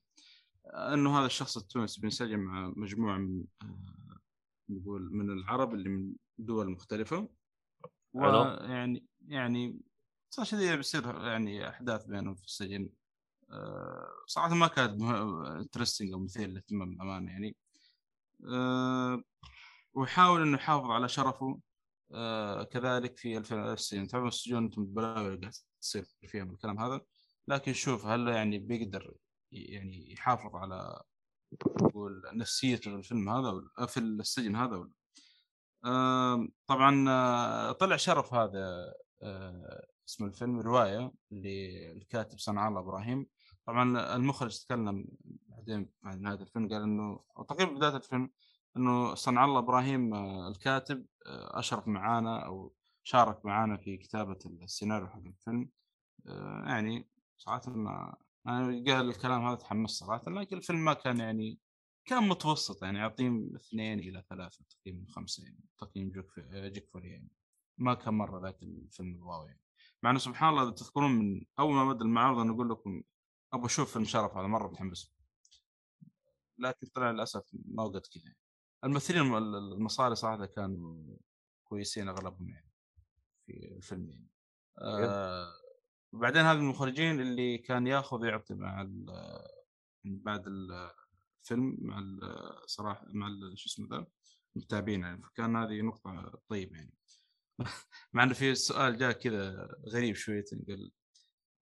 [0.65, 4.19] إنه هذا الشخص التونسي بينسجم مع مجموعه من آه،
[4.69, 7.29] نقول من العرب اللي من دول مختلفة.
[8.13, 9.79] ويعني يعني
[10.29, 12.89] صار شيء بيصير يعني أحداث بينهم في السجن.
[13.51, 17.55] آه، صراحة ما كانت انترستنج أو مثير للاهتمام بالامانه يعني.
[18.49, 19.23] آه،
[19.93, 21.59] ويحاول إنه يحافظ على شرفه.
[22.13, 26.79] آه، كذلك في الف- السجن تعرفون السجون أنتم البلاوي اللي قاعد تصير فيها من الكلام
[26.79, 27.01] هذا؟
[27.47, 29.13] لكن شوف هل يعني بيقدر
[29.51, 31.01] يعني يحافظ على
[31.81, 34.91] نقول نفسيته في الفيلم هذا ولا في السجن هذا ولا؟
[36.67, 43.27] طبعا آه، طلع شرف هذا آه، اسم الفيلم رواية للكاتب صنع الله إبراهيم.
[43.65, 45.07] طبعا المخرج تكلم
[45.49, 47.19] بعدين بعد نهاية الفيلم قال إنه
[47.49, 48.31] تقريبا بداية الفيلم
[48.77, 52.73] إنه صنع الله إبراهيم آه، الكاتب آه، أشرف معانا أو
[53.03, 55.69] شارك معانا في كتابة السيناريو حق الفيلم.
[56.27, 58.15] آه، يعني صراحة ما
[58.47, 61.59] أنا قال الكلام هذا تحمست صراحة لكن الفيلم ما كان يعني
[62.05, 67.29] كان متوسط يعني أعطيه اثنين إلى ثلاثة تقييم من خمسة يعني تقييم جيك فولي يعني.
[67.77, 69.61] ما كان مرة ذاك الفيلم الواو يعني.
[70.03, 73.03] مع إنه سبحان الله تذكرون من أول ما بدأ المعرض أنا أقول لكم
[73.53, 75.15] أبغى أشوف فيلم شرف هذا مرة متحمس.
[76.57, 78.33] لكن طلع للأسف ما وقت كذا.
[78.85, 81.17] الممثلين الم- المصاري صراحة كانوا
[81.63, 82.71] كويسين أغلبهم يعني
[83.45, 84.29] في الفيلم يعني.
[84.81, 85.47] آه
[86.13, 88.87] وبعدين هذا المخرجين اللي كان ياخذ ويعطي مع
[90.03, 92.03] بعد الفيلم مع
[92.65, 94.05] صراحة مع شو اسمه ذا؟
[94.55, 95.23] المتابعين يعني.
[95.23, 96.93] فكان هذه نقطة طيبة يعني.
[98.13, 100.91] مع إنه في سؤال جاء كذا غريب شويتين قال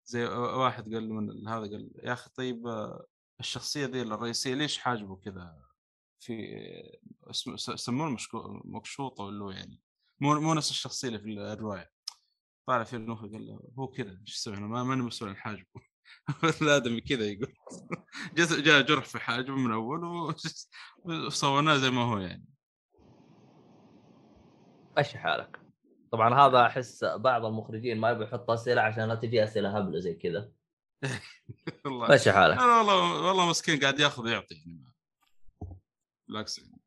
[0.05, 3.07] زي واحد قال من هذا قال يا أخي طيب آه،
[3.41, 5.70] الشخصية ذي الرئيسية ليش حاجبه كذا؟
[6.21, 6.33] في
[7.69, 9.81] يسمونه مشكو- مكشوطة ولا هو يعني
[10.21, 11.91] مو مو نفس الشخصية اللي في الرواية.
[12.69, 15.67] طالع في المخرج قال له هو كذا إيش أسوي أنا ما ماني مسؤول عن حاجبه
[16.63, 17.55] الآدمي كذا يقول.
[18.37, 20.35] جاء جاء جرح في حاجبه من أول
[21.05, 22.45] وصورناه زي ما هو يعني.
[24.99, 25.61] مشي حالك.
[26.13, 30.15] طبعا هذا أحس بعض المخرجين ما يبغى يحط أسئلة عشان لا تجي أسئلة هبلة زي
[30.15, 30.53] كذا.
[31.87, 32.59] مشي حالك.
[32.59, 34.90] أنا والله والله مسكين قاعد ياخذ ويعطي يعني
[36.31, 36.59] بالعكس.
[36.59, 36.81] يعني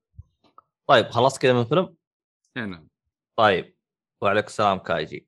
[0.87, 1.95] طيب خلصت كذا من الفيلم
[2.57, 2.87] إيه نعم.
[3.35, 3.75] طيب
[4.21, 5.27] وعليكم السلام كايجي.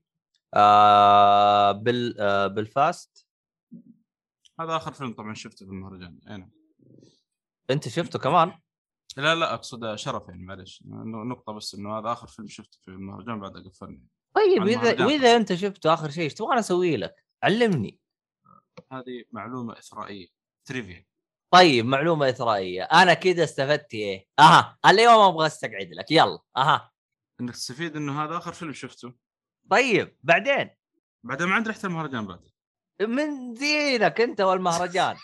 [0.54, 3.28] آه بال آه بالفاست؟
[4.60, 6.20] هذا آخر فيلم طبعا شفته في المهرجان.
[6.30, 6.52] اي نعم.
[7.70, 8.60] أنت شفته كمان؟
[9.18, 13.40] لا لا أقصد شرف يعني معلش نقطة بس إنه هذا آخر فيلم شفته في المهرجان
[13.40, 15.06] بعد قفلني طيب اذا.
[15.06, 18.00] وإذا أنت شفته آخر شيء إيش تبغى أسوي لك؟ علمني.
[18.92, 20.28] هذه معلومة اثرائيه
[20.66, 21.06] تريفيا.
[21.56, 22.84] طيب معلومة إثرائية.
[22.84, 26.12] أنا كذا استفدت إيه؟ أها اليوم أبغى أستقعد لك.
[26.12, 26.92] يلا أها.
[27.42, 29.14] إنك تستفيد إنه هذا آخر فيلم شفته.
[29.72, 30.70] طيب بعدين؟
[31.24, 32.50] بعدين ما عاد رحت المهرجان بعد.
[33.02, 35.16] من دينك أنت والمهرجان.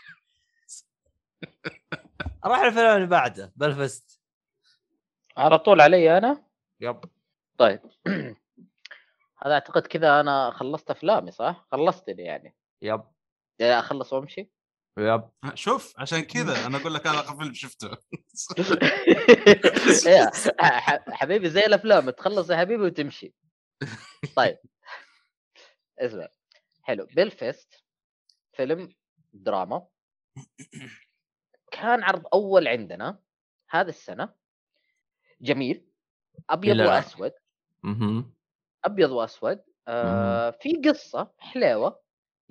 [2.45, 4.21] روح الفيلم اللي بعده بلفست.
[5.37, 6.45] على طول علي أنا؟
[6.79, 7.01] يب.
[7.57, 7.79] طيب.
[9.43, 12.55] هذا أعتقد كذا أنا خلصت أفلامي صح؟ خلصتني يعني.
[12.81, 13.03] yep.
[13.59, 14.51] يعني أخلص وأمشي؟
[14.97, 15.29] yep.
[15.43, 17.89] ها، شوف عشان كذا أنا أقول لك هذا اخر فيلم شفته.
[21.09, 23.33] حبيبي زي الأفلام تخلص يا حبيبي وتمشي.
[24.35, 24.57] طيب.
[25.99, 26.27] اسمع.
[26.81, 27.05] حلو.
[27.05, 27.83] بيلفيست
[28.53, 28.93] فيلم
[29.33, 29.87] دراما.
[31.71, 33.19] كان عرض أول عندنا
[33.69, 34.33] هذا السنة.
[35.41, 35.85] جميل.
[36.49, 36.87] أبيض الآن.
[36.87, 37.31] وأسود.
[37.85, 38.25] أها
[38.85, 39.63] أبيض وأسود.
[39.87, 42.01] آه في قصة حليوة.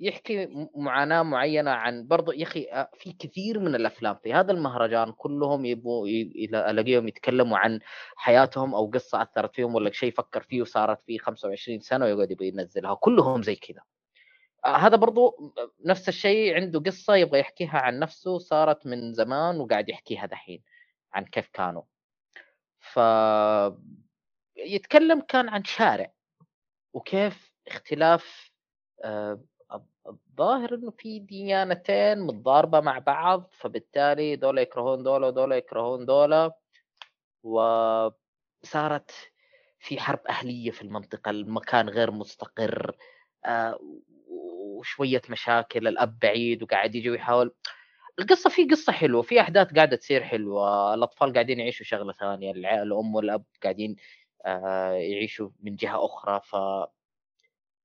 [0.01, 5.11] يحكي معاناة معينة عن برضو يا أخي آه، في كثير من الأفلام في هذا المهرجان
[5.11, 7.79] كلهم يبغوا ي- ي- ألاقيهم يتكلموا عن
[8.15, 12.47] حياتهم أو قصة أثرت فيهم ولا شيء فكر فيه وصارت فيه 25 سنة ويقعد يبغى
[12.47, 13.81] ينزلها كلهم زي كذا.
[14.65, 15.53] آه، هذا برضو
[15.85, 20.63] نفس الشيء عنده قصة يبغى يحكيها عن نفسه صارت من زمان وقاعد يحكيها دحين
[21.13, 21.83] عن كيف كانوا.
[22.79, 22.99] ف
[24.57, 26.11] يتكلم كان عن شارع
[26.93, 28.51] وكيف اختلاف
[29.03, 29.41] آه،
[30.07, 36.51] الظاهر إنه في ديانتين متضاربة مع بعض فبالتالي دولة يكرهون دولة ودولة يكرهون دولة
[37.43, 39.11] وصارت
[39.79, 42.95] في حرب أهلية في المنطقة المكان غير مستقر
[43.45, 43.79] آه،
[44.27, 47.55] وشوية مشاكل الأب بعيد وقاعد يجي ويحاول.
[48.19, 53.15] القصة في قصة حلوة في أحداث قاعدة تصير حلوة الأطفال قاعدين يعيشوا شغلة ثانية الأم
[53.15, 53.95] والأب قاعدين
[54.45, 56.55] آه، يعيشوا من جهة أخرى ف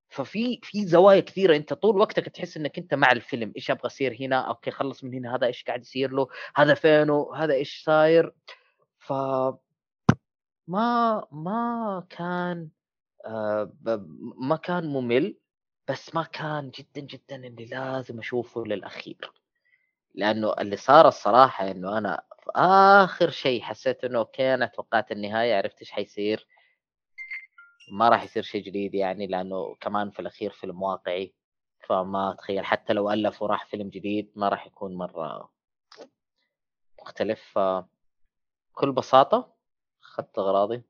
[0.08, 1.56] ففي في زوايا كثيرة.
[1.56, 3.52] أنت طول وقتك تحس إنك أنت مع الفيلم.
[3.56, 5.36] إيش أبغى يصير هنا؟ أوكي خلص من هنا.
[5.36, 8.32] هذا إيش قاعد يصير له؟ هذا فينه؟ هذا إيش صاير؟
[8.98, 9.12] ف
[10.68, 12.68] ما ما كان
[13.26, 13.72] آه
[14.40, 15.36] ما كان ممل
[15.88, 19.32] بس ما كان جدا جدا اللي لازم أشوفه للأخير.
[20.14, 25.54] لأنه اللي صار الصراحة إنه أنا في آخر شيء حسيت إنه أوكي أنا توقعت النهاية
[25.54, 26.46] عرفت إيش حيصير.
[27.88, 31.34] ما راح يصير شيء جديد يعني لأنه كمان في الأخير فيلم واقعي.
[31.88, 35.50] فما أتخيل حتى لو الف وراح فيلم جديد ما راح يكون مرة
[37.02, 37.58] مختلف.
[38.72, 39.54] بكل بساطة
[40.02, 40.82] أخذت أغراضي.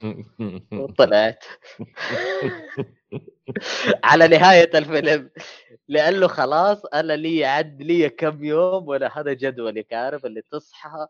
[0.72, 1.44] وطلعت.
[4.04, 5.30] على نهاية الفيلم.
[5.88, 11.06] لأنه خلاص أنا لي عد لي كم يوم وأنا هذا جدولي عارف اللي تصحى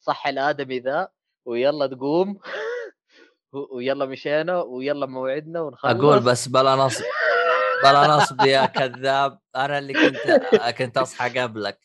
[0.00, 1.08] تصحي الآدمي ذا
[1.44, 2.38] ويلا تقوم.
[3.54, 5.92] ويلا مشينا ويلا موعدنا ونخلص.
[5.92, 7.04] أقول بس بلا نصب
[7.82, 9.38] بلا نصب يا كذاب.
[9.56, 10.20] أنا اللي كنت
[10.78, 11.78] كنت أصحى قبلك.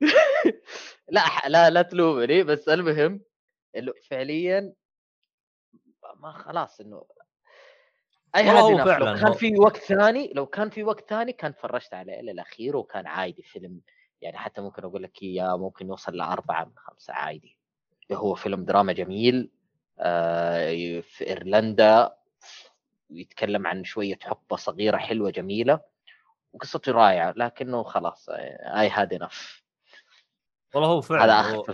[1.08, 2.42] لا لا لا تلومني.
[2.42, 3.20] بس المهم
[3.76, 4.72] إنه فعليا
[6.16, 7.04] ما خلاص إنه
[8.36, 11.94] أي حد فعلاً لو كان في وقت ثاني لو كان في وقت ثاني كان تفرجت
[11.94, 13.80] عليه إلى الاخير وكان عادي فيلم.
[14.20, 17.58] يعني حتى ممكن أقول لك إياه ممكن يوصل لأربعة من خمسة عادي.
[18.12, 19.50] هو فيلم دراما جميل.
[21.02, 22.16] في إيرلندا
[23.10, 25.80] يتكلم عن شوية حقبة صغيرة حلوة جميلة
[26.52, 29.62] وقصته رائعة لكنه خلاص I had enough
[30.74, 31.64] والله هو فعلا هو.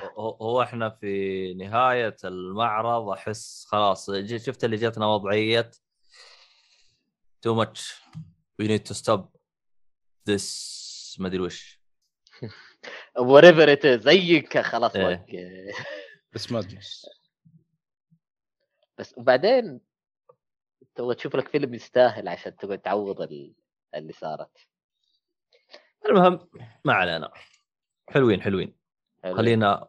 [0.41, 5.71] هو إحنا في نهاية المعرض أحس خلاص شفت اللي جتنا وضعية؟
[7.43, 8.03] too much
[8.59, 9.37] we need to stop
[10.29, 11.81] this ما أدري وش.
[13.19, 15.73] whatever it takes خلاص إيه.
[16.33, 17.07] بس madness
[18.99, 19.81] بس وبعدين
[20.95, 23.55] تبغى تشوف لك فيلم يستاهل عشان تقعد تعوض ال-
[23.95, 24.59] اللي صارت
[26.09, 26.49] المهم
[26.85, 27.31] ما علينا
[28.11, 28.77] حلوين حلوين
[29.23, 29.37] حلو.
[29.37, 29.89] خلينا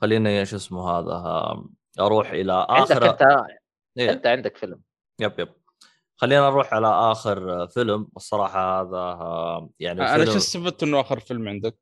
[0.00, 1.54] خلينا شو اسمه هذا
[2.00, 3.46] أروح إلى عندك اخر انت
[3.98, 4.10] إيه.
[4.12, 4.82] أنت عندك فيلم
[5.20, 5.54] يب يب
[6.16, 11.78] خلينا نروح على آخر فيلم الصراحة هذا يعني أنا شو استفدت إنه آخر فيلم عندك؟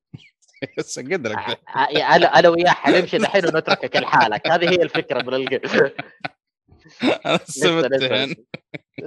[0.78, 1.36] بس قدرك.
[1.68, 4.46] ع- أنا أنا وياه حنمشي دحين ونتركك لحالك.
[4.52, 5.60] هذه هي الفكرة من الق...
[7.26, 7.40] أنا
[7.96, 8.36] لسه-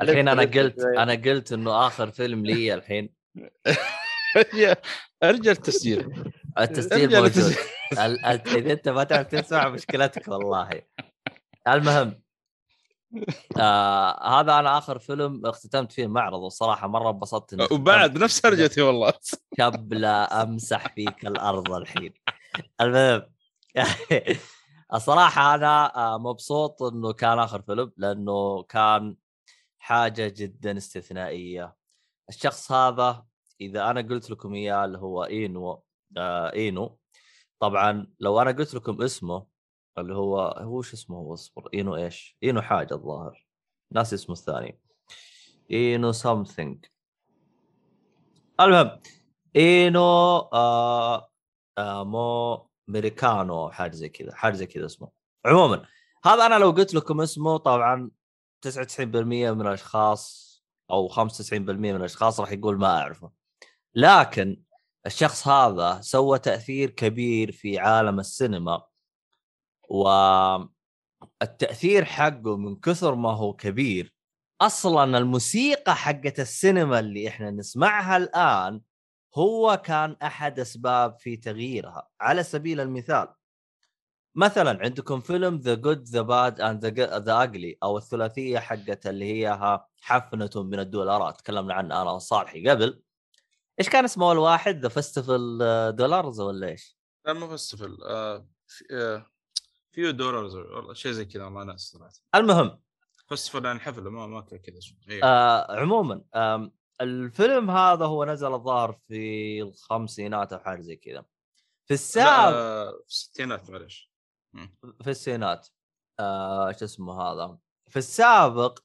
[0.02, 0.80] الحين أنا قلت.
[0.80, 3.10] أنا قلت إنه آخر فيلم لي الحين.
[5.24, 6.14] أرجع التسجيل.
[6.60, 7.56] التسجيل موجود.
[7.94, 10.70] إذا أنت ما تعرف تسمع مشكلتك والله.
[11.68, 12.22] المهم
[13.60, 19.14] آه هذا أنا آخر فيلم اختتمت فيه المعرض والصراحة مرة انبسطت وبعد نفس هرجتي والله.
[19.60, 22.14] قبل أمسح فيك الأرض الحين.
[22.82, 23.22] المهم.
[24.94, 29.16] الصراحة أنا آه، مبسوط إنه كان آخر فيلم لأنه كان
[29.80, 31.76] حاجة جدا استثنائية.
[32.30, 33.26] الشخص هذا
[33.62, 35.84] إذا أنا قلت لكم إياه اللي هو إينو
[36.18, 37.00] آه إينو.
[37.60, 39.46] طبعا لو أنا قلت لكم اسمه
[39.98, 43.46] اللي هو هو شو اسمه هو اصبر إينو إيش؟ إينو حاجة الظاهر.
[43.92, 44.80] ناس اسمه الثاني.
[45.72, 46.86] إينو something
[48.60, 49.00] المهم
[49.56, 50.02] إينو
[50.54, 51.30] آه
[51.78, 55.10] آه مو ميريكانو حاجة زي كذا حاجة زي كذا اسمه.
[55.46, 55.86] عموما
[56.26, 58.12] هذا أنا لو قلت لكم اسمه طبعا
[58.68, 60.50] 99% من الأشخاص
[60.92, 63.32] أو 95% من الأشخاص راح يقول ما أعرفه.
[63.96, 64.62] لكن
[65.06, 68.84] الشخص هذا سوى تأثير كبير في عالم السينما.
[71.30, 74.14] والتأثير حقه من كثر ما هو كبير.
[74.62, 78.82] أصلا الموسيقى حقت السينما اللي إحنا نسمعها الآن
[79.38, 82.08] هو كان أحد أسباب في تغييرها.
[82.22, 83.28] على سبيل المثال
[84.36, 89.80] مثلا عندكم فيلم the good the bad and the ugly أو الثلاثية حقت اللي هي
[90.02, 91.38] حفنة من الدولارات.
[91.42, 93.02] تكلمنا عنها أنا وصالحي قبل.
[93.80, 95.58] إيش كان اسمه الواحد؟ the festival
[95.96, 99.26] dollars ولا إيش؟ لا مو festival آه في- آه،
[99.92, 102.12] few dollars والله شيء زي كذا والله ناسي صراحة.
[102.36, 102.80] المهم.
[103.28, 104.80] festival يعني حفله ما ما كان كذا
[105.10, 105.24] إيه.
[105.24, 106.72] آه عموما آم
[107.02, 111.26] الفيلم هذا هو نزل الظاهر في الخمسينات أو حاجة زي كذا.
[111.86, 114.12] في السابق آه، في الستينات معلش.
[115.02, 115.68] في الستينات
[116.20, 117.58] آه شو اسمه هذا؟
[117.90, 118.80] في السابق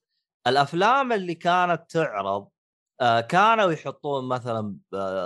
[0.46, 2.48] الأفلام اللي كانت تعرض
[3.00, 4.76] آه كانوا يحطون مثلا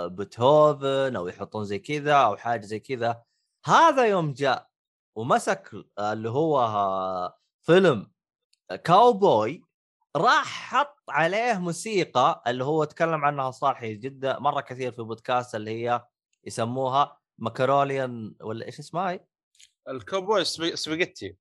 [0.07, 3.23] بيتهوفن أو يحطون زي كذا أو حاجة زي كذا.
[3.65, 4.68] هذا يوم جاء.
[5.19, 8.11] ومسك آه، اللي هو آه، فيلم
[8.83, 9.63] كاوبوي
[10.15, 15.71] راح حط عليه موسيقى اللي هو تكلم عنها صالحي جدا مرة كثير في بودكاست اللي
[15.71, 16.05] هي
[16.43, 19.25] يسموها ماكروليان ولا إيش اسمها هي؟
[20.43, 21.35] سبي- spaghetti.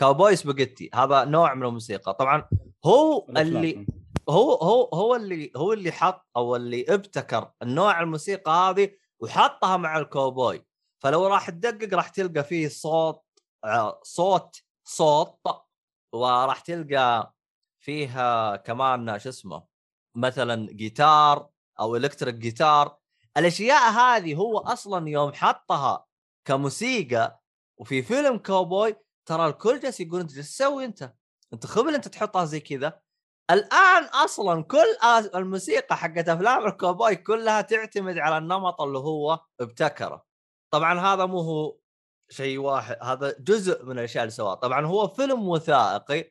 [0.00, 2.14] cowboy spaghetti هذا نوع من الموسيقى.
[2.14, 2.48] طبعا
[2.84, 3.86] هو اللي
[4.28, 8.90] هو هو هو اللي هو اللي حط أو اللي ابتكر النوع الموسيقى هذه
[9.20, 10.66] وحطها مع الكوبوي
[10.98, 13.21] فلو راح تدقق راح تلقى فيه صوت آه،
[14.02, 15.40] صوت صوت
[16.12, 17.34] وراح تلقى
[17.80, 19.64] فيها كمان شو اسمه
[20.14, 21.48] مثلا جيتار
[21.80, 22.96] أو الكتريك جيتار
[23.36, 26.06] الأشياء هذه هو أصلا يوم حطها
[26.44, 27.42] كموسيقى
[27.78, 31.14] وفي فيلم كوبوي ترى الكل جالس يقول أنت إيش تسوي أنت؟
[31.52, 33.00] أنت خبل أنت تحطها زي كذا.
[33.50, 34.96] الآن أصلا كل
[35.34, 40.24] الموسيقى حقت أفلام الكوبوي كلها تعتمد على النمط اللي هو ابتكره.
[40.70, 41.76] طبعا هذا مو هو
[42.32, 46.30] شيء واحد هذا جزء من الأشياء اللي سواها طبعا هو فيلم وثائقي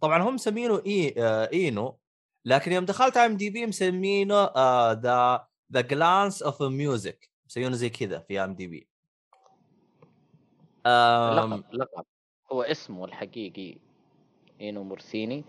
[0.00, 1.14] طبعا هم مسمينه إي
[1.52, 1.98] إينيو
[2.44, 4.44] لكن يوم دخلت MDB مسمينه
[4.92, 8.88] the the glance of music مسمينه زي كذا في MDB.
[10.86, 12.04] لقب لقب.
[12.52, 13.76] هو اسمه الحقيقي
[14.60, 15.44] إينيو موريكوني.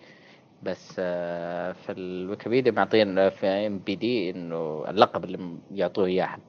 [0.63, 6.39] بس آه، في الويكيبيديا معطين في MBD إنه اللقب اللي يعطوه إياه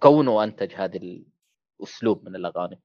[0.00, 0.96] كونه أنتج هذا
[1.80, 2.80] الأسلوب من الأغاني.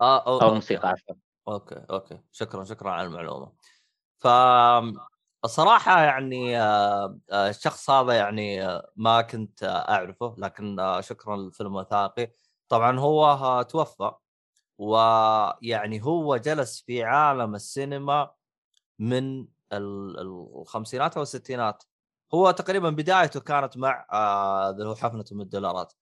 [0.00, 0.48] آه أو أو.
[0.48, 1.14] الموسيقى عفوا.
[1.48, 2.18] أوكي أوكي.
[2.32, 3.52] شكرا شكرا على المعلومة.
[4.18, 4.26] ف
[5.44, 12.32] الصراحة يعني آه، آه، الشخص هذا يعني ما كنت أعرفه لكن شكرا للفيلم الوثائقي
[12.68, 14.12] طبعا هو توفى
[14.78, 18.30] ويعني هو جلس في عالم السينما
[18.98, 21.84] من الخمسينات أو الستينات.
[22.34, 25.92] هو تقريبا بدايته كانت مع آه، اللي هو حفنة من الدولارات.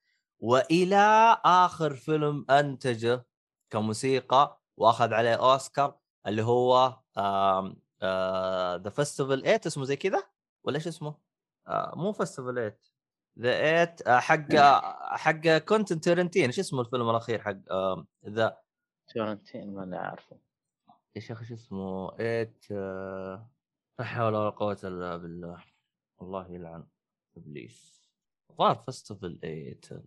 [0.41, 3.27] وإلى آخر فيلم أنتجه
[3.71, 6.97] كموسيقى وأخذ عليه أوسكار اللي هو
[8.83, 10.23] the festival 8 اسمه زي كذا؟
[10.65, 11.15] ولا إيش اسمه؟
[11.69, 12.79] آه، مو فيستيفال 8
[13.39, 14.55] ذا 8 حق
[15.17, 17.57] حق كونتن ترنتين إيش اسمه الفيلم الأخير حق
[18.29, 18.59] ذا
[19.15, 20.39] تورنتين ما أنا عارفه.
[21.17, 23.51] يا شيخ إيش اسمه؟ 8 آه،
[23.98, 25.64] لا حول ولا قوة إلا بالله.
[26.23, 26.85] الله يلعن
[27.36, 28.02] إبليس.
[28.59, 30.05] ظهر فيستيفال 8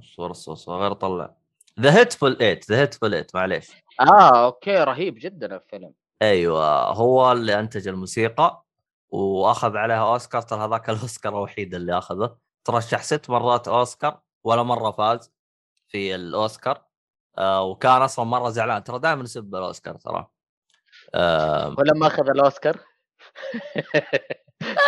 [0.00, 0.68] صور الصوص.
[0.68, 1.36] غير طلع.
[1.80, 3.70] ذا هيتفول 8 ذا هيتفول 8 معليش.
[4.00, 4.84] آه أوكي.
[4.84, 5.94] رهيب جدا الفيلم.
[6.22, 6.92] أيوه.
[6.92, 8.64] هو اللي أنتج الموسيقى
[9.10, 10.42] وأخذ عليها أوسكار.
[10.42, 12.36] ترى هذاك الأوسكار الوحيد اللي أخذه.
[12.64, 15.32] ترشح ست مرات أوسكار ولا مرة فاز
[15.88, 16.84] في الأوسكار.
[17.38, 18.84] آه وكان أصلا مرة زعلان.
[18.84, 20.26] ترى دائما يسب الأوسكار ترى.
[21.14, 22.87] آه ولما أخذ الأوسكار؟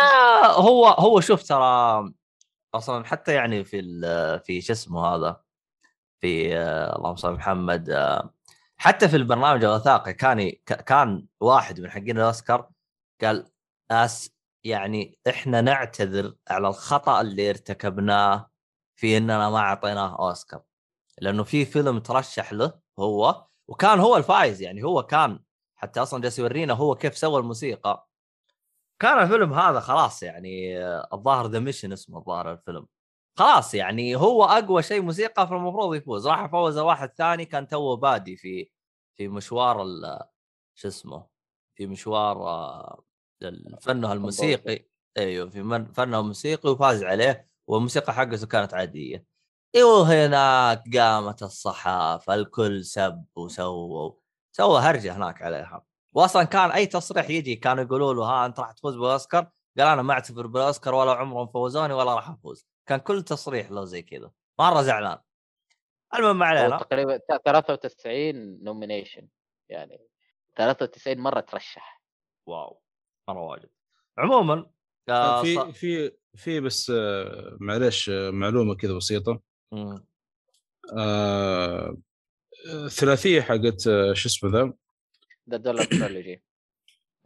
[0.01, 2.03] آه هو هو شوف ترى
[2.75, 3.81] أصلا حتى يعني في
[4.45, 5.41] في شو اسمه هذا
[6.21, 6.57] في
[6.97, 7.89] اللهم صل محمد
[8.77, 12.69] حتى في البرنامج الوثائقي كان كان واحد من حقين الأوسكار
[13.21, 13.51] قال
[13.91, 14.31] أس
[14.63, 18.51] يعني إحنا نعتذر على الخطأ اللي ارتكبناه
[18.95, 20.63] في إننا ما أعطيناه أوسكار.
[21.21, 25.39] لأنه في فيلم ترشح له هو وكان هو الفايز يعني هو كان
[25.75, 28.07] حتى أصلا جالس يورينا هو كيف سوى الموسيقى.
[29.01, 32.87] كان الفيلم هذا خلاص يعني آه، الظاهر the mission اسمه الظاهر الفيلم.
[33.37, 36.27] خلاص يعني هو أقوى شيء موسيقى فالمفروض يفوز.
[36.27, 38.69] راح فوز واحد ثاني كان توه بادي في
[39.17, 40.19] في مشوار ال-
[40.75, 41.27] شو اسمه
[41.77, 43.03] في مشوار آه،
[43.81, 44.85] فنه الموسيقي.
[45.17, 45.63] أيوه في
[45.95, 49.25] فنه الموسيقي وفاز عليه والموسيقى حقته كانت عادية.
[49.75, 54.11] إيوه هناك قامت الصحافة الكل سب وسووا
[54.55, 55.85] سوى هرجة هناك عليها.
[56.13, 60.01] واصلا كان أي تصريح يجي كانوا يقولوا له ها أنت راح تفوز بالاوسكار قال أنا
[60.01, 62.67] ما أعتبر بالاوسكار ولا عمرهم فوزوني ولا راح أفوز.
[62.85, 64.31] كان كل تصريح له زي كذا.
[64.59, 65.17] مرة زعلان.
[66.15, 66.77] المهم ما علينا.
[66.77, 69.27] تقريبا 93 nomination
[69.69, 69.99] يعني
[70.55, 72.01] 93 مرة ترشح.
[72.45, 72.81] wow.
[73.27, 73.69] مرة واجد.
[74.17, 74.69] عموما
[75.09, 79.41] آه في ص- في في بس آه، معلش آه، معلومة كذا بسيطة.
[80.97, 81.97] آه،
[82.85, 83.81] الثلاثيه حقت
[84.13, 84.73] شو اسمه ذا؟
[85.51, 86.43] the dollar trilogy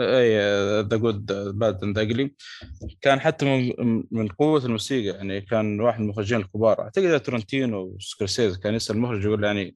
[0.02, 0.38] أي
[0.82, 1.26] the good
[1.60, 2.36] bad and ugly
[3.02, 6.82] كان حتى من, من قوة الموسيقى يعني كان واحد من المخرجين الكبار.
[6.82, 9.76] أعتقد تارانتينو وسكورسيزي كان يسأل المخرج يقول يعني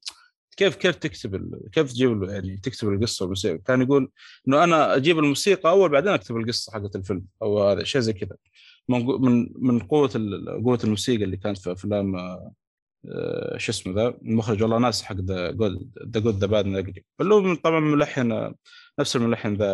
[0.57, 4.11] كيف كيف تكتب كيف تجيب يعني تكتب القصة والموسيقى؟ كان يقول
[4.47, 8.35] إنه أنا أجيب الموسيقى أول بعدين أكتب القصة حقت الفيلم أو هذا شيء زي كذا.
[8.87, 10.09] من من قوة
[10.63, 12.53] قوة الموسيقى اللي كانت في أفلام آه،
[13.57, 16.65] شو اسمه ذا المخرج والله ناسي حق the good the good the bad
[17.21, 18.53] اللي هو طبعا ملحن
[18.99, 19.65] نفس الملحن ذا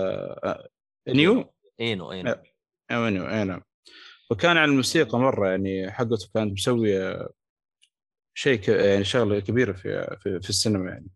[0.44, 0.70] آه،
[1.08, 2.36] نيو إينيو إينيو
[2.92, 3.62] أيوه نيو اي نعم
[4.32, 7.30] وكان على الموسيقى مرة يعني حقته كانت مسويه
[8.38, 8.70] شيء ك...
[8.70, 11.08] يعني شغلة كبيرة في في, في السينما يعني.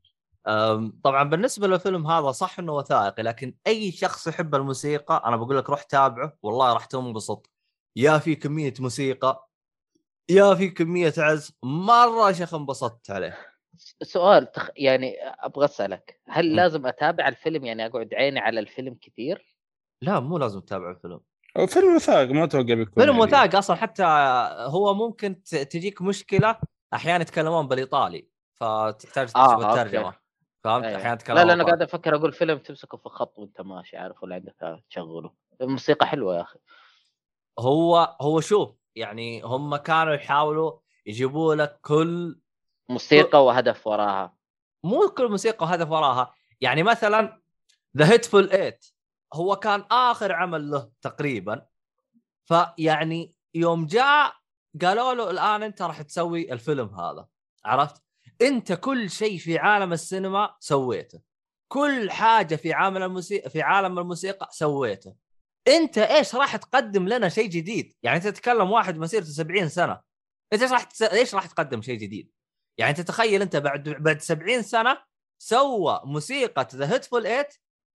[1.03, 5.69] طبعا بالنسبة للفيلم هذا صح إنه وثائقي لكن أي شخص يحب الموسيقى أنا بقول لك
[5.69, 7.49] روح تابعه والله راح تنبسط.
[7.95, 9.48] يا في كمية موسيقى
[10.29, 13.37] يا في كمية عز مرة يا شيخ انبسطت عليه
[14.03, 14.69] سؤال تخ...
[14.77, 16.55] يعني أبغى أسألك هل م.
[16.55, 19.55] لازم أتابع الفيلم يعني أقعد عيني على الفيلم كثير؟
[20.01, 21.19] لا مو لازم تتابع الفيلم
[21.67, 24.03] فيلم وثائقي ما أتوقع بيكون فيلم يعني- وثائقي أصلا حتى
[24.67, 26.59] هو ممكن تجيك مشكلة
[26.93, 29.71] أحيانا يتكلمون بالإيطالي فتحتاج تشوف آه،.
[29.71, 30.13] الترجمة
[30.63, 30.97] فهمت أيوة.
[30.97, 31.63] أحيانا يتكلمون لا لا أنا.
[31.63, 35.31] قاعد أفكر أقول فيلم تمسكه في خط وأنت ماشي عارف ولا عندك تشغله
[35.61, 36.59] الموسيقى حلوة يا أخي
[37.59, 42.39] هو هو شوف يعني هم كانوا يحاولوا يجيبوا لك كل
[42.89, 44.35] موسيقى وهدف وراها.
[44.83, 46.33] مو كل موسيقى وهدف وراها.
[46.61, 47.41] يعني مثلا
[47.97, 48.79] ذا هيتفول 8
[49.33, 51.65] هو كان آخر عمل له تقريبا.
[52.45, 54.33] فيعني يوم جاء
[54.81, 57.27] قالوا له الآن أنت راح تسوي الفيلم هذا.
[57.65, 58.03] عرفت؟
[58.41, 61.21] أنت كل شيء في عالم السينما سويته.
[61.67, 65.15] كل حاجة في عالم الموسيقى في عالم الموسيقى سويته.
[65.69, 70.01] انت إيش راح تقدم لنا شيء جديد؟ يعني انت تتكلم واحد مسيرته 70 سنة.
[70.53, 71.01] انت إيش راح تس...
[71.01, 72.31] إيش راح تقدم شيء جديد؟
[72.77, 75.03] يعني انت تخيل انت بعد بعد 70 سنة
[75.41, 77.47] سوى موسيقى ذا هيتفول 8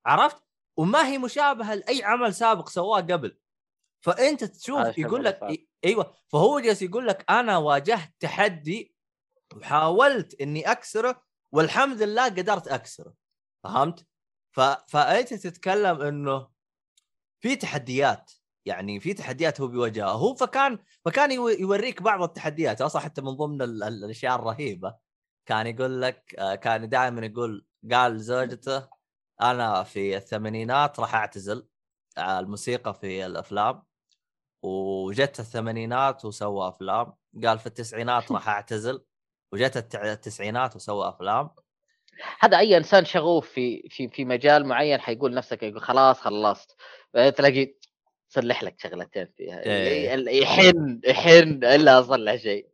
[0.07, 0.43] عرفت؟
[0.77, 3.39] وما هي مشابهة لأي عمل سابق سواه قبل.
[4.05, 5.41] فأنت تشوف يقول لك
[5.85, 6.15] أيوه.
[6.29, 8.95] فهو جالس يقول لك أنا واجهت تحدي
[9.57, 11.23] وحاولت إني أكسره
[11.53, 13.15] والحمد لله قدرت أكسره.
[13.65, 14.07] فهمت؟
[14.53, 14.61] ف...
[14.61, 16.53] فأنت تتكلم إنه
[17.45, 18.33] في تحديات
[18.66, 20.11] يعني في تحديات هو بيواجهها.
[20.12, 22.81] هو فكان فكان يو- يوريك بعض التحديات.
[22.83, 24.95] أصلا حتى من ضمن ال- ال- الأشياء الرهيبة
[25.47, 28.89] كان يقول لك آه، كان دائما يقول قال زوجته
[29.41, 31.69] أنا في الثمانينات راح أعتزل
[32.19, 33.83] آه، الموسيقى في الأفلام
[34.62, 37.15] وجت الثمانينات وسوى أفلام.
[37.45, 39.05] قال في التسعينات راح أعتزل
[39.53, 41.51] وجت التسعينات وسوى أفلام.
[42.41, 46.77] هذا أي إنسان شغوف في في في مجال معين حيقول نفسك يقول خلاص خلصت.
[47.12, 47.74] تلاقي
[48.28, 49.62] صلح لك شغلتين فيها.
[49.62, 50.43] إيه.
[50.43, 52.69] يحن يحن إلا اصلح شيء.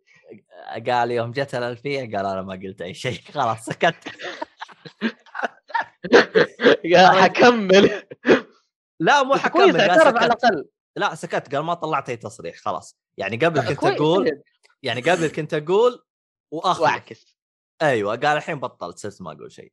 [0.88, 3.20] قال يوم جت الألفية قال أنا ما قلت أي شيء.
[3.34, 3.94] خلاص سكت.
[6.94, 8.02] قال حكمل.
[9.00, 10.44] لا مو حكمل كويس اعترف على سكت.
[10.44, 10.68] الأقل.
[10.96, 11.54] لا سكت.
[11.54, 12.98] قال ما طلعت اي تصريح خلاص.
[13.16, 14.42] يعني قبل كنت طيب.
[14.82, 16.04] يعني قبل كنت أقول
[16.50, 17.29] واخلف واعكس.
[17.82, 19.72] أيوه قال الحين بطلت صرت ما أقول شيء.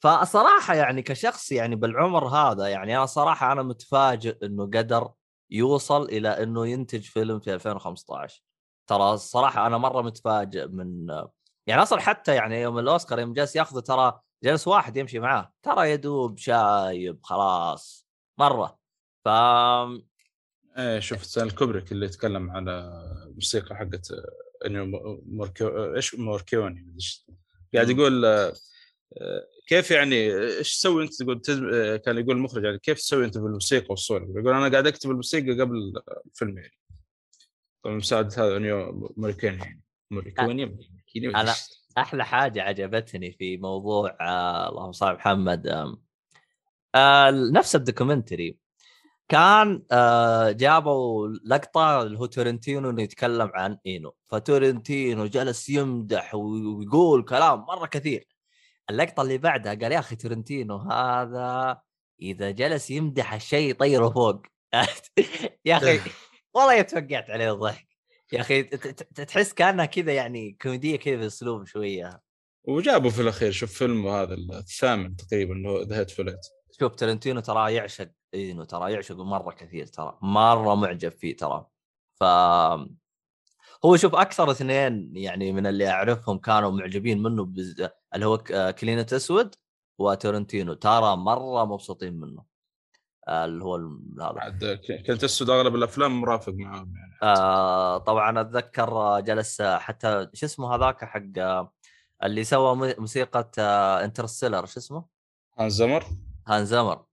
[0.00, 5.12] فصراحة يعني كشخص يعني بالعمر هذا يعني أنا صراحة أنا متفاجئ إنه قدر
[5.50, 8.42] يوصل إلى إنه ينتج فيلم في 2015
[8.86, 11.06] ترى الصراحه أنا مرة متفاجئ من
[11.66, 15.90] يعني أصلا حتى يعني يوم الأوسكار يوم جالس ياخذه ترى جلس واحد يمشي معاه ترى
[15.90, 18.78] يدوب شايب خلاص مرة.
[19.24, 19.28] ف
[20.78, 22.70] إيه شفت ستانلي كوبريك اللي يتكلم على
[23.26, 24.08] الموسيقى حقت
[24.66, 26.96] إنه م- موركيو آه، إيش موريكوني.
[27.74, 27.90] قاعد.
[27.90, 28.52] يقول آه،
[29.66, 31.62] كيف يعني إيش تسوي أنت تقول تز...
[31.62, 35.60] آه، كان يقول المخرج يعني كيف تسوي أنت بالموسيقى والصور يقول أنا قاعد أكتب الموسيقى
[35.60, 35.92] قبل
[36.26, 36.72] الفيلم يعني
[37.84, 40.64] طبعا مساعدة هذا انيو موريكوني يعني موريكوني
[41.26, 41.50] إيش.
[41.98, 45.66] أحلى حاجة عجبتني في موضوع آه اللهم صل محمد
[46.94, 48.58] آه نفس ال documentary
[49.28, 54.14] كان آه جابوا لقطة اللي هو تورنتينو انه يتكلم عن إينو.
[54.24, 58.28] فتورنتينو جلس يمدح ويقول كلام مرة كثير.
[58.90, 61.80] اللقطة اللي بعدها قال يا أخي تورنتينو هذا
[62.22, 64.42] إذا جلس يمدح الشيء يطيره فوق.
[65.64, 66.00] يا أخي
[66.54, 67.86] والله توقعت عليه الضحك.
[68.32, 68.62] يا أخي
[69.26, 72.20] تحس كانها كذا يعني كوميدية كذا بأسلوب شوية.
[72.64, 76.10] وجابوا في الأخير شوف فيلم هذا الثامن تقريبا اللي هو The Hate
[76.80, 81.66] شوف ترنتينو ترى يعشق اينو ترى يعشقه مرة كثير ترى مرة معجب فيه ترى.
[82.20, 82.24] ف
[83.84, 87.88] هو شوف أكثر اثنين يعني من اللي أعرفهم كانوا معجبين منه بز...
[88.14, 88.38] اللي هو
[88.78, 89.54] كلينت ايستوود
[89.98, 92.44] وتورنتينو ترى مرة مبسوطين منه.
[93.28, 93.76] آه، اللي هو
[94.20, 94.32] هذا.
[94.32, 97.18] بعد ك- كلينت ايستوود أغلب الأفلام مرافق معاهم يعني.
[97.22, 101.72] آه طبعا أتذكر آه، جلس آه، حتى شو اسمه هذاك حق آه،
[102.22, 105.04] اللي سوى موسيقى آه، Interstellar شو اسمه؟
[105.58, 106.04] هانز زيمر؟
[106.50, 107.04] زيمر.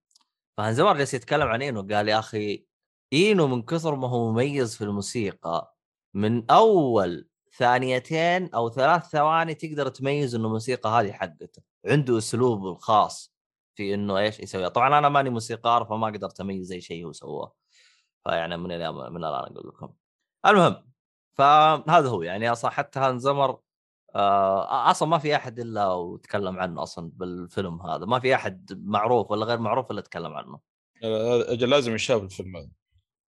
[0.58, 2.66] فهانز زيمر جالس يتكلم عن إينو قال يا أخي
[3.14, 5.76] إينو من كثر ما هو مميز في الموسيقى
[6.14, 13.34] من أول ثانيتين أو ثلاث ثواني تقدر تميز إنه الموسيقى هذه حقته عنده اسلوبه الخاص
[13.76, 17.54] في إنه إيش يسوي طبعا أنا ماني موسيقار فما قدرت أميز أي شيء هو سواه
[18.24, 19.94] فيعني من اليوم من الآن أقول لكم.
[20.46, 20.94] المهم
[21.34, 23.60] فهذا هو يعني أصلا حتى هانزمر
[24.16, 28.06] آه أصلا ما في أحد إلا وتكلم عنه أصلا بالفيلم هذا.
[28.06, 30.60] ما في أحد معروف ولا غير معروف إلا تكلم عنه.
[31.04, 32.70] أجل لازم ينشاف الفيلم هذا.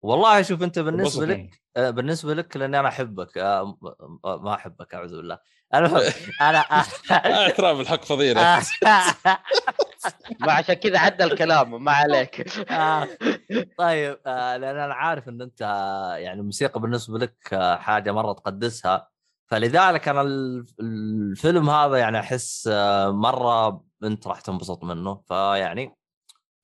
[0.02, 3.38] والله شوف أنت بالنسبة لك آه، بالنسبة لك لأني أنا أحبك.
[3.38, 3.78] آه،
[4.26, 5.40] ما أحبك أعوذ بالله.
[5.74, 5.88] أنا
[6.42, 8.42] أنا آه، اعتراف الحق فضيلة.
[10.40, 12.48] ما عشان كذا عدى الكلام ما عليك.
[12.72, 13.08] آه،
[13.78, 18.34] طيب آه، لأن أنا عارف إن أنت آه، يعني الموسيقى بالنسبة لك آه، حاجة مرة
[18.34, 19.13] تقدسها.
[19.54, 25.22] فلذلك أنا الف- الفيلم هذا يعني أحس آه، مرة أنت راح تنبسط منه.
[25.28, 25.96] فيعني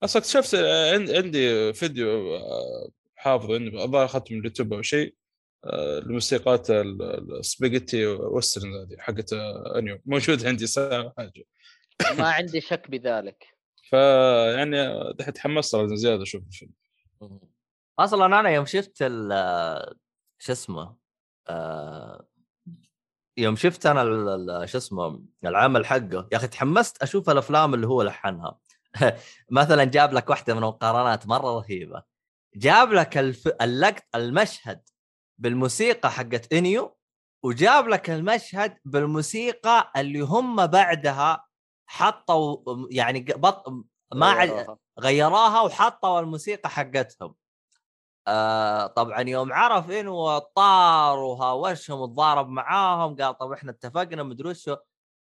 [0.02, 5.14] أصلا اكتشفت آه، عند- عندي فيديو آه، حافظ عندي الظاهر أخذته من اليوتيوب أو شيء
[5.66, 9.32] الموسيقات ال- ال- ال spaghetti western هذه حقت
[9.76, 9.98] أنيو.
[10.06, 11.44] موجود عندي ساعه حاجة
[12.18, 13.46] ما عندي شك بذلك.
[13.90, 14.76] فيعني
[15.18, 16.72] دحين تحمست زيادة أشوف الفيلم.
[17.98, 19.28] أصلا أنا يوم شفت ال
[20.38, 20.96] شو اسمه
[21.48, 22.26] آه،
[23.40, 28.58] يوم شفت أنا شو اسمه العمل حقه يا أخي تحمست أشوف الأفلام اللي هو لحنها.
[29.50, 32.02] مثلا جاب لك واحدة من المقارنات مرة رهيبة.
[32.54, 33.48] جاب لك الف...
[33.62, 34.82] اللقط المشهد
[35.38, 36.96] بالموسيقى حقت إنيو
[37.44, 41.44] وجاب لك المشهد بالموسيقى اللي هم بعدها
[41.86, 42.56] حطوا
[42.90, 43.68] يعني بط...
[44.14, 44.48] ما عد...
[44.48, 44.78] غيروها.
[45.00, 47.34] غيراها وحطوا الموسيقى حقتهم.
[48.30, 54.76] آه طبعا يوم عرف إنه طار وهاوشهم وتضارب معاهم قال طب إحنا اتفقنا مدري وشو.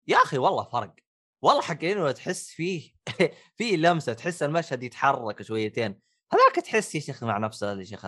[0.06, 0.94] يا أخي والله فرق.
[1.42, 2.94] والله حق إنه تحس فيه
[3.58, 6.00] فيه لمسة تحس المشهد يتحرك شويتين.
[6.32, 8.06] هذاك تحس يا شيخ مع نفسه يا شيخ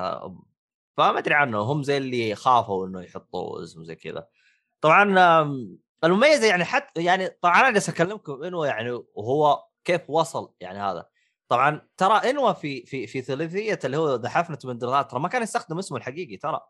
[0.97, 4.29] فما أدري عنه هم زي اللي خافوا إنه يحطوا اسم زي كذا.
[4.81, 5.05] طبعا
[6.05, 11.09] المميزة يعني حتى يعني طبعا أنا أكلمكم إنه يعني وهو كيف وصل يعني هذا.
[11.49, 15.43] طبعا ترى انوا في في في ثلاثية اللي هو ذا حفنه من ترى ما كان
[15.43, 16.61] يستخدم اسمه الحقيقي ترى.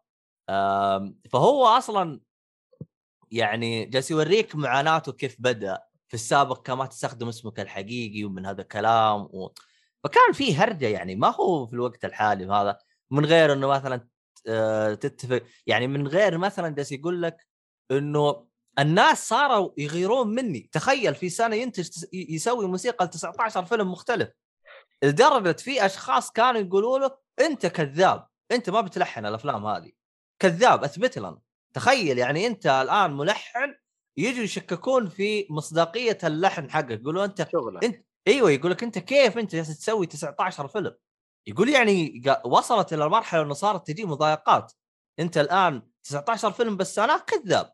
[1.32, 2.20] فهو أصلا
[3.30, 5.82] يعني جالس يوريك معاناته كيف بدأ.
[6.08, 9.52] في السابق كان ما تستخدم اسمك الحقيقي ومن هذا الكلام و...
[10.04, 12.78] فكان في هرجة يعني ما هو في الوقت الحالي هذا.
[13.10, 14.08] من غير إنه مثلا
[14.48, 17.46] آه، تتفق يعني من غير مثلا جالس يقول لك
[17.90, 18.46] إنه
[18.78, 20.68] الناس صاروا يغيرون مني.
[20.72, 24.28] تخيل في سنة ينتج يسوي موسيقى ل 19 فيلم مختلف.
[25.04, 29.92] لدرجة في أشخاص كانوا يقولوا له أنت كذاب أنت ما بتلحن الأفلام هذه
[30.38, 31.38] كذاب اثبت لنا
[31.74, 33.74] تخيل يعني أنت الآن ملحن
[34.16, 37.80] يجوا يشككون في مصداقية اللحن حقك يقولوا أنت شغلة.
[37.82, 40.94] أنت أيوه يقول لك أنت كيف أنت جالس تسوي 19 فيلم؟
[41.46, 44.72] يقول يعني وصلت إلى المرحلة إنه صارت تجي مضايقات.
[45.18, 47.72] أنت الآن 19 فيلم بالسنه كذاب.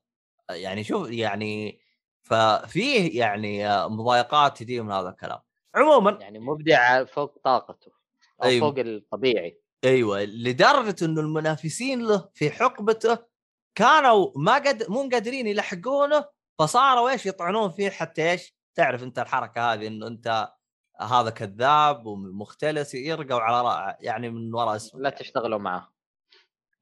[0.51, 1.81] يعني شوف يعني
[2.23, 5.40] ففيه يعني آه، مضايقات تجي من هذا الكلام.
[5.74, 6.19] عموما.
[6.20, 7.93] يعني مبدع فوق طاقته
[8.43, 8.70] أو أيوة.
[8.70, 9.61] فوق الطبيعي.
[9.85, 13.19] أيوه لدرجة إنه المنافسين له في حقبته
[13.74, 16.24] كانوا ما قد مو قادرين يلحقونه
[16.59, 20.53] فصاروا إيش؟ يطعنون فيه حتى إيش؟ تعرف أنت الحركة هذه إنه أنت
[21.01, 23.97] هذا كذاب ومختلس يرقوا على رأ...
[24.01, 25.01] يعني من وراء اسمه.
[25.01, 25.93] لا تشتغلوا معه.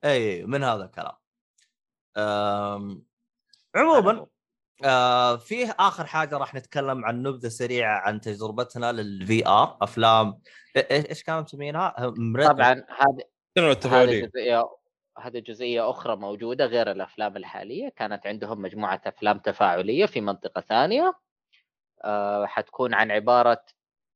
[0.04, 1.14] أي من هذا الكلام.
[2.16, 3.04] أم...
[3.74, 4.26] عموما
[4.84, 10.40] آه فيه آخر حاجة راح نتكلم عن نبذة سريعة عن تجربتنا للفي آر أفلام.
[10.90, 11.94] إيش كانوا مسمينها؟
[12.48, 13.24] طبعا هذه
[13.56, 14.68] هذه
[15.18, 17.88] هذه جزئية أخرى موجودة غير الأفلام الحالية.
[17.88, 21.12] كانت عندهم مجموعة أفلام تفاعلية في منطقة ثانية.
[22.04, 23.64] آه حتكون عن عبارة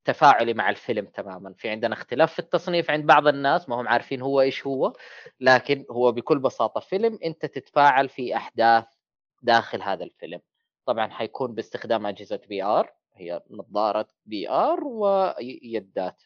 [0.05, 1.55] تفاعلي مع الفيلم تماما.
[1.59, 4.93] في عندنا اختلاف في التصنيف عند بعض الناس ما هم عارفين هو إيش هو
[5.41, 8.85] لكن هو بكل بساطة فيلم أنت تتفاعل في أحداث
[9.43, 10.41] داخل هذا الفيلم.
[10.87, 16.23] طبعا حيكون باستخدام أجهزة VR هي نظارة VR ويدات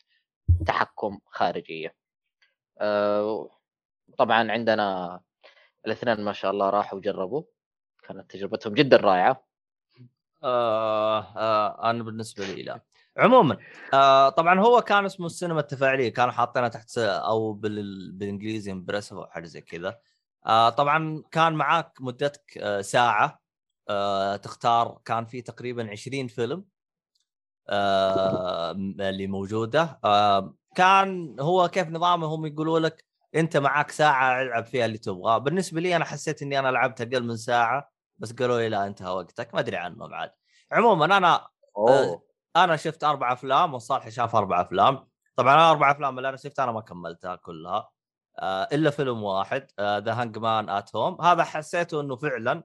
[0.66, 1.94] تحكم خارجية.
[2.78, 3.50] آه،
[4.18, 5.20] طبعا عندنا
[5.86, 7.42] الاثنين ما شاء الله راحوا وجربوا
[8.02, 9.48] كانت تجربتهم جدا رائعة.
[10.42, 12.80] آه آه أنا بالنسبة لي لا.
[13.16, 13.56] عموما
[13.94, 18.12] آه طبعا هو كان اسمه السينما التفاعلية كانوا حاطينها تحت أو بال...
[18.12, 20.00] بالإنجليزي امبرسيف أو حاجة زي كذا.
[20.46, 23.47] آه طبعا كان معاك مدتك آه ساعة.
[23.88, 26.64] آه تختار كان في تقريبا 20 فيلم
[27.68, 30.00] آه اللي موجودة.
[30.04, 33.04] آه كان هو كيف نظامه؟ هم يقولوا لك
[33.34, 35.38] أنت معاك ساعة ألعب فيها اللي تبغاه.
[35.38, 39.10] بالنسبة لي أنا حسيت إني أنا لعبت أقل من ساعة بس قالوا لي لا انتهى
[39.10, 40.30] وقتك ما أدري عنهم عاد.
[40.72, 41.46] عموما أنا
[41.76, 42.22] أوه.
[42.56, 45.08] أنا شفت أربع أفلام وصالح شاف أربع أفلام.
[45.36, 47.90] طبعا أنا أربع أفلام اللي أنا شفتها أنا ما كملتها كلها
[48.42, 52.64] إلا فيلم واحد The Hangman at Home هذا حسيته إنه فعلا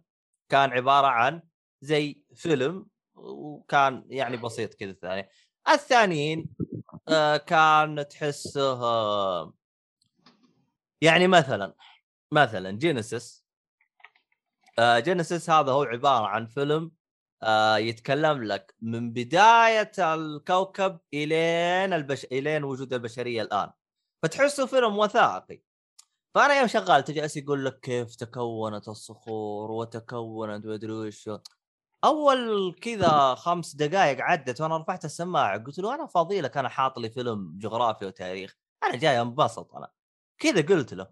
[0.53, 1.41] كان عبارة عن
[1.81, 2.85] زي فيلم
[3.15, 5.30] وكان يعني بسيط كذا الثاني.
[5.69, 6.49] الثانيين
[7.09, 9.53] آه كان تحسه آه
[11.01, 11.73] يعني مثلا
[12.31, 13.45] مثلا جينيسيس
[14.80, 16.91] آه جينيسيس هذا هو عبارة عن فيلم
[17.43, 22.25] آه يتكلم لك من بداية الكوكب إلين البش...
[22.25, 23.71] إلين وجود البشرية الآن.
[24.23, 25.61] فتحسه فيلم وثائقي.
[26.35, 31.30] فأنا يوم شغال جالس يقول لك كيف تكونت الصخور وتكونت مدري وش.
[32.03, 36.99] أول كذا خمس دقائق عدت وأنا رفعت السماعة قلت له أنا فاضي لك أنا حاط
[36.99, 38.55] لي فيلم جغرافيا وتاريخ.
[38.84, 39.91] أنا جاي انبسط أنا.
[40.39, 41.07] كذا قلت له.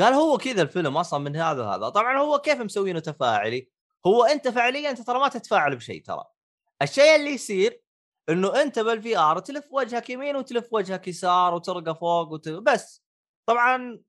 [0.00, 3.70] قال هو كذا الفيلم أصلا من هذا هذا طبعا هو كيف مسوينه تفاعلي؟
[4.06, 6.24] هو أنت فعليا أنت ترى ما تتفاعل بشيء ترى.
[6.82, 7.82] الشيء اللي يصير
[8.28, 12.48] إنه أنت بال VR تلف وجهك يمين وتلف وجهك يسار وترقى فوق وت...
[12.48, 13.02] بس.
[13.46, 14.02] طبعا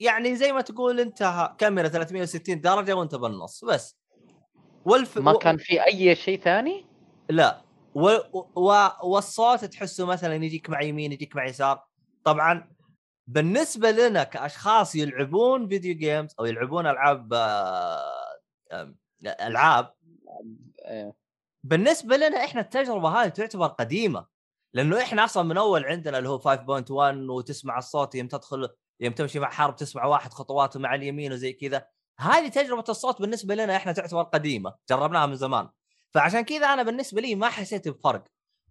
[0.00, 3.96] يعني زي ما تقول انت كاميرا 360 درجة وانت بالنص بس
[4.84, 5.18] والف...
[5.18, 6.86] ما كان في أي شيء ثاني؟
[7.28, 7.62] لا
[7.94, 8.10] و...
[8.56, 8.88] و...
[9.02, 11.84] والصوت تحسه مثلا يجيك مع يمين يجيك مع يسار
[12.24, 12.70] طبعا
[13.26, 19.94] بالنسبة لنا كأشخاص يلعبون فيديو جيمز أو يلعبون ألعاب آه، ألعاب
[20.84, 21.14] إيه.
[21.64, 24.26] بالنسبة لنا إحنا التجربة هذه تعتبر قديمة
[24.74, 26.90] لأنه إحنا أصلا من أول عندنا اللي هو 5.1
[27.30, 28.68] وتسمع الصوت يوم تدخل
[29.00, 31.86] يوم تمشي مع حرب تسمع واحد خطواته مع اليمين وزي كذا.
[32.18, 35.68] هذه تجربة الصوت بالنسبة لنا إحنا تعتبر قديمة جربناها من زمان.
[36.10, 38.24] فعشان كذا أنا بالنسبة لي ما حسيت بفرق.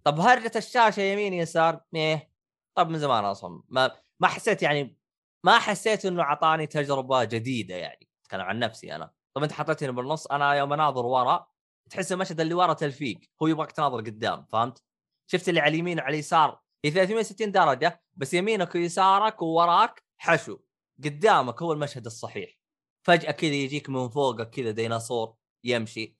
[0.03, 2.31] طب هرجة الشاشة يمين يسار إيه.
[2.75, 4.97] طب من زمان أصلا ما ما حسيت يعني
[5.43, 8.09] ما حسيت إنه اعطاني تجربة جديدة يعني.
[8.23, 9.11] أتكلم عن نفسي أنا.
[9.33, 11.47] طب أنت حطيتني بالنص أنا يوم أناظر ورا
[11.89, 14.83] تحس المشهد اللي ورا تلفيق هو يبغاك تناظر قدام فهمت؟
[15.27, 20.59] شفت اللي على اليمين وعلى اليسار هي 360 درجة بس يمينك ويسارك ووراك حشو
[21.03, 22.59] قدامك هو المشهد الصحيح.
[23.07, 26.17] فجأة كذا يجيك من فوقك كذا ديناصور يمشي.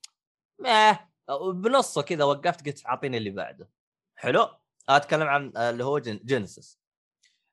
[0.58, 1.08] ما
[1.52, 3.70] بنصه كذا وقفت قلت أعطيني اللي بعده.
[4.16, 4.48] حلو.
[4.88, 6.80] أتكلم عن اللي هو Genesis.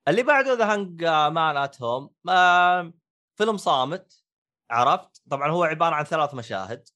[0.08, 2.10] اللي بعده The Hangman at Home
[3.38, 4.24] فيلم صامت
[4.72, 6.90] عرفت؟ طبعا هو عبارة عن ثلاث مشاهد.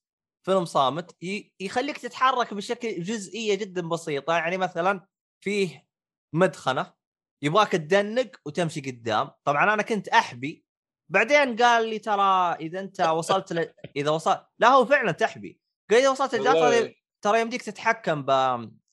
[0.46, 1.16] فيلم صامت
[1.60, 4.32] يخليك تتحرك بشكل جزئية جدا بسيطة.
[4.32, 5.06] يعني مثلا
[5.40, 5.86] فيه
[6.32, 6.94] مدخنة.
[7.42, 9.30] يبغاك تدنق وتمشي قدام.
[9.44, 10.64] طبعا أنا كنت أحبي
[11.12, 13.74] بعدين قال لي ترى إذا أنت وصلت ل...
[13.96, 15.60] إذا وصلت لا هو فعلا تحبي.
[15.90, 16.94] قال إذا وصلت ترى
[17.24, 18.30] ترى يمديك تتحكم ب...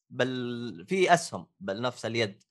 [0.10, 2.44] بال في أسهم بنفس اليد.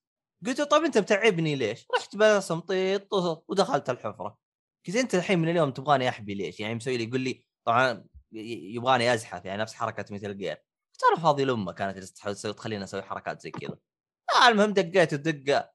[0.46, 3.14] قلت له طيب أنت متعبني ليش؟ رحت بس طيط
[3.48, 4.38] ودخلت الحفرة.
[4.86, 9.14] قلت أنت الحين من اليوم تبغاني أحبي ليش؟ يعني مسوي لي يقول لي طبعا يبغاني
[9.14, 10.56] أزحف يعني نفس حركة مثل جير
[11.12, 13.78] أنا فاضي لامه كانت تسوي تخليني أسوي حركات زي كذا.
[14.34, 15.70] آه المهم دقيت ودقه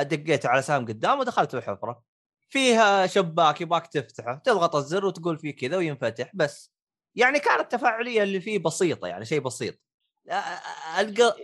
[0.00, 2.02] دقيت على سهم قدام ودخلت الحفرة.
[2.48, 6.72] فيها شباك يبغاك تفتحه تضغط الزر وتقول فيه كذا وينفتح بس.
[7.14, 9.74] يعني كانت التفاعليه اللي فيه بسيطة يعني شيء بسيط.
[11.00, 11.36] الق...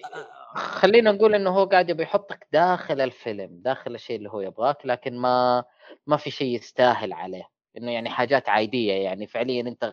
[0.55, 5.19] خلينا نقول إنه هو قاعد يبي يحطك داخل الفيلم داخل الشيء اللي هو يبغاك لكن
[5.19, 5.65] ما
[6.07, 7.49] ما في شيء يستاهل عليه.
[7.77, 9.93] إنه يعني حاجات عادية يعني فعليا أنت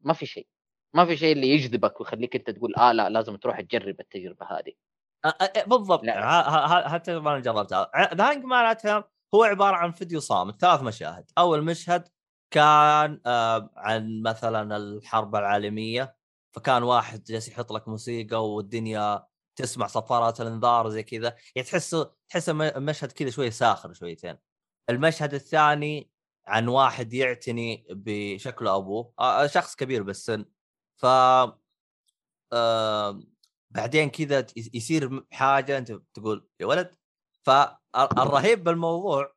[0.00, 0.46] ما في شيء.
[0.94, 4.72] ما في شيء اللي يجذبك ويخليك أنت تقول آه لا لازم تروح تجرب التجربة هذه.
[5.66, 6.02] بالضبط.
[6.86, 7.90] حتى ما أنا جربتها.
[8.14, 8.76] The Hangman
[9.34, 11.30] هو عبارة عن فيديو صامت ثلاث مشاهد.
[11.38, 12.08] أول مشهد
[12.50, 16.16] كان آه عن مثلا الحرب العالمية
[16.52, 19.26] فكان واحد جالس يحط لك موسيقى والدنيا
[19.56, 21.36] تسمع صفارات الإنذار زي كذا.
[21.54, 21.96] يعني تحس
[22.28, 24.38] تحس المشهد كذا شوية ساخر شويتين.
[24.90, 26.10] المشهد الثاني
[26.46, 30.44] عن واحد يعتني بشكل أبوه آه شخص كبير بالسن.
[30.96, 31.06] ف
[32.52, 33.22] آه
[33.70, 36.94] بعدين كذا يصير حاجة أنت تقول يا ولد
[37.46, 39.32] فالرهيب بالموضوع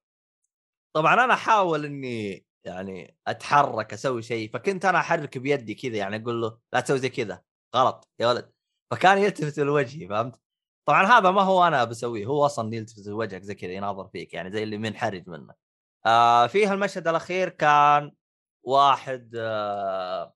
[0.96, 6.42] طبعا أنا أحاول إني يعني أتحرك أسوي شيء فكنت أنا أحرك بيدي كذا يعني أقول
[6.42, 7.44] له لا تسوي زي كذا
[7.76, 8.52] غلط يا ولد
[8.92, 10.42] فكان يلتفت لوجهي فهمت؟
[10.88, 14.52] طبعا هذا ما هو أنا بسويه هو أصلا يلتفت لوجهك زي كذا يناظر فيك يعني
[14.52, 15.58] زي اللي منحرج منك.
[16.06, 18.12] آه فيه المشهد الأخير كان
[18.64, 20.34] واحد آه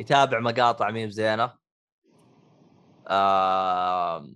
[0.00, 1.52] يتابع مقاطع ميم زينة.
[3.08, 4.26] آه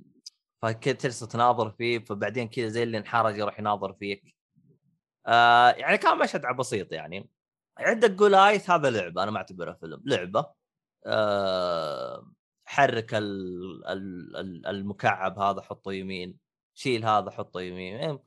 [0.62, 4.36] فكذا تجلس تناظر فيه فبعدين كذا زي اللي انحرج يروح يناظر فيك.
[5.26, 7.30] آه يعني كان مشهد بسيط يعني.
[7.78, 10.46] عندك جولايث هذا لعبة أنا ما اعتبرها فيلم لعبة.
[11.06, 12.32] آه
[12.64, 13.10] حرك
[14.66, 16.38] المكعب هذا حطه يمين.
[16.74, 18.18] شيل هذا حطه يمين.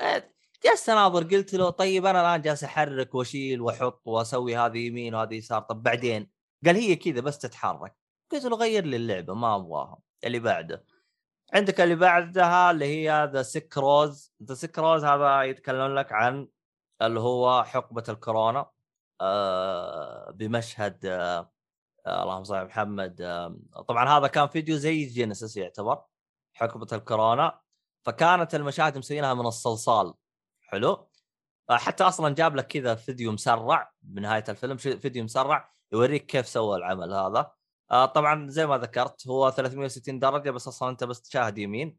[0.00, 0.30] آه،
[0.64, 5.34] جلست أناظر قلت له طيب أنا الآن جالس أحرك وأشيل وأحط وأسوي هذه يمين وهذه
[5.34, 5.62] يسار.
[5.62, 6.35] طب بعدين؟
[6.66, 7.96] قال هي كذا بس تتحرك.
[8.32, 9.98] قلت له غير لي اللعبة ما أبغاها.
[10.24, 10.84] اللي بعده.
[11.54, 16.48] عندك اللي بعدها اللي هي The Sick Rose The Sick Rose هذا يتكلم لك عن
[17.02, 18.70] اللي هو حقبة الكورونا.
[19.20, 21.52] آه بمشهد آه
[22.08, 26.04] اللهم صل على محمد آه طبعا هذا كان فيديو زي Genesis يعتبر
[26.54, 27.60] حقبة الكورونا.
[28.06, 30.14] فكانت المشاهد مسوينها من الصلصال.
[30.62, 31.08] حلو؟
[31.70, 36.76] آه، حتى أصلا جاب لك كذا فيديو مسرع بنهاية الفيلم فيديو مسرع يوريك كيف سوى
[36.76, 37.52] العمل هذا.
[37.90, 41.98] آه، طبعا زي ما ذكرت هو 360 درجة بس أصلا أنت بس تشاهد يمين.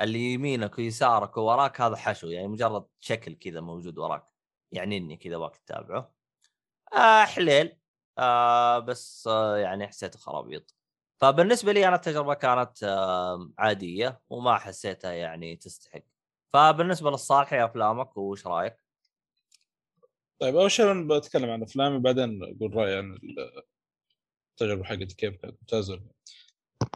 [0.00, 4.26] اللي يمينك ويسارك ووراك هذا حشو يعني مجرد شكل كذا موجود وراك
[4.72, 6.14] يعني إني كذا باك تتابعه.
[6.94, 7.78] آه حليل.
[8.18, 10.74] آه بس آه يعني حسيته خرابيط.
[11.20, 16.02] فبالنسبة لي أنا التجربة كانت آه عادية وما حسيتها يعني تستحق.
[16.48, 18.87] فبالنسبة للصالحي أفلامك وش رأيك؟
[20.40, 23.18] طيب أول شيء أنا بتكلم عن افلامي بعدين أقول رأيي عن
[24.52, 26.00] التجربة حقتي كيف كانت ممتازة.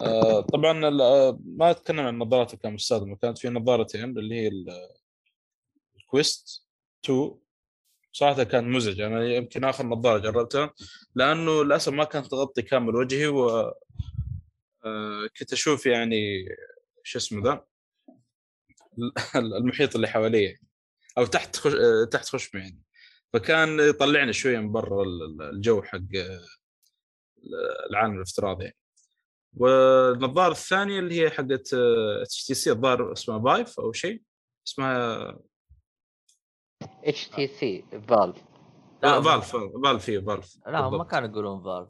[0.02, 4.48] آه طبعا آه، ما أتكلم عن النظارات اللي كانت مستخدمه كانت في نظارتين اللي هي
[4.48, 4.89] ال-
[5.97, 6.66] الكويست
[7.05, 7.35] 2
[8.12, 10.74] صراحة كان مزعج أنا يمكن آخر نظارة جربتها
[11.14, 13.48] لأنه للأسف ما كانت تغطي كامل وجهي و
[14.85, 16.44] آه، كنت أشوف يعني
[17.02, 17.64] شو اسمه ذا؟
[19.36, 20.56] المحيط اللي حواليه
[21.19, 21.73] أو تحت خش...
[21.74, 22.82] آه، تحت خشمي يعني.
[23.32, 26.40] فكان يطلعني شوية من برا ال- ال- الجو حق آه،
[27.90, 28.76] العالم الافتراضي يعني.
[29.56, 31.74] والنظارة الثانية اللي هي حقت
[32.22, 34.22] HTC الظاهر اسمها Vive أو شيء
[34.66, 35.38] اسمها
[37.04, 38.36] HTC Valve
[39.02, 41.04] لا، Valve Valve هي Valve لا هم ما.
[41.04, 41.88] كانوا يقولون Valve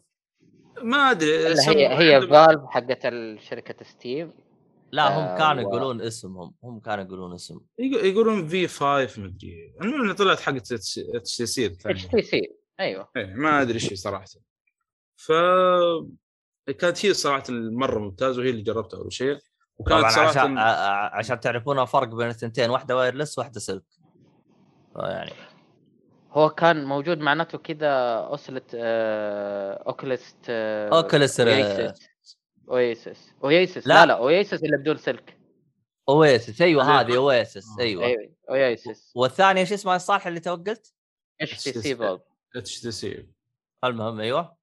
[0.83, 3.03] ما أدري هي هي Valve حقت
[3.39, 4.33] شركة Steam
[4.93, 9.19] لا هم آه، كانوا و- يقولون اسمهم هم كانوا يقولون اسم يق- يقولون في 5
[9.19, 10.95] مدري المهم انها طلعت حقت اتش
[11.37, 12.43] تي سي اتش تي سي
[12.81, 13.09] أيوه.
[13.17, 14.25] إيه، ما أدري إيش هي صراحة.
[15.17, 15.33] ف
[16.79, 19.39] كانت هي صراحة مره ممتازة وهي اللي جربتها أول شيء.
[19.79, 20.59] وكانت طبعا صراحة عشان
[21.19, 23.83] عشان تعرفون الفرق بين الثنتين واحدة وايرلس واحدة سلك.
[24.97, 25.33] يعني
[26.31, 31.41] هو كان موجود معناته كذا أوسلت آه أوكلست آه اوكلس
[32.69, 33.95] اويسس اويسس لا.
[33.95, 35.39] لا لا اويسس اللي بدون سلك.
[36.09, 37.83] اويسس أيوه هذه اويسس آه.
[37.83, 38.05] أيوه.
[38.05, 38.33] أيوه.
[38.51, 40.95] اويسس والثانيه شو اسمها الصالح اللي تو قلت؟
[41.41, 42.23] اتش تي سي فالف
[42.57, 43.29] اتش تي سي
[43.85, 44.57] المهم أيوه.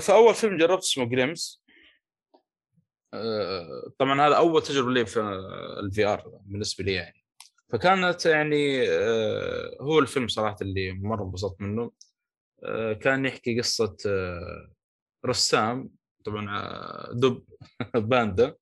[0.00, 1.62] فأول فيلم جربت اسمه Glimpse
[3.98, 5.20] طبعا هذا أول تجربة لي في
[5.80, 7.22] ال VR بالنسبة لي يعني.
[7.72, 11.92] فكانت يعني آه، هو الفيلم صراحة اللي مرة انبسطت منه.
[12.64, 14.72] آه، كان يحكي قصة آه،
[15.26, 15.90] رسام
[16.24, 17.44] طبعا آه، دب.
[18.08, 18.54] باندا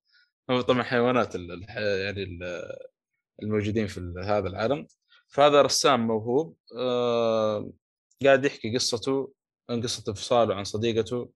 [0.49, 2.77] هو طبعا حيوانات الح- يعني ال-
[3.43, 4.87] الموجودين في هذا العالم.
[5.27, 7.71] فهذا رسام موهوب آه،
[8.23, 9.33] قاعد يحكي قصته
[9.69, 11.31] عن قصة انفصاله عن صديقته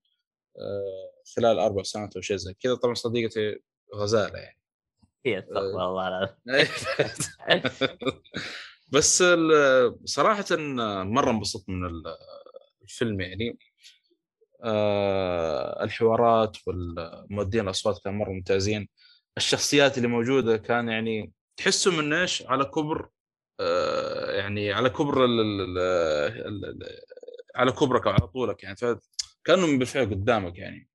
[0.59, 2.75] آه، خلال أربع سنوات أو شيء زي كذا.
[2.75, 3.59] طبعا صديقتي
[3.95, 4.59] غزالة يعني.
[5.25, 6.35] هي استغفر الله العظيم.
[8.93, 10.45] بس ال- صراحة
[11.03, 12.17] مرة انبسطت من ال-
[12.81, 13.57] الفيلم يعني.
[15.83, 18.89] الحوارات والمؤدين الأصوات كانوا مرة ممتازين.
[19.37, 23.09] الشخصيات اللي موجودة كان يعني تحسوا من إيش؟ على كبر
[23.59, 25.77] آه، يعني على كبر ال ال
[26.47, 26.89] ال ال
[27.55, 28.75] على كبرك على طولك يعني.
[29.45, 30.89] كأنهم بالفعل قدامك يعني.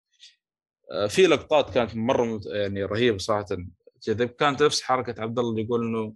[0.92, 3.46] آه، في لقطات كانت مرة يعني رهيبة صراحة.
[4.06, 6.14] كذا كانت نفس حركة عبد الله اللي يقول إنه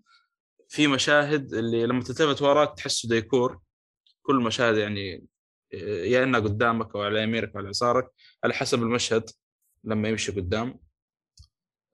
[0.68, 3.60] في مشاهد اللي لما تلتفت وراك تحسه ديكور.
[4.22, 5.22] كل مشاهد يعني آه،
[6.10, 8.08] يا انها قدامك أو على يمينك أو على يسارك
[8.44, 9.30] على حسب المشهد
[9.84, 10.78] لما يمشي قدام.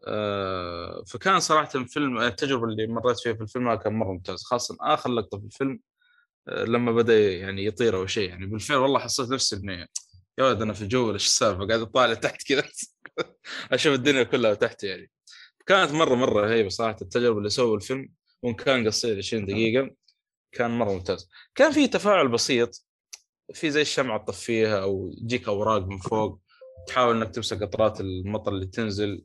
[0.07, 5.11] آه، فكان صراحة الفيلم التجربة اللي مريت فيها في الفيلم كان مرة ممتاز خاصة آخر
[5.11, 5.81] لقطة في الفيلم
[6.49, 9.89] آه، لما بدأ يعني يطير أو شيء يعني بالفعل والله حسيت نفسي إني
[10.39, 12.65] يا ولد أنا في الجو إيش السالفة؟ قاعد أطالع تحت كذا.
[13.73, 15.11] أشوف الدنيا كلها تحت يعني.
[15.67, 18.09] كانت مرة مرة رهيبه صراحة التجربة اللي سووا الفيلم
[18.43, 19.91] وإن كان قصير 20 دقيقة
[20.53, 21.31] كان مرة ممتاز.
[21.55, 22.87] كان في تفاعل بسيط
[23.55, 26.41] في زي الشمعة تطفيها أو تجيك أوراق من فوق
[26.87, 29.25] تحاول إنك تمسك قطرات المطر اللي تنزل.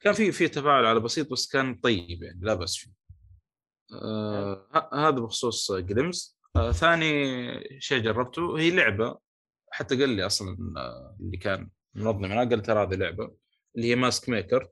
[0.00, 2.90] كان في في تفاعل على بسيط بس كان طيب يعني لا بأس فيه.
[3.92, 6.38] آه هذا بخصوص جريمز.
[6.56, 9.18] آه ثاني شيء جربته هي لعبة.
[9.70, 13.34] حتى قال لي أصلا آه، اللي كان منظم أنا قال ترى هذه لعبة
[13.76, 14.68] اللي هي Mask Maker.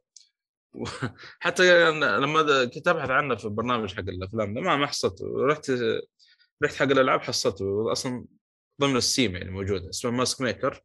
[1.41, 5.25] حتى لما كنت أبحث عنها في البرنامج حق الأفلام ما ما حصلته.
[5.47, 5.73] رحت
[6.65, 7.93] رحت حق الألعاب حصلته.
[7.93, 8.27] أصلا
[8.81, 10.83] ضمن ال Steam يعني موجوده اسمها Mask Maker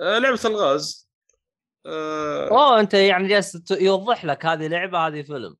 [0.00, 1.10] آه، لعبة الغاز.
[1.86, 5.56] آه، أوه أنت يعني جالس يوضح لك هذه لعبة هذه فيلم.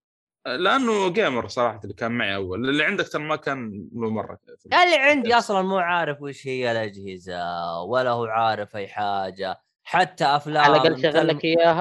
[0.47, 2.69] لأنه gamer صراحة اللي كان معي أول.
[2.69, 7.39] اللي عندك ترى ما كان له مره اللي عندي أصلا مو عارف وش هي الأجهزة
[7.83, 9.61] ولا هو عارف أي حاجة.
[9.85, 11.81] حتى أفلام على الأقل شغل لك إياها.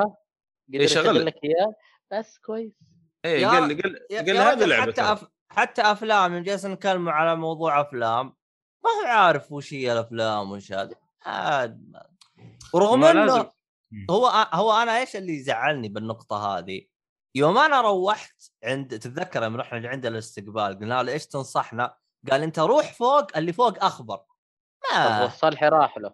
[0.70, 1.36] قدر إيه، شغل يشغل لك.
[1.44, 1.76] إياها.
[2.12, 2.72] بس كويس.
[3.26, 5.02] إيه يا- قال لي قال قال يا لي هذه رجل لعبه حتى.
[5.02, 5.26] أف...
[5.50, 8.34] حتى أفلام يوم جالس نتكلم على موضوع أفلام.
[8.84, 10.96] ما هو عارف وش هي الأفلام وش هذا
[12.74, 13.50] ورغم إنه لازم.
[14.10, 16.86] هو هو أنا إيش اللي يزعلني بالنقطة هذه؟
[17.36, 21.96] يوم أنا روحت عند تتذكر لما رحنا عند الاستقبال قلنا له إيش تنصحنا؟
[22.32, 24.20] قال أنت روح فوق اللي فوق أخبر.
[24.94, 26.14] ما والصالحي راح له.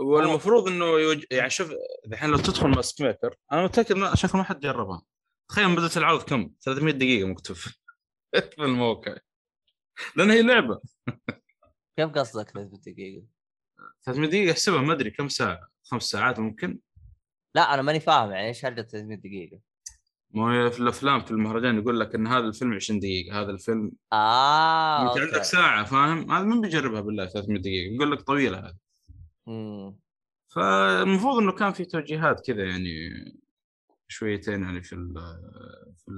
[0.00, 1.24] والمفروض إنه يوج...
[1.30, 1.72] يعني شوف
[2.06, 5.02] الحين لو تدخل ماسك ميكر أنا متأكد ما شكله ما حد جربها.
[5.48, 7.56] تخيل بدات العرض كم؟ 300 دقيقة مكتوب
[8.56, 9.16] في الموقع.
[10.16, 10.80] لأن هي لعبة.
[11.96, 13.26] كيف قصدك 300 دقيقة؟
[14.02, 16.78] 300 دقيقة أحسبها ما أدري كم ساعة خمس ساعات ممكن
[17.54, 19.60] لا أنا ماني فاهم يعني إيش هرجه 300 دقيقة؟
[20.30, 23.92] ما هي في الأفلام في المهرجان يقول لك إن هذا الفيلم 20 دقيقة هذا الفيلم
[24.12, 25.20] آه انت.
[25.20, 28.76] عندك ساعة فاهم هذا من بيجربها بالله 300 دقيقة يقول لك طويلة هذه.
[30.54, 32.90] فالمفروض إنه كان في توجيهات كذا يعني
[34.08, 36.08] شويتين يعني في ال- في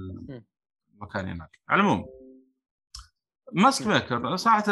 [0.93, 2.05] المكان هناك على العموم
[3.53, 4.63] ماسك ميكر صراحة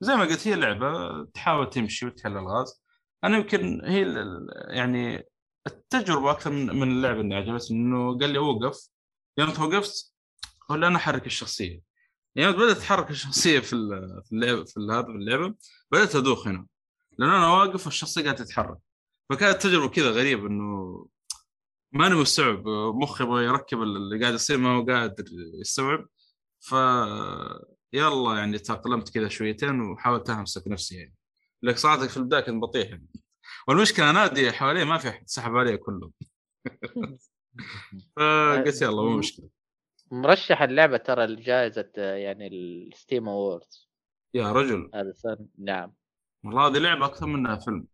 [0.00, 2.82] زي ما قلت هي لعبة تحاول تمشي وتحل الغاز.
[3.24, 4.14] أنا يمكن هي
[4.68, 5.24] يعني
[5.66, 8.88] التجربة أكثر من اللعبة اللي عجبتني إنه قال لي اوقف
[9.38, 10.14] يوم توقفت
[10.70, 11.80] لي أنا أحرك الشخصية.
[12.36, 15.54] يوم بدأت اتحرك الشخصية في ال- في اللعبه في هذا اللعبة
[15.92, 16.66] بدأت ادوخ هنا.
[17.18, 18.78] لأن أنا واقف والشخصية قاعدة تتحرك.
[19.30, 21.06] فكانت تجربة كذا غريبة إنه
[21.92, 22.68] ماني مستوعب
[23.02, 25.24] مخي يركب اللي قاعد يصير ما هو قادر
[25.60, 26.06] يستوعب.
[26.60, 26.74] ف
[27.92, 31.14] يلا يعني تأقلمت كذا شويتين وحاولت أمسك نفسي يعني.
[31.62, 33.08] لك صراحة في البداية كنت بطيح يعني.
[33.68, 36.10] والمشكلة انادي حواليه ما في احد سحب عليه كله.
[38.16, 39.48] فقلت يلا مو مشكلة.
[40.10, 43.90] مرشح اللعبة ترى لجائزة يعني ال Steam Awards
[44.34, 44.90] يا رجل.
[44.94, 45.94] هذا السنة نعم.
[46.44, 47.86] والله هذه لعبة أكثر منها فيلم.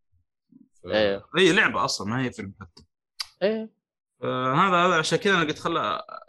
[0.87, 1.27] إيه.
[1.39, 2.85] هي لعبة أصلا ما هي فيلم حتى.
[3.43, 3.63] إيه.
[3.63, 3.69] آه،
[4.25, 5.77] هذا هذا عشان كذا أنا قلت خل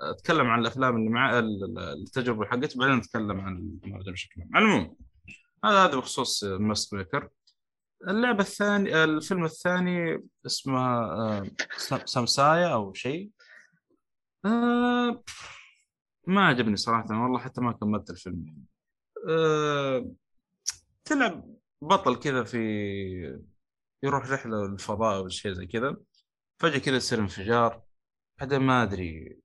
[0.02, 4.50] أتكلم عن الأفلام اللي مع ال- ال- التجربة حقتي بعدين نتكلم عن المهرجان بشكل عام.
[4.58, 4.96] العموم
[5.66, 7.30] هذا هذا بخصوص Mask Maker
[8.08, 11.48] اللعبة الثانية الفيلم الثاني اسمه آه،
[11.78, 13.30] سم- Samsara أو شيء.
[14.46, 15.24] آه،
[16.28, 18.46] ما عجبني صراحة والله حتى ما كملت الفيلم.
[18.46, 18.64] يعني
[19.30, 20.12] آه،
[21.06, 22.60] تلعب بطل كذا في
[24.04, 25.98] يروح رحلة للفضاء أو شيء زي كذا.
[26.64, 27.82] فجأة كذا يصير انفجار.
[28.40, 29.40] بعدين ما أدري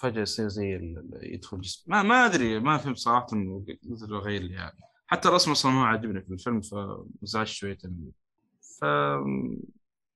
[0.00, 1.84] فجأة يصير زي ال- يدخل جسم.
[1.90, 3.26] ما ما أدري ما فهمت صراحة
[4.08, 4.80] له غير لي يعني.
[5.06, 8.12] حتى الرسم أصلا ما عجبني في الفيلم فزعجت شوية منه
[8.80, 8.84] ف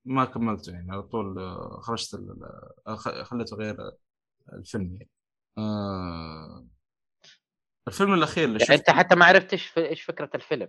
[0.05, 1.35] ما كملته يعني على طول
[1.81, 3.75] خرجت ال- خليته غير
[4.53, 5.09] الفيلم يعني.
[5.57, 6.65] آه
[7.87, 10.67] الفيلم الأخير اللي يعني أنت شفته حتى ما عرفت إيش إيش فكرة الفيلم.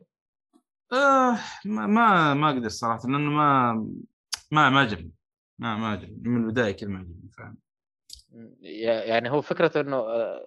[0.93, 3.73] آه ما ما ما أقدر صراحة لأنه ما
[4.51, 5.13] ما ما عجبني.
[5.63, 7.57] ما ما عجبني من البداية كذا ما عجبني فاهم؟
[9.01, 10.45] يعني هو فكرته إنه آه،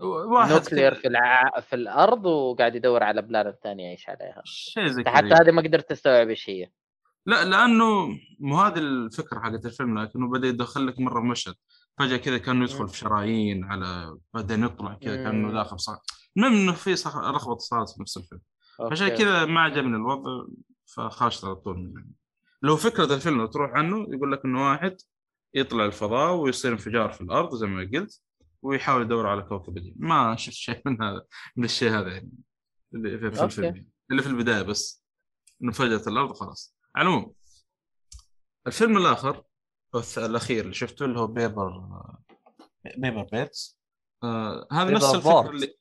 [0.00, 1.60] واحد nuclear في الع...
[1.60, 4.42] في الأرض وقاعد يدور على planet ثانية يعيش عليها.
[4.44, 6.70] شيء زي حتى هذه ما قدرت تستوعب إيش هي.
[7.26, 11.54] لا لأنه مو هذه الفكرة حقت الفيلم لكنه بدأ يدخل لك مرة مشهد.
[11.98, 12.88] فجأة كذا كانه يدخل.
[12.88, 15.52] في شرايين على بعدين يطلع كذا كأنه.
[15.52, 15.98] داخل صار
[16.36, 18.40] المهم إنه في لخبطه صارت في نفس الفيلم.
[18.80, 19.08] عشان.
[19.08, 20.46] كذا ما عجبني الوضع
[20.86, 22.23] فخرجت على طول منه.
[22.64, 24.96] لو فكرة الفيلم تروح عنه يقول لك إنه واحد
[25.54, 28.22] يطلع الفضاء ويصير انفجار في الأرض زي ما قلت
[28.62, 31.24] ويحاول يدور على كوكب جديد ما شفت شيء من هذا
[31.56, 32.30] من الشيء هذا يعني
[32.94, 33.44] اللي في, في.
[33.44, 33.88] الفيلم يعني.
[34.10, 35.04] اللي في البداية بس
[35.62, 37.34] إنه انفجرت الأرض وخلاص على العموم
[38.66, 39.44] الفيلم الآخر
[40.18, 41.88] الأخير اللي شفته اللي هو Paper
[42.96, 43.80] Paper Birds
[44.22, 45.50] آه هذا نفس الفكرة.
[45.50, 45.74] اللي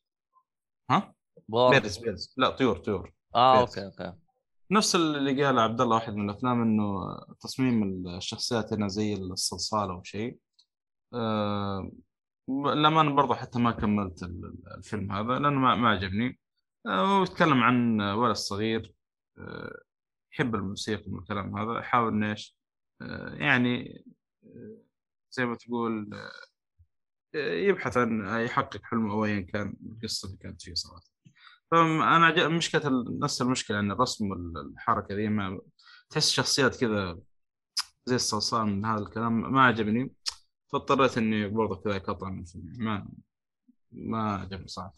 [0.89, 1.15] ها.
[1.49, 3.79] Birds Birds لا طيور طيور آه Birds.
[3.79, 4.22] okay okay
[4.71, 6.99] نفس اللي قال عبد الله واحد من الأفلام إنه
[7.41, 10.39] تصميم الشخصيات هنا زي الصلصال أو شيء.
[11.13, 11.91] آه
[12.75, 16.39] لما برضه حتى ما كملت ال- ال- الفيلم هذا لأنه ما, عجبني.
[16.85, 18.93] آه هو يتكلم عن ولد صغير
[19.37, 19.81] آه
[20.33, 22.57] يحب الموسيقى والكلام هذا يحاول إنه إيش
[23.39, 24.03] يعني
[25.31, 26.09] زي ما تقول
[27.35, 31.12] يبحث عن يحقق حلمه أو ايا كان القصة اللي كانت فيه صراحة.
[31.73, 32.81] فانا مشكلة
[33.21, 35.61] نفس المشكلة إن الرسم والحركه ذي ما
[36.09, 37.19] تحس شخصيات كذا
[38.05, 40.13] زي الصلصال من هذا الكلام ما عجبني.
[40.71, 43.07] فاضطريت إني برضه كذا أقطع من الفيلم ما
[43.91, 44.93] ما عجبني صراحة.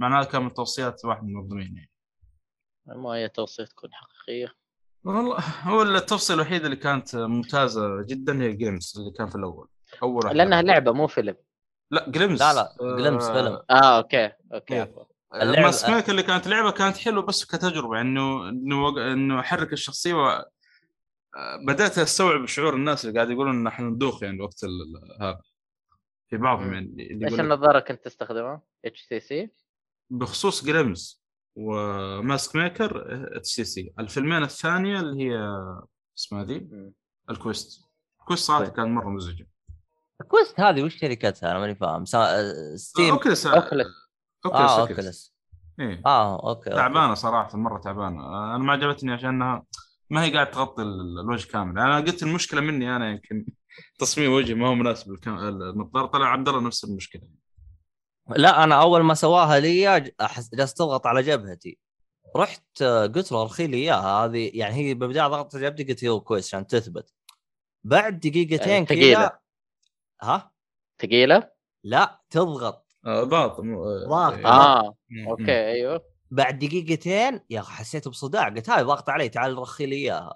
[0.00, 1.90] مع هذا كان من توصيات واحد من المنظمين يعني.
[2.86, 4.54] ما هي توصية تكون حقيقية؟
[5.04, 9.68] والله هو التوصيه الوحيده اللي كانت ممتازة جدا هي Glimpse اللي كان في الأول.
[10.02, 11.36] أول لأنها لعبة مو فيلم.
[11.92, 13.62] لا Glimpse لا لا Glimpse فيلم.
[13.70, 14.74] آه okay okay.
[14.74, 14.94] إيه.
[15.34, 19.40] اللعبة- Mask Maker اللي كانت لعبة كانت حلوة بس كتجربة يعني إنه إنه وق- إنه
[19.40, 20.44] أحرك الشخصية و...
[21.66, 25.40] بدأت أستوعب شعور الناس اللي قاعد يقولون إن إحنا ندوخ يعني وقت ال- هذا.
[26.30, 26.72] في بعضهم.
[26.72, 29.50] يعني اللي إيش النظارة كنت تستخدمها؟ HTC؟
[30.10, 31.22] بخصوص Glimpse
[31.56, 33.04] و Mask Maker
[33.36, 35.38] HTC الفيلمين الثانية اللي هي
[36.18, 36.68] اسمها ذي؟
[37.30, 37.84] ال Quest
[38.20, 38.72] ال Quest صراحة طيب.
[38.72, 39.46] كان مرة مزعجه
[40.28, 42.04] Quest هذه وش شركتها؟ أنا ماني فاهم.
[42.04, 42.52] سا...
[42.76, 43.10] Steam.
[43.10, 43.86] Oculus Oculus.
[44.46, 45.34] Oculus آه Oculus Oculus
[45.80, 46.02] إيه.
[46.06, 46.70] آه okay.
[46.70, 48.28] تعبانة صراحة مرة تعبانة.
[48.54, 49.64] أنا ما عجبتني عشانها.
[50.10, 51.78] ما هي قاعد تغطي ال- الوجه كامل.
[51.78, 53.46] أنا قلت المشكلة مني أنا يمكن
[53.98, 57.22] تصميم وجهي ما هو مناسب النظاره طلع عبد الله نفس المشكلة.
[58.36, 61.78] لا أنا أول ما سواها لي ج- احس جالس تضغط على جبهتي.
[62.36, 64.24] رحت آه، قلت له أرخي لي إياها.
[64.24, 67.12] هذه يعني هي بالبدايه ضغطت على جبهتي قلت يو كويس عشان تثبت.
[67.84, 69.38] بعد دقيقتين يعني كذا.
[70.22, 70.52] ها؟
[71.02, 71.50] ثقيلة؟
[71.84, 72.96] لا تضغط.
[73.06, 74.32] آه ضغط مو- ضغط.
[74.32, 74.46] إيه.
[74.46, 74.94] آه.
[75.28, 76.04] okay أيوه.
[76.30, 78.48] بعد دقيقتين يا أخي حسيت بصداع.
[78.48, 80.34] قلت هاي ضغط علي تعال رخي لي إياها.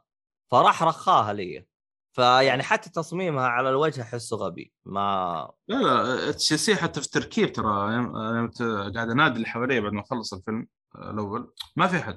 [0.50, 1.66] فراح رخاها لي.
[2.12, 4.72] فيعني حتى تصميمها على الوجه أحسه غبي.
[4.84, 7.66] ما لا لا HTC حتى في التركيب ترى.
[8.48, 8.62] ت-
[8.94, 11.52] قاعد أنادي اللي حواليه بعد ما أخلص الفيلم آه، الأول.
[11.76, 12.16] ما في أحد.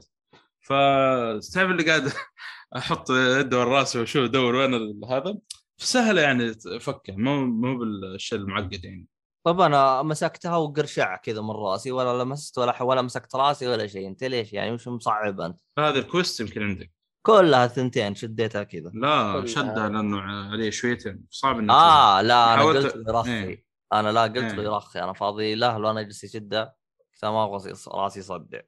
[0.62, 2.12] فتعرف اللي قاعد
[2.78, 5.38] أحط يده ورا راسي وأشوف أدور وين هذا.
[5.80, 9.08] سهلة يعني فكه مو مو بالشيء المعقد يعني.
[9.46, 14.08] طب أنا مسكتها وقرشع كذا من رأسي ولا لمست ولا ولا مسكت رأسي ولا شيء.
[14.08, 16.92] أنت ليش يعني؟ وش مصعب أنت؟ هذا ال Quest يمكن عندك.
[17.26, 18.92] كلها ثنتين شديتها كذا.
[18.94, 19.46] لا كلها.
[19.46, 21.26] شده لأنه عليه شويتين.
[21.30, 23.66] صعب إنك آه لا أنا حاولت- قلت له يرخي إيه.
[23.94, 24.66] أنا لا قلت له إيه.
[24.66, 26.76] يرخي أنا فاضي له لو أنا اجلس يشده
[27.14, 28.60] كنت ما أبغى رأسي يصدع.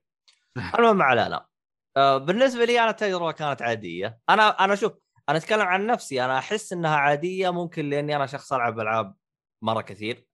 [0.79, 1.45] المهم ما علينا
[1.97, 4.19] آه بالنسبة لي أنا التجربة كانت عادية.
[4.29, 4.91] أنا أنا شوف
[5.31, 9.15] أنا أتكلم عن نفسي أنا أحس إنها عادية ممكن لأني أنا شخص ألعب ألعاب
[9.61, 10.25] مرة كثير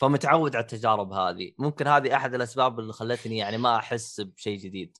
[0.00, 1.52] فمتعود على التجارب هذه.
[1.58, 4.98] ممكن هذه أحد الأسباب اللي خلتني يعني ما أحس بشيء جديد.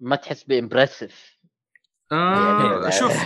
[0.00, 1.38] ما تحس بامبرسيف
[2.12, 3.24] آه يعني- شوف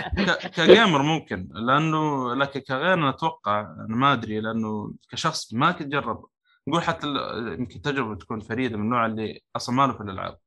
[0.56, 6.26] كجيمر ممكن لأنه لكن كغير أنا أتوقع أنا ما أدري لأنه كشخص ما كنت جرب
[6.68, 10.38] نقول حتى ال- يمكن تجربة تكون فريدة من النوع اللي أصلا ما له في الألعاب.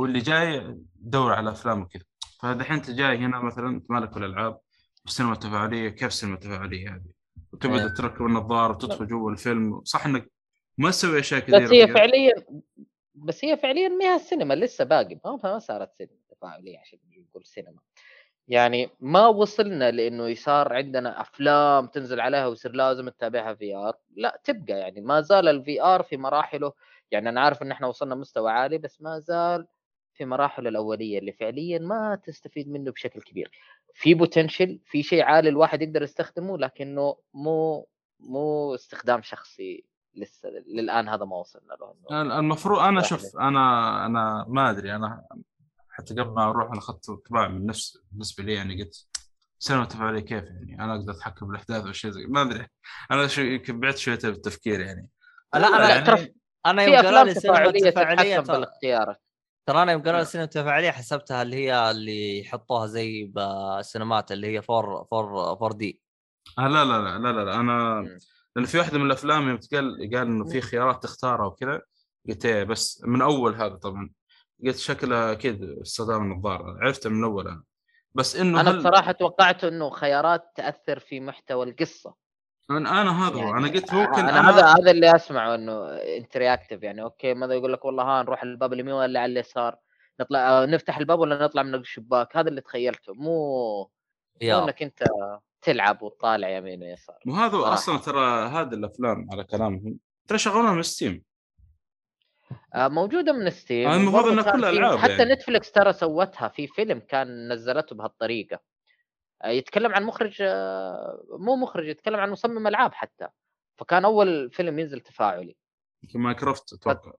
[0.00, 2.04] واللي جاي دور على أفلام وكذا.
[2.40, 4.60] فدحين أنت جاي هنا مثلا أنت مالك الألعاب
[5.04, 7.16] والسينما التفاعلية كيف السينما التفاعلية هذه؟
[7.52, 7.94] وتبدأ إيه.
[7.94, 9.84] تركب النظارة وتدخل جوا الفيلم.
[9.84, 10.30] صح إنك
[10.78, 11.88] ما تسوي أشياء كثيرة بس هي.
[11.88, 12.32] فعليا
[13.14, 16.98] بس هي فعليا ما هي السينما لسه باقي ما ما صارت سينما تفاعلية عشان
[17.30, 17.80] نقول سينما.
[18.48, 23.96] يعني ما وصلنا لإنه يصار عندنا أفلام تنزل عليها ويصير لازم تتابعها VR.
[24.16, 25.00] لا تبقى يعني.
[25.00, 26.72] ما زال ال VR في مراحله.
[27.10, 29.66] يعني أنا عارف إن إحنا وصلنا مستوى عالي بس ما زال
[30.16, 33.50] في مراحله الأولية اللي فعليا ما تستفيد منه بشكل كبير.
[33.94, 37.88] في potential في شيء عالي الواحد يقدر يستخدمه لكنه مو
[38.20, 39.84] مو استخدام شخصي
[40.14, 41.72] لسه للآن هذا ما وصلنا
[42.10, 43.02] له المفروض أنا.
[43.02, 45.24] شوف أنا أنا ما أدري أنا
[45.90, 49.06] حتى قبل ما أروح أنا أخذت انطباع من نفس بالنسبة لي يعني قلت
[49.58, 52.66] سينما تفاعليه كيف يعني؟ أنا أقدر أتحكم بالأحداث والشيء زي ما أدري.
[53.10, 55.08] أنا شو يمكن بعدت شوية بالتفكير يعني.
[55.54, 56.34] لا أنا يعني- ترى
[56.66, 58.56] أنا يوم قالوا أفلام لي السينما تفاعلية التفاعليه تتحكم ترى.
[58.56, 59.22] بالاختيارات
[59.66, 64.46] ترى أنا يوم قالوا لي السينما التفاعليه حسبتها اللي هي اللي يحطوها زي بالسينمات اللي
[64.46, 66.00] هي 4 4 4 دي.
[66.58, 68.04] آه لا لا لا لا لا, لا أنا.
[68.56, 71.82] لأن في واحدة من الأفلام يوم قال قال إنه في خيارات تختارها وكذا
[72.28, 74.10] قلت إيه بس من أول هذا طبعا.
[74.66, 76.78] قلت شكلها أكيد استخدام النظارة.
[76.80, 77.62] عرفتها من أول أنا.
[78.14, 78.78] بس إنه أنا هل...
[78.78, 82.25] بصراحة توقعت إنه خيارات تأثر في محتوى القصة.
[82.70, 83.38] أنا أنا هذا هو.
[83.38, 87.54] يعني أنا قلت ممكن أنا, هذا هذا اللي أسمعه إنه انت reactive يعني okay ماذا
[87.54, 89.76] يقول لك والله ها نروح الباب اليمين ولا على اليسار.
[90.20, 93.14] نطلع آه، نفتح الباب ولا نطلع من الشباك؟ هذا اللي تخيلته.
[93.14, 93.90] مو
[94.42, 95.04] إنك أنت
[95.62, 97.16] تلعب وتطالع يمين ويسار.
[97.26, 97.74] وهذا صراحة.
[97.74, 99.98] أصلا ترى هذه الأفلام على كلامهم.
[100.28, 101.22] ترى شغلوها من ستيم
[102.74, 105.32] آه، موجودة من ستيم المفروض كلها في- ألعاب حتى يعني.
[105.32, 108.60] نتفلكس ترى سوتها في فيلم كان نزلته بهالطريقة.
[109.46, 113.28] يتكلم عن مخرج آه، مو مخرج يتكلم عن مصمم ألعاب حتى.
[113.78, 115.56] فكان أول فيلم ينزل تفاعلي.
[116.02, 117.12] يمكن Minecraft أتوقع.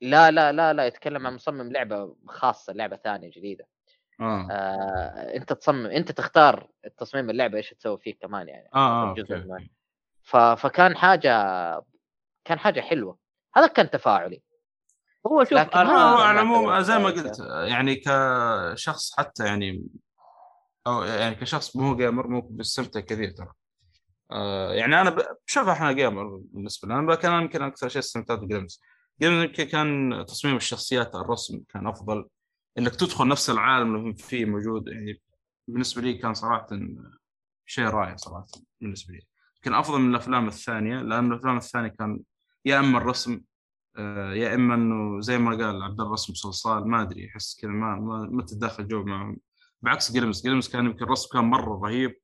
[0.00, 3.66] لا لا لا لا يتكلم عن مصمم لعبة خاصة لعبة ثانية جديدة.
[4.20, 4.48] آه.
[4.50, 6.68] آه، أنت تصمم أنت تختار
[6.98, 9.70] تصميم اللعبة إيش تسوي فيه كمان يعني آه, آه الجزء okay المالي.
[10.22, 10.36] ف...
[10.36, 11.30] فكان حاجة
[12.44, 13.18] كان حاجة حلوة.
[13.54, 14.42] هذا كان تفاعلي.
[15.26, 17.10] هو شوف أنا آه على العموم زي ما.
[17.10, 17.38] قلت
[17.68, 19.86] يعني كشخص حتى يعني
[20.86, 23.52] أو يعني كشخص مو gamer ممكن بيستمتع كثير ترى.
[24.30, 25.16] آه يعني أنا
[25.46, 28.80] بشوف إحنا gamer بالنسبة لي أنا كان يمكن أكثر شيء استمتعت ب James
[29.22, 32.28] James يمكن كان تصميم الشخصيات الرسم كان أفضل.
[32.78, 34.88] إنك تدخل نفس العالم اللي فيه موجود.
[34.88, 35.20] يعني
[35.68, 36.66] بالنسبة لي كان صراحة
[37.66, 38.46] شيء رائع صراحة
[38.80, 39.20] بالنسبة لي.
[39.62, 42.20] كان أفضل من الأفلام الثانية لأن الأفلام الثانية كان
[42.64, 43.40] يا إما الرسم
[43.96, 47.70] آه، يا إما إنه زي ما قال عبد الله رسم صلصال ما أدري احس كذا
[47.70, 49.36] ما ما, ما تتداخل جو معهم.
[49.82, 52.16] بعكس James James كان يمكن الرسم كان مرة رهيب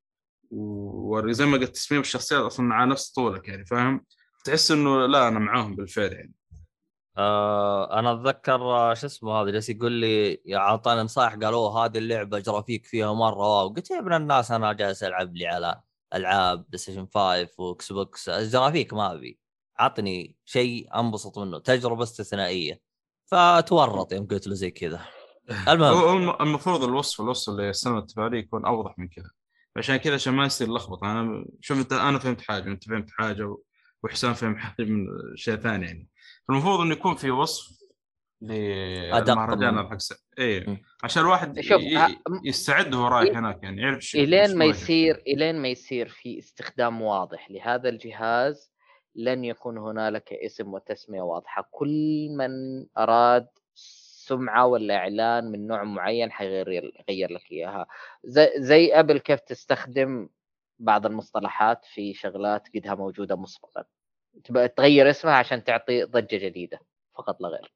[0.50, 4.04] وزي ما قلت تصميم الشخصيات أصلا على نفس طولك يعني فاهم؟
[4.44, 6.34] تحس إنه لا أنا معاهم بالفعل يعني.
[7.18, 12.38] آه أنا أتذكر آه، شو اسمه هذا جالس يقول لي اعطاني نصائح قالوا هذه اللعبة
[12.38, 13.58] جرافيك فيها مرة.
[13.58, 13.68] wow.
[13.68, 15.80] قلت يا ابن الناس أنا جالس ألعب لي على
[16.14, 18.28] ألعاب بلاي ستيشن 5 وإكس بوكس.
[18.28, 19.38] الجرافيك ما أبي.
[19.78, 21.58] عطني شيء أنبسط منه.
[21.58, 22.80] تجربة استثنائية.
[23.26, 25.00] فتورط يوم قلت له زي كذا.
[25.68, 26.36] المهم.
[26.40, 29.30] المفروض الوصف الوصف اللي السنة التفاعليه يكون أوضح من كذا.
[29.76, 31.12] عشان كذا عشان ما يصير لخبطة.
[31.12, 33.56] أنا شوف أنت أنا فهمت حاجة وانت فهمت حاجة
[34.02, 36.08] وحسام فهم حاجة من شيء ثاني يعني.
[36.50, 37.76] المفروض إنه يكون في وصف
[38.42, 40.70] للمهرجان حق س- إيه.
[40.70, 40.76] م.
[41.04, 44.64] عشان الواحد شوف، ي- يستعد وهو رايح هناك يعني يعرف شو إلين ما.
[44.64, 48.72] يصير إلين ما يصير في استخدام واضح لهذا الجهاز
[49.14, 51.68] لن يكون هنالك اسم وتسمية واضحة.
[51.70, 52.50] كل من
[52.98, 53.46] أراد
[54.28, 56.68] سمعة ولا إعلان من نوع معين حيغير
[57.08, 57.86] يغير لك إياها.
[58.24, 60.28] زي زي أبل كيف تستخدم
[60.78, 63.84] بعض المصطلحات في شغلات قدها موجودة مسبقا.
[64.44, 66.80] تبقى تغير اسمها عشان تعطي ضجة جديدة
[67.14, 67.72] فقط لا غير.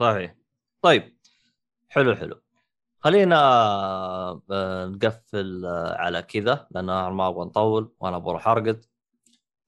[0.00, 0.34] صحيح.
[0.82, 1.16] طيب
[1.88, 2.40] حلو حلو.
[2.98, 3.36] خلينا
[4.50, 8.84] آه، نقفل آه، على كذا لأن ما أبغى نطول وأنا بروح أرقد.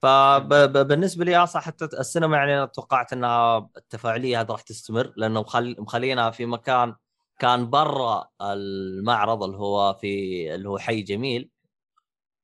[0.02, 5.76] فبالنسبه لي أصلا حتى السينما يعني أنا توقعت إنها التفاعلية هذه راح تستمر لأنه مخل...
[5.78, 6.94] مخلينها في مكان
[7.38, 11.50] كان برا المعرض اللي هو في اللي هو حي جميل.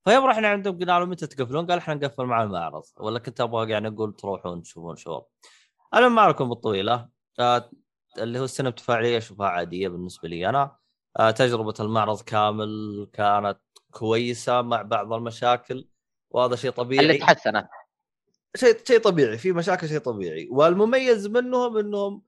[0.04, 2.82] فيوم رحنا عندهم قلنا لهم متى تقفلون؟ قال إحنا نقفل مع المعرض.
[2.96, 5.24] ولا كنت أبغى يعني أقول تروحون تشوفون شغل.
[5.94, 7.08] المهم ما عليكم بالطويلة.
[7.40, 7.70] آه،
[8.18, 10.76] اللي هو السينما التفاعلية أشوفها عادية بالنسبة لي أنا.
[11.18, 13.58] آه، تجربة المعرض كامل كانت
[13.90, 15.88] كويسة مع بعض المشاكل.
[16.30, 17.68] وهذا شيء اللي طبيعي تحسنت
[18.56, 20.48] شيء شيء طبيعي في مشاكل شيء طبيعي.
[20.50, 22.22] والمميز منهم إنهم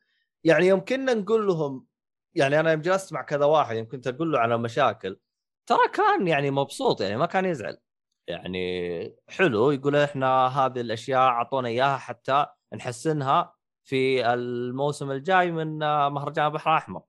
[0.45, 1.87] يعني يوم كنا نقول لهم
[2.35, 5.21] يعني أنا يوم جلست مع كذا واحد يوم كنت أقول له على مشاكل
[5.67, 7.79] ترى كان يعني مبسوط يعني ما كان يزعل.
[8.27, 15.79] يعني حلو يقول إحنا هذه الأشياء أعطونا إياها حتى نحسنها في الموسم الجاي من
[16.09, 17.03] مهرجان البحر الأحمر.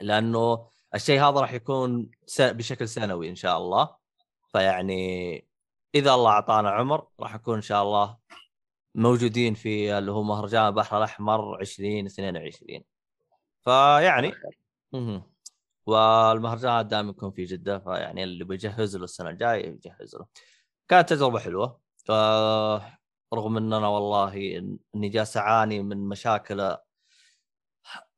[0.00, 3.96] لأنه الشيء هذا راح يكون بشكل سنوي إن شاء الله.
[4.52, 5.46] فيعني
[5.94, 8.18] إذا الله أعطانا عمر راح نكون إن شاء الله
[8.94, 12.82] موجودين في اللي هو مهرجان البحر الأحمر 2022
[13.60, 14.32] فيعني
[14.92, 15.32] مهم.
[15.86, 20.26] والمهرجان دائما يكون في جدة فيعني اللي بيجهز له السنة الجاية يجهز له.
[20.88, 21.80] كانت تجربة حلوة.
[22.10, 22.98] آه،
[23.34, 24.34] رغم ان أنا والله
[24.94, 26.60] إني جالس أعاني من مشاكل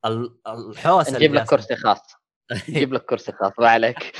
[0.05, 2.16] ال- الحوسة نجيب لك كرسي خاص.
[2.69, 4.13] نجيب لك كرسي خاص ما عليك.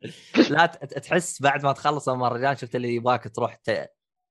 [0.50, 3.88] لا تحس بعد ما تخلص المهرجان شفت اللي يبغاك تروح ت...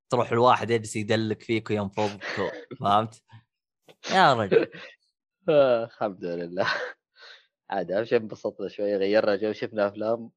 [0.10, 2.24] تروح الواحد يجلس يدلك فيك وينفضك
[2.80, 3.22] فهمت؟
[4.12, 4.68] يا رجل.
[5.50, 6.68] آه، الحمد لله.
[7.70, 10.30] عاد أهم شيء انبسطنا شوية غيرنا جو شفنا أفلام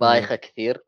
[0.00, 0.84] بايخة كثير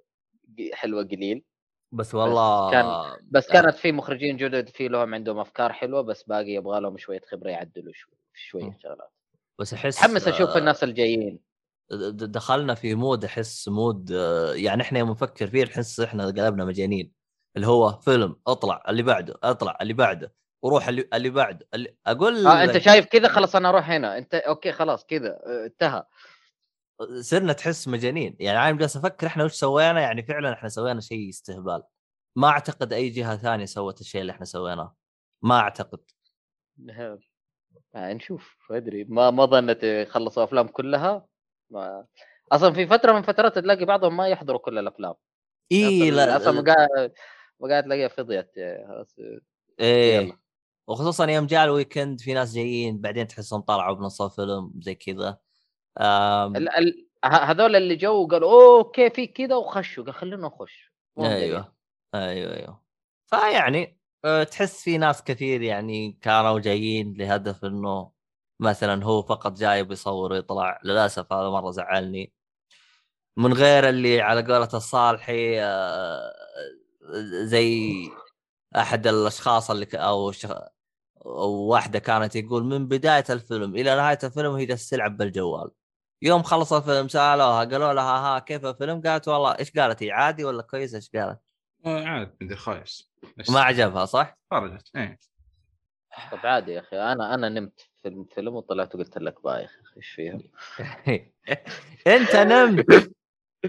[0.72, 1.44] حلوة قليل.
[1.92, 6.50] بس والله كان- بس كانت في مخرجين جدد في لهم عندهم أفكار حلوة بس باقي
[6.50, 8.78] يبغى لهم شوية خبرة يعدلوا شوي شوية.
[8.82, 9.12] شغلات.
[9.58, 11.53] بس أحس متحمس أشوف آه، الناس الجايين.
[12.12, 14.10] دخلنا في mood أحس mood
[14.54, 17.12] يعني إحنا يوم نفكر فيه نحس إحنا قلبنا مجانين.
[17.56, 21.96] اللي هو فيلم اطلع اللي بعده اطلع اللي بعده وروح اللي, اللي بعده اللي...
[22.06, 24.18] أقول آه أنت شايف كذا خلاص أنا أروح هنا.
[24.18, 26.04] أنت okay خلاص كذا انتهى.
[27.20, 28.36] صرنا تحس مجانين.
[28.40, 31.82] يعني أنا جالس أفكر إحنا وش سوينا؟ يعني فعلا إحنا سوينا شيء استهبال.
[32.36, 34.96] ما أعتقد أي جهة ثانية سوت الشيء اللي إحنا سويناه.
[35.42, 36.00] ما أعتقد.
[37.94, 39.04] آه، نشوف ما أدري.
[39.04, 41.26] ما ما ظنيت خلصوا أفلام كلها.
[41.70, 42.06] ما
[42.52, 45.14] أصلا في فترة من فترات تلاقي بعضهم ما يحضروا كل الأفلام.
[45.72, 47.12] إي لا أصلا قاعد
[47.70, 48.50] قاعد تلاقيها فضيت
[48.88, 49.16] خلاص
[49.80, 50.16] إيه.
[50.16, 50.38] يلا.
[50.86, 55.38] وخصوصا يوم جاء ال weekend في ناس جايين بعدين تحسهم طلعوا بنص الفيلم زي كذا.
[56.00, 60.92] آم، ال- ال- هذول اللي جو قالوا okay في كذا وخشوا قال خلونا نخش.
[61.18, 61.74] أيوه
[62.14, 62.82] أيوه أيوه.
[63.26, 68.10] فيعني آه، تحس في ناس كثير يعني كانوا جايين لهدف إنه
[68.60, 72.32] مثلا هو فقط جاي بيصور ويطلع للأسف هذا مرة زعلني.
[73.36, 76.32] من غير اللي على قولة الصالحي آه،
[77.44, 77.92] زي
[78.76, 80.50] أحد الأشخاص اللي أو شخ...
[81.26, 85.70] أو واحدة كانت يقول من بداية الفيلم إلى نهاية الفيلم هي جالسة تلعب بالجوال.
[86.22, 89.58] يوم خلص الفيلم سألوها قالوا لها ها كيف الفيلم؟ قالت والله.
[89.58, 91.40] إيش قالت هي عادي ولا كويس؟ إيش قالت؟
[91.86, 93.12] آه، عاد بدي خايس.
[93.50, 95.18] ما عجبها صح؟ خرجت إيه.
[96.32, 97.93] طب عادي يا أخي أنا أنا نمت.
[98.04, 100.38] في الفيلم وطلعت وقلت لك بايخ إيش فيها
[102.16, 103.12] أنت نمت.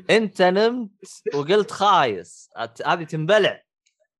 [0.09, 0.91] أنت نمت
[1.35, 2.49] وقلت خايس.
[2.85, 3.61] هذه تنبلع.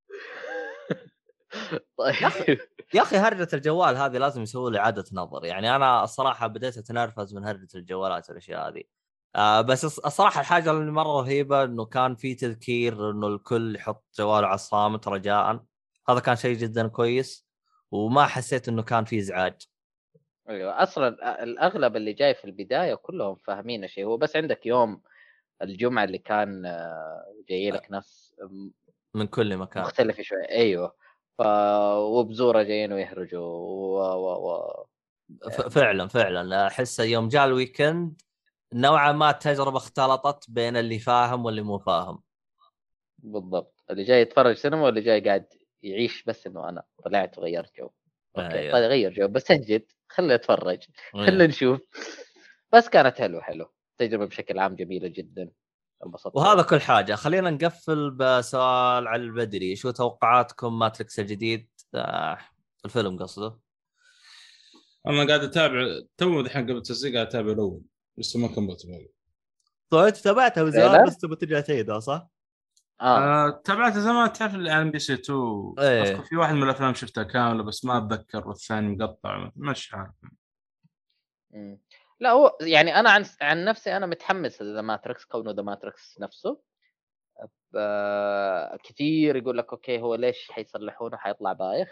[1.98, 2.60] طيب.
[2.94, 5.46] يا أخي هرجة الجوال هذه لازم يسووا لي اعاده نظر.
[5.46, 8.84] يعني أنا الصراحة بديت أتنرفز من هرجة الجوالات والأشياء هذه.
[9.36, 14.06] آه بس الص- الصراحة الحاجة اللي مرة رهيبة إنه كان في تذكير إنه الكل يحط
[14.20, 15.64] جواله على الصامت رجاء
[16.10, 17.46] هذا كان شيء جدا كويس.
[17.92, 19.62] وما حسيت إنه كان في إزعاج.
[20.50, 25.02] أيوه أصلا الأغلب اللي جاي في البداية كلهم فاهمين الشيء هو بس عندك يوم
[25.62, 28.36] الجمعة اللي كان آه، جاي لك ناس
[29.14, 29.84] من كل مكان.
[29.84, 30.50] مختلفه شوي.
[30.50, 30.96] أيوه.
[31.38, 31.42] ف...
[31.98, 33.98] وبزورة جايين ويهرجوا و...
[33.98, 34.52] و...
[34.52, 34.86] و...
[35.50, 36.68] ف- فعلا فعلا.
[36.68, 38.22] أحس يوم جاء الويكند
[38.74, 42.24] نوعا ما التجربة اختلطت بين اللي فاهم واللي مو فاهم.
[43.20, 43.84] بالضبط.
[43.92, 45.46] اللي جاي يتفرج سينما واللي جاي قاعد
[45.84, 47.90] يعيش بس إنه أنا طلعت وغيرت جو.
[48.38, 48.72] okay.
[48.72, 50.80] طيب غير جو بس enjoyed خلينا نتفرج
[51.16, 51.26] إيه.
[51.26, 51.80] خلينا نشوف.
[52.74, 55.52] بس كانت حلو حلو تجربة بشكل عام جميلة جدا.
[56.06, 56.36] انبسطت.
[56.36, 57.16] وهذا كل حاجة.
[57.16, 59.76] خلينا نقفل بسؤال على البدري.
[59.76, 62.38] شو توقعاتكم ماتريكس الجديد؟ آه
[62.86, 63.60] الفيلم قصده.
[65.08, 67.82] أنا قاعد أتابع تو الحين قبل التسجيل قاعد أتابع الأول
[68.18, 69.10] لسه ما كملت باقي
[69.90, 72.30] طيب تابعتها من زمان، زمان بس بس تبغى ترجع تعيدها صح؟
[73.02, 73.48] آه.
[73.48, 76.02] آه، تابعته زمان تعرف اللي على ام بي سي 2 إيه.
[76.02, 80.12] أذكر في واحد من الأفلام شفتها كاملة بس ما أتذكر والثاني مقطع مش عارف.
[82.20, 86.20] لا هو يعني أنا عن عن نفسي أنا متحمس ل The Matrix كونه The Matrix
[86.22, 86.62] نفسه.
[88.84, 91.90] كثير يقول لك okay هو ليش حيصلحونه؟ حيطلع بايخ.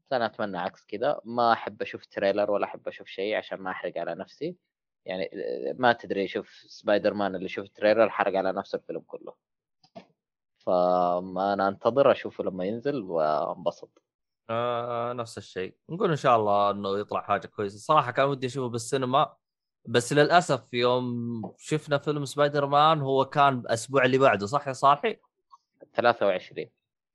[0.00, 1.20] بس أنا أتمنى عكس كذا.
[1.24, 4.56] ما أحب أشوف trailer ولا أحب أشوف شيء عشان ما أحرق على نفسي.
[5.04, 5.30] يعني
[5.78, 9.47] ما تدري شوف سبايدر مان اللي شوف trailer حرق على نفسه الفيلم كله.
[10.68, 14.02] فما أنا أنتظر أشوفه لما ينزل وانبسط.
[14.50, 15.74] آه نفس الشيء.
[15.88, 17.78] نقول إن شاء الله إنه يطلع حاجة كويسة.
[17.78, 19.34] صراحة كان ودي أشوفه بالسينما
[19.84, 25.16] بس للأسف يوم شفنا فيلم سبايدر مان هو كان الأسبوع اللي بعده صح يا صالحي؟
[25.94, 26.66] 23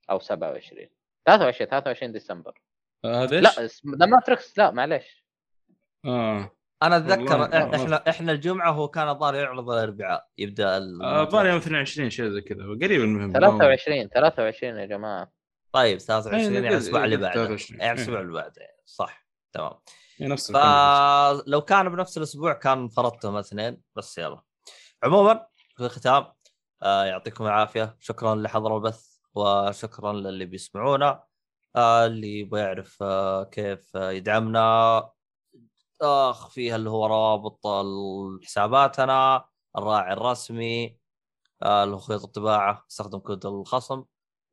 [0.10, 0.88] أو 27
[1.26, 2.62] 23 23 ديسمبر.
[3.06, 3.44] آه، هذا إيش؟
[3.86, 5.26] لا The Matrix لا معليش.
[6.06, 6.52] آه.
[6.84, 7.44] أنا أتذكر
[7.76, 12.30] إحنا إحنا الجمعة هو كان الظاهر يعرض الأربعاء يبدأ ال- آه، الظاهر يوم 22 شيء
[12.30, 12.64] زي كذا.
[12.64, 13.32] قريب المهم.
[13.34, 15.32] 23 23 يا جماعة.
[15.72, 17.82] طيب 23 يعني إيه، الأسبوع اللي إيه، بعده 23.
[17.82, 18.62] يعني الأسبوع اللي بعده.
[18.62, 18.82] يعني.
[18.86, 19.72] صح تمام.
[20.22, 20.52] إيه، نفس.
[20.52, 24.42] فلو كان بنفس الأسبوع كان فرضتهم اثنين بس يلا.
[25.04, 25.48] عموما
[25.78, 26.26] في الختام
[26.84, 27.96] آه يعطيكم العافية.
[28.00, 29.06] شكرا اللي حضروا البث
[29.36, 31.24] وشكرا للي بيسمعونا
[31.76, 35.10] آه اللي يبغى يعرف آه كيف آه يدعمنا.
[36.04, 37.60] اخ فيها اللي هو روابط
[38.46, 39.46] حساباتنا
[39.78, 41.00] الراعي الرسمي
[41.64, 44.04] آه اللي هو خيط الطباعة استخدم كود الخصم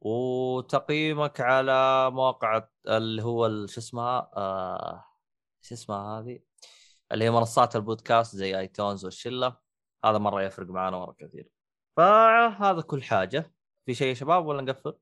[0.01, 5.05] وتقييمك على مواقع اللي هو شو اسمها آه
[5.62, 6.41] شو اسمها هذه؟
[7.12, 9.57] اللي هي منصات البودكاست زي آيتونز والشلة.
[10.05, 11.49] هذا مرة يفرق معنا مرة كثير.
[11.97, 13.52] فهذا كل حاجة.
[13.86, 14.94] في شيء يا شباب ولا نقفل؟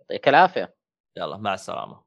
[0.00, 0.74] يعطيك العافية.
[1.16, 2.03] يلا مع السلامة.